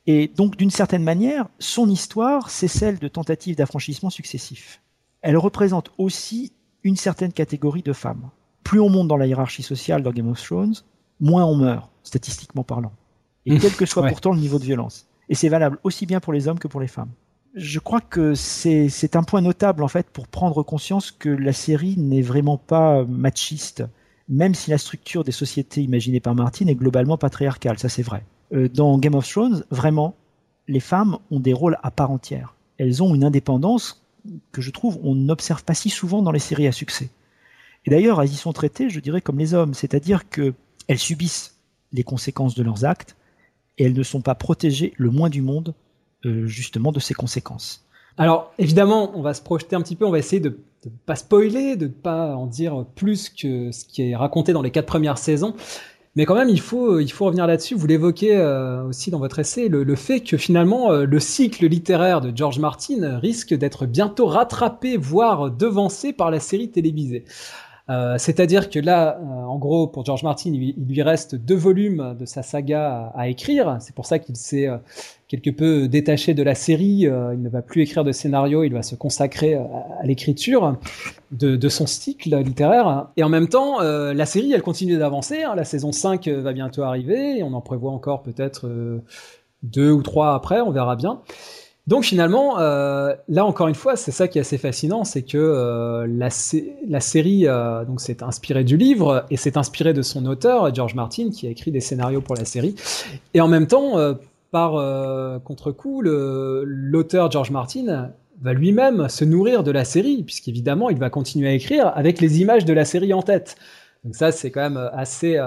[0.08, 4.82] Et donc, d'une certaine manière, son histoire, c'est celle de tentatives d'affranchissement successifs.
[5.22, 6.54] Elle représente aussi
[6.84, 8.30] une certaine catégorie de femmes
[8.70, 10.76] plus on monte dans la hiérarchie sociale dans Game of Thrones,
[11.20, 12.92] moins on meurt, statistiquement parlant.
[13.48, 15.08] Et quel que soit pourtant le niveau de violence.
[15.28, 17.10] Et c'est valable aussi bien pour les hommes que pour les femmes.
[17.56, 21.98] Je crois que c'est un point notable en fait pour prendre conscience que la série
[21.98, 23.84] n'est vraiment pas machiste,
[24.28, 28.24] même si la structure des sociétés imaginées par Martin est globalement patriarcale, ça c'est vrai.
[28.54, 30.16] Euh, dans Game of Thrones, vraiment,
[30.68, 32.56] les femmes ont des rôles à part entière.
[32.78, 34.02] Elles ont une indépendance
[34.52, 37.10] que je trouve on n'observe pas si souvent dans les séries à succès.
[37.86, 40.54] Et d'ailleurs, elles y sont traitées, je dirais, comme les hommes, c'est-à-dire qu'elles
[40.98, 41.58] subissent
[41.92, 43.16] les conséquences de leurs actes
[43.78, 45.74] et elles ne sont pas protégées le moins du monde,
[46.26, 47.86] euh, justement, de ces conséquences.
[48.18, 51.16] Alors, évidemment, on va se projeter un petit peu, on va essayer de ne pas
[51.16, 54.86] spoiler, de ne pas en dire plus que ce qui est raconté dans les quatre
[54.86, 55.56] premières saisons.
[56.15, 57.76] Mais quand même, il faut, il faut revenir là-dessus.
[57.76, 62.19] Vous l'évoquez euh, aussi dans votre essai, le, fait que finalement, euh, le cycle littéraire
[62.22, 67.26] de George Martin risque d'être bientôt rattrapé, voire devancé par la série télévisée.
[67.90, 72.16] Euh, c'est-à-dire que là, euh, en gros, pour George Martin, il, lui reste deux volumes
[72.20, 73.78] de sa saga à, écrire.
[73.80, 74.78] C'est pour ça qu'il s'est euh,
[75.28, 77.02] quelque peu détaché de la série.
[77.02, 80.78] il ne va plus écrire de scénario, il va se consacrer à, l'écriture
[81.32, 83.07] de, son cycle littéraire.
[83.18, 85.44] Et en même temps, la série, elle continue d'avancer.
[85.44, 85.53] Hein.
[85.56, 87.44] La saison 5 va bientôt arriver.
[87.44, 88.68] on en prévoit encore peut-être
[89.61, 91.22] deux ou trois après, on verra bien.
[91.90, 95.40] Donc finalement, euh, là encore une fois, c'est ça qui est assez fascinant, c'est que
[95.40, 100.74] euh, la, série euh, donc s'est inspirée du livre et s'est inspirée de son auteur
[100.76, 102.76] George Martin qui a écrit des scénarios pour la série.
[103.34, 103.94] Et en même temps,
[104.52, 104.74] par
[105.44, 111.49] contre-coup, l'auteur George Martin va lui-même se nourrir de la série, puisqu'évidemment, il va continuer
[111.49, 113.56] à écrire avec les images de la série en tête.
[114.03, 115.40] Donc ça, c'est quand même assez,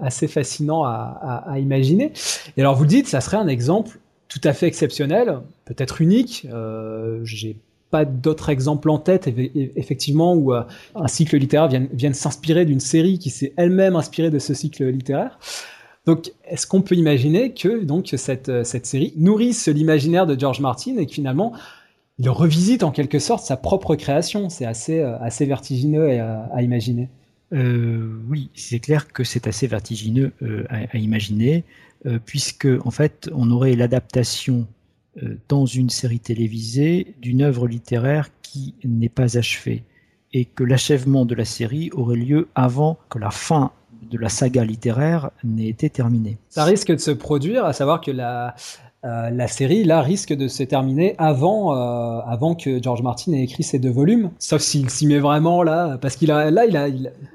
[0.00, 2.14] assez fascinant à, à, imaginer.
[2.56, 3.98] Et alors, vous le dites, ça serait un exemple
[4.34, 6.46] tout à fait exceptionnel, peut-être unique.
[6.52, 7.56] Euh, J'ai
[7.94, 9.28] pas d'autres exemples en tête,
[9.76, 10.64] effectivement, où euh,
[10.96, 15.38] un cycle littéraire vienne, s'inspirer d'une série qui s'est elle-même inspirée de ce cycle littéraire.
[16.04, 20.96] Donc, est-ce qu'on peut imaginer que donc cette, euh, série nourrisse l'imaginaire de George Martin
[20.98, 21.52] et que finalement
[22.18, 24.48] il revisite en quelque sorte sa propre création?
[24.48, 27.08] C'est assez, euh, assez vertigineux à, imaginer.
[27.52, 30.32] Oui, c'est clair que c'est assez vertigineux
[30.68, 31.62] à, imaginer.
[32.06, 34.66] Euh, puisque en fait on aurait l'adaptation
[35.22, 39.84] euh, dans une série télévisée d'une œuvre littéraire qui n'est pas achevée
[40.34, 43.72] et que l'achèvement de la série aurait lieu avant que la fin
[44.10, 46.36] de la saga littéraire n'ait été terminée.
[46.50, 48.54] Ça risque de se produire, à savoir que la,
[49.04, 53.42] euh, la série là risque de se terminer avant euh, avant que George Martin ait
[53.42, 54.30] écrit ses deux volumes.
[54.38, 56.88] Sauf s'il s'y met vraiment là parce qu'il a là il a,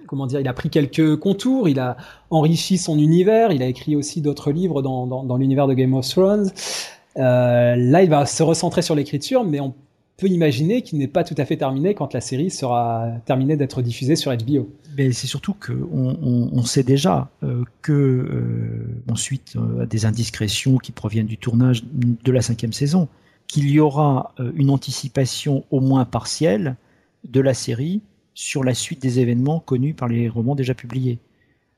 [0.08, 1.96] comment dire il a pris quelques contours il a
[2.32, 5.94] enrichi son univers il a écrit aussi d'autres livres dans, dans, dans l'univers de Game
[5.94, 6.52] of Thrones.
[7.18, 9.76] Euh, là il va se recentrer sur l'écriture mais on
[10.20, 13.82] peut imaginer qu'il n'est pas tout à fait terminé quand la série sera terminée d'être
[13.82, 14.70] diffusée sur HBO.
[14.98, 20.78] Mais c'est surtout qu'on on, on, sait déjà euh, que, euh, ensuite, euh, des indiscrétions
[20.78, 23.08] qui proviennent du tournage de la cinquième saison,
[23.48, 26.76] qu'il y aura euh, une anticipation au moins partielle
[27.28, 28.02] de la série
[28.34, 31.20] sur la suite des événements connus par les romans déjà publiés.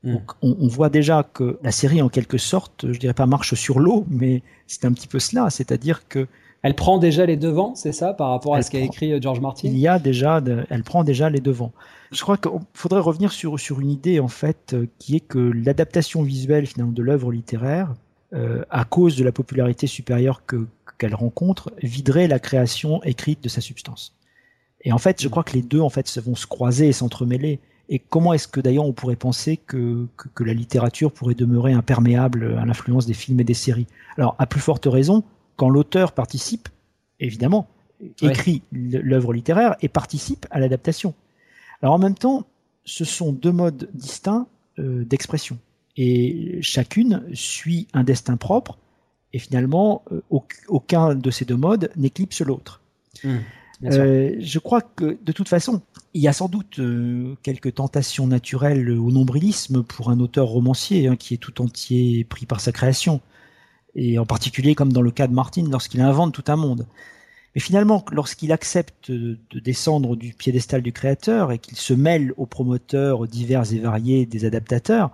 [0.02, 0.14] Hmm.
[0.14, 3.54] Donc, on, on voit déjà que la série, en quelque sorte, je dirais pas marche
[3.54, 6.26] sur l'eau, mais c'est un petit peu cela, c'est-à-dire que
[6.62, 9.20] Elle prend déjà les devants, c'est ça, par rapport à Elle ce qu'a écrit euh,
[9.20, 9.68] George Martin?
[9.68, 11.72] Il y a déjà, de- elle prend déjà les devants.
[12.12, 15.38] Je crois qu'il faudrait revenir sur, sur une idée en fait, euh, qui est que
[15.38, 17.92] l'adaptation visuelle finalement de l'œuvre littéraire,
[18.32, 20.66] euh, à cause de la popularité supérieure que
[20.98, 24.14] qu'elle rencontre, viderait la création écrite de sa substance.
[24.82, 26.92] Et en fait, je crois que les deux en fait se vont se croiser et
[26.92, 27.58] s'entremêler.
[27.88, 31.72] Et comment est-ce que d'ailleurs on pourrait penser que, que, que la littérature pourrait demeurer
[31.72, 33.88] imperméable à l'influence des films et des séries?
[34.16, 35.24] Alors, à plus forte raison,
[35.62, 36.68] quand l'auteur participe,
[37.20, 37.68] évidemment,
[38.20, 41.14] écrit l'œuvre littéraire et participe à l'adaptation.
[41.80, 42.46] Alors en même temps,
[42.84, 44.48] ce sont deux modes distincts
[44.80, 45.56] euh, d'expression.
[45.96, 48.76] Et chacune suit un destin propre,
[49.32, 52.80] et finalement, euh, auc- aucun de ces deux modes n'éclipse l'autre.
[53.14, 53.38] Sûr.
[53.84, 55.80] Euh, je crois que de toute façon,
[56.12, 56.80] il y a sans doute
[57.44, 62.46] quelques tentations naturelles au nombrilisme pour un auteur romancier hein, qui est tout entier pris
[62.46, 63.20] par sa création.
[63.94, 66.86] Et en particulier comme dans le cas de Martin lorsqu'il invente tout un monde.
[67.54, 72.46] Mais finalement, lorsqu'il accepte de descendre du piédestal du créateur et qu'il se mêle aux
[72.46, 75.10] promoteurs divers et variés des adaptateurs,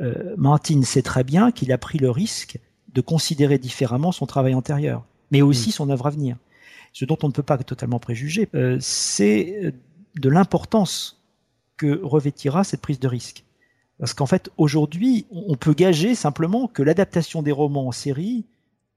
[0.00, 2.58] euh, Martin sait très bien qu'il a pris le risque
[2.94, 6.36] de considérer différemment son travail antérieur, mais aussi son œuvre à venir.
[6.94, 9.74] Ce dont on ne peut pas totalement préjuger, euh, c'est
[10.18, 11.22] de l'importance
[11.76, 13.44] que revêtira cette prise de risque.
[13.98, 18.44] Parce qu'en fait, aujourd'hui, on peut gager simplement que l'adaptation des romans en série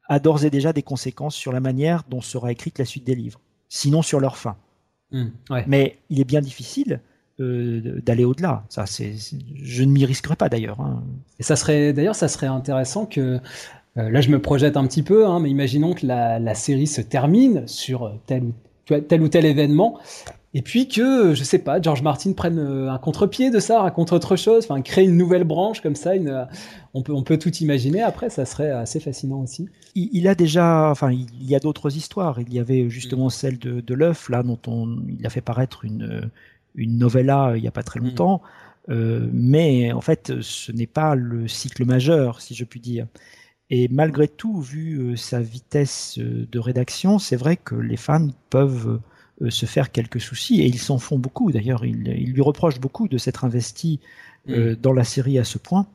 [0.08, 3.16] a d'ores et déjà des conséquences sur la manière dont sera écrite la suite des
[3.16, 3.40] livres,
[3.70, 4.58] sinon sur leur fin.
[5.12, 5.64] Hmm, ouais.
[5.68, 7.00] Mais il est bien difficile
[7.40, 8.66] euh, d'aller au-delà.
[8.70, 9.14] Ça, c'est,
[9.64, 10.82] je ne m'y risquerai pas d'ailleurs.
[10.82, 11.04] Hein.
[11.40, 13.40] Et ça serait, d'ailleurs, ça serait intéressant que,
[13.98, 16.88] euh, là, je me projette un petit peu, hein, mais imaginons que la, la série
[16.88, 18.54] se termine sur tel ou
[19.08, 20.00] tel ou tel événement,
[20.54, 24.12] et puis que, je sais pas, George Martin prenne euh, un contre-pied de ça, raconte
[24.12, 26.48] autre chose, enfin, crée une nouvelle branche comme ça, une,
[26.94, 28.02] on peut, on peut tout imaginer.
[28.02, 29.70] Après, ça serait assez fascinant aussi.
[29.94, 32.40] Il, il a déjà, enfin, il y a d'autres histoires.
[32.42, 35.86] Il y avait justement celle de, de l'œuf, là, dont on, il a fait paraître
[35.86, 36.32] une,
[36.76, 38.42] une novella il y a pas très longtemps.
[38.88, 38.92] Mmh.
[38.92, 43.06] Euh, mais en fait, ce n'est pas le cycle majeur, si je puis dire.
[43.70, 49.00] Et malgré tout, vu sa vitesse de rédaction, c'est vrai que les fans peuvent
[49.48, 53.08] se faire quelques soucis, et ils s'en font beaucoup d'ailleurs, ils, ils, lui reprochent beaucoup
[53.08, 54.00] de s'être investi
[54.50, 55.88] euh, dans la série à ce point,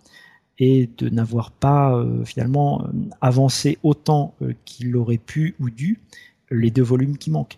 [0.59, 2.87] et de n'avoir pas euh, finalement
[3.21, 6.01] avancé autant euh, qu'il aurait pu ou dû
[6.51, 7.57] les deux volumes qui manquent.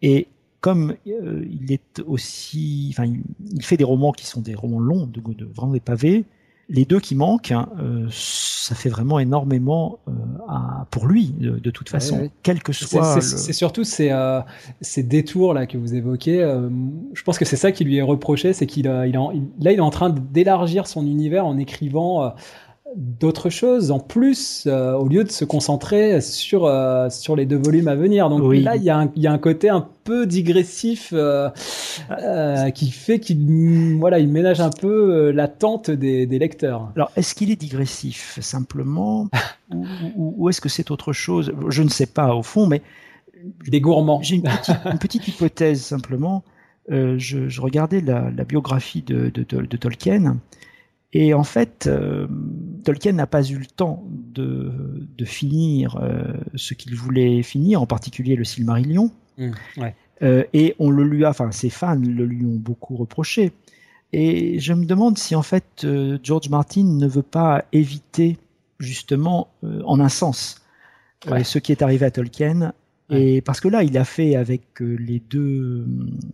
[0.00, 0.26] Et
[0.60, 3.22] comme euh, il est aussi, enfin, il,
[3.52, 6.24] il, fait des romans qui sont des romans longs, de, de vraiment des pavés,
[6.68, 10.12] les deux qui manquent, hein, euh, ça fait vraiment énormément euh,
[10.48, 12.30] à, pour lui, de, de toute façon, ouais, ouais.
[12.42, 13.20] quel que soit.
[13.20, 13.52] C'est le...
[13.52, 14.40] surtout ces, euh,
[14.80, 16.38] ces, détours là que vous évoquez.
[17.12, 19.78] je pense que c'est ça qui lui est reproché, c'est qu'il il, il, là il
[19.78, 22.32] est en train d'élargir son univers en écrivant
[22.96, 27.56] d'autres choses en plus euh, au lieu de se concentrer sur euh, sur les deux
[27.56, 28.28] volumes à venir.
[28.28, 28.62] Donc oui.
[28.62, 31.50] là il y, a un, il y a un côté un peu digressif euh,
[32.74, 36.90] qui fait qu'il voilà il ménage un peu l'attente des, des, lecteurs.
[36.96, 39.28] Alors est-ce qu'il est digressif simplement
[39.70, 39.86] ou,
[40.16, 41.52] ou, ou est-ce que c'est autre chose?
[41.68, 42.82] Je ne sais pas au fond mais
[43.68, 44.20] des gourmands.
[44.22, 46.42] j'ai une petite, une petite hypothèse simplement.
[46.88, 47.16] Je,
[47.48, 50.36] je, regardais la, la biographie de, de, de, de Tolkien
[51.12, 52.26] et en fait, euh,
[52.84, 54.72] Tolkien n'a pas eu le temps de,
[55.16, 59.10] de finir euh, ce qu'il voulait finir, en particulier le Silmarillion.
[59.38, 59.94] Mmh, ouais.
[60.22, 63.52] euh, et on le lui a, enfin, ses fans le lui ont beaucoup reproché.
[64.12, 68.36] Et je me demande si en fait euh, George Martin ne veut pas éviter
[68.78, 69.48] justement,
[69.84, 70.60] en un sens,
[71.30, 71.44] ouais.
[71.44, 72.72] ce qui est arrivé à Tolkien.
[73.10, 75.86] Et parce que là, il a fait avec les deux,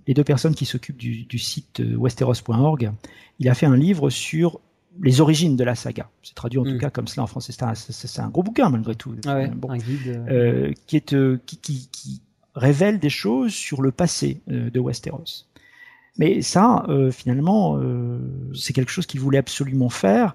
[0.06, 2.92] les deux personnes qui s'occupent du, du, site westeros.org,
[3.38, 4.60] il a fait un livre sur
[5.00, 6.10] les origines de la saga.
[6.22, 6.72] C'est traduit en mmh.
[6.72, 7.52] tout cas comme cela en français.
[7.52, 9.14] C'est un, un, gros bouquin malgré tout.
[9.26, 9.70] Ah ouais, bon.
[9.70, 10.24] un guide.
[10.28, 11.14] Euh, qui, est,
[11.46, 12.22] qui, qui, qui,
[12.54, 15.46] révèle des choses sur le passé euh, de Westeros.
[16.16, 17.80] Mais ça, euh, finalement,
[18.52, 20.34] c'est quelque chose qu'il voulait absolument faire,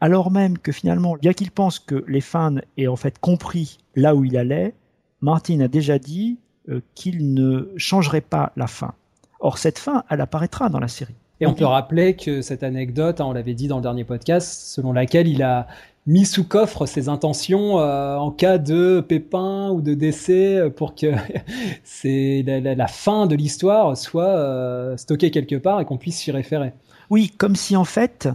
[0.00, 4.14] alors même que finalement, bien qu'il pense que les fans aient en fait compris là
[4.14, 4.74] où il allait,
[5.20, 6.38] Martin a déjà dit
[6.68, 8.94] euh, qu'il ne changerait pas la fin.
[9.40, 11.14] Or, cette fin, elle apparaîtra dans la série.
[11.40, 14.66] Et on peut rappeler que cette anecdote, hein, on l'avait dit dans le dernier podcast,
[14.66, 15.66] selon laquelle il a
[16.06, 21.06] mis sous coffre ses intentions euh, en cas de pépin ou de décès pour que
[21.84, 26.16] c'est la, la, la, fin de l'histoire soit euh, stockée quelque part et qu'on puisse
[26.16, 26.72] s'y référer.
[27.10, 28.28] Oui, comme si en fait,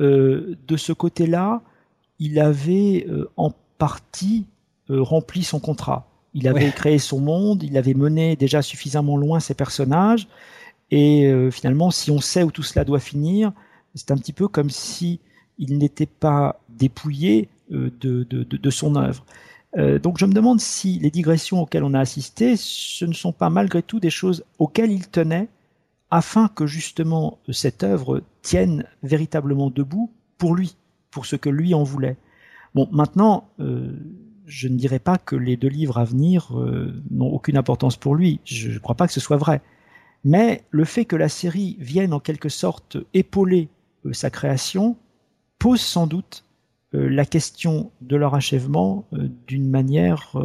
[0.00, 1.62] euh, de ce côté-là,
[2.18, 4.46] il avait euh, en partie
[4.90, 6.08] euh, rempli son contrat.
[6.34, 6.72] Il avait ouais.
[6.72, 10.28] créé son monde, il avait mené déjà suffisamment loin ses personnages,
[10.90, 13.52] Et euh, finalement, si on sait où tout cela doit finir,
[13.94, 15.20] c'est un petit peu comme si
[15.58, 19.24] il n'était pas dépouillé euh, de, de, de, son œuvre.
[19.76, 23.32] Euh, donc je me demande si les digressions auxquelles on a assisté, ce ne sont
[23.32, 25.48] pas malgré tout des choses auxquelles il tenait,
[26.10, 30.76] afin que justement cette œuvre tienne véritablement debout pour lui,
[31.10, 32.16] pour ce que lui en voulait.
[32.74, 33.92] Bon, maintenant, euh,
[34.46, 38.14] je ne dirais pas que les deux livres à venir euh, n'ont aucune importance pour
[38.14, 38.40] lui.
[38.44, 39.60] Je ne crois pas que ce soit vrai.
[40.28, 43.70] Mais le fait que la série vienne en quelque sorte épauler
[44.04, 44.98] euh, sa création
[45.58, 46.44] pose sans doute
[46.92, 50.36] euh, la question de leur achèvement euh, d'une manière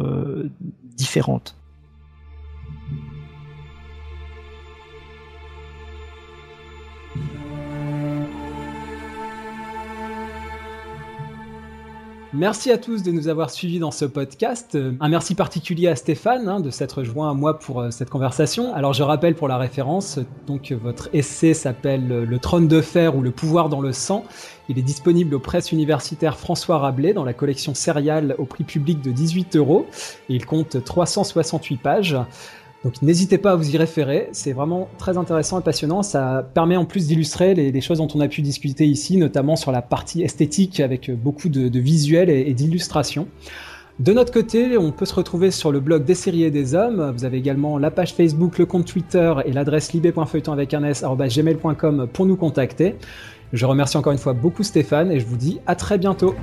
[0.96, 1.54] différente.
[12.36, 14.76] Merci à tous de nous avoir suivis dans ce podcast.
[14.98, 18.74] Un merci particulier à Stéphane hein, de s'être joint à moi pour euh, cette conversation.
[18.74, 23.22] Alors je rappelle pour la référence, donc votre essai s'appelle Le trône de fer ou
[23.22, 24.24] le pouvoir dans le sang.
[24.68, 29.00] Il est disponible aux presses universitaires François Rabelais dans la collection Serial au prix public
[29.00, 29.86] de 18 euros
[30.28, 32.16] il compte 368 pages.
[32.84, 36.02] Donc n'hésitez pas à vous y référer, c'est vraiment très intéressant et passionnant.
[36.02, 39.72] Ça permet en plus d'illustrer les, choses dont on a pu discuter ici, notamment sur
[39.72, 43.26] la partie esthétique avec beaucoup de, visuels et, d'illustrations.
[44.00, 47.14] De notre côté, on peut se retrouver sur le blog des séries et des hommes.
[47.16, 51.04] Vous avez également la page Facebook, le compte Twitter et l'adresse libé.feuilleton avec un s
[51.04, 52.96] gmail.com pour nous contacter.
[53.54, 56.34] Je remercie encore une fois beaucoup Stéphane et je vous dis à très bientôt.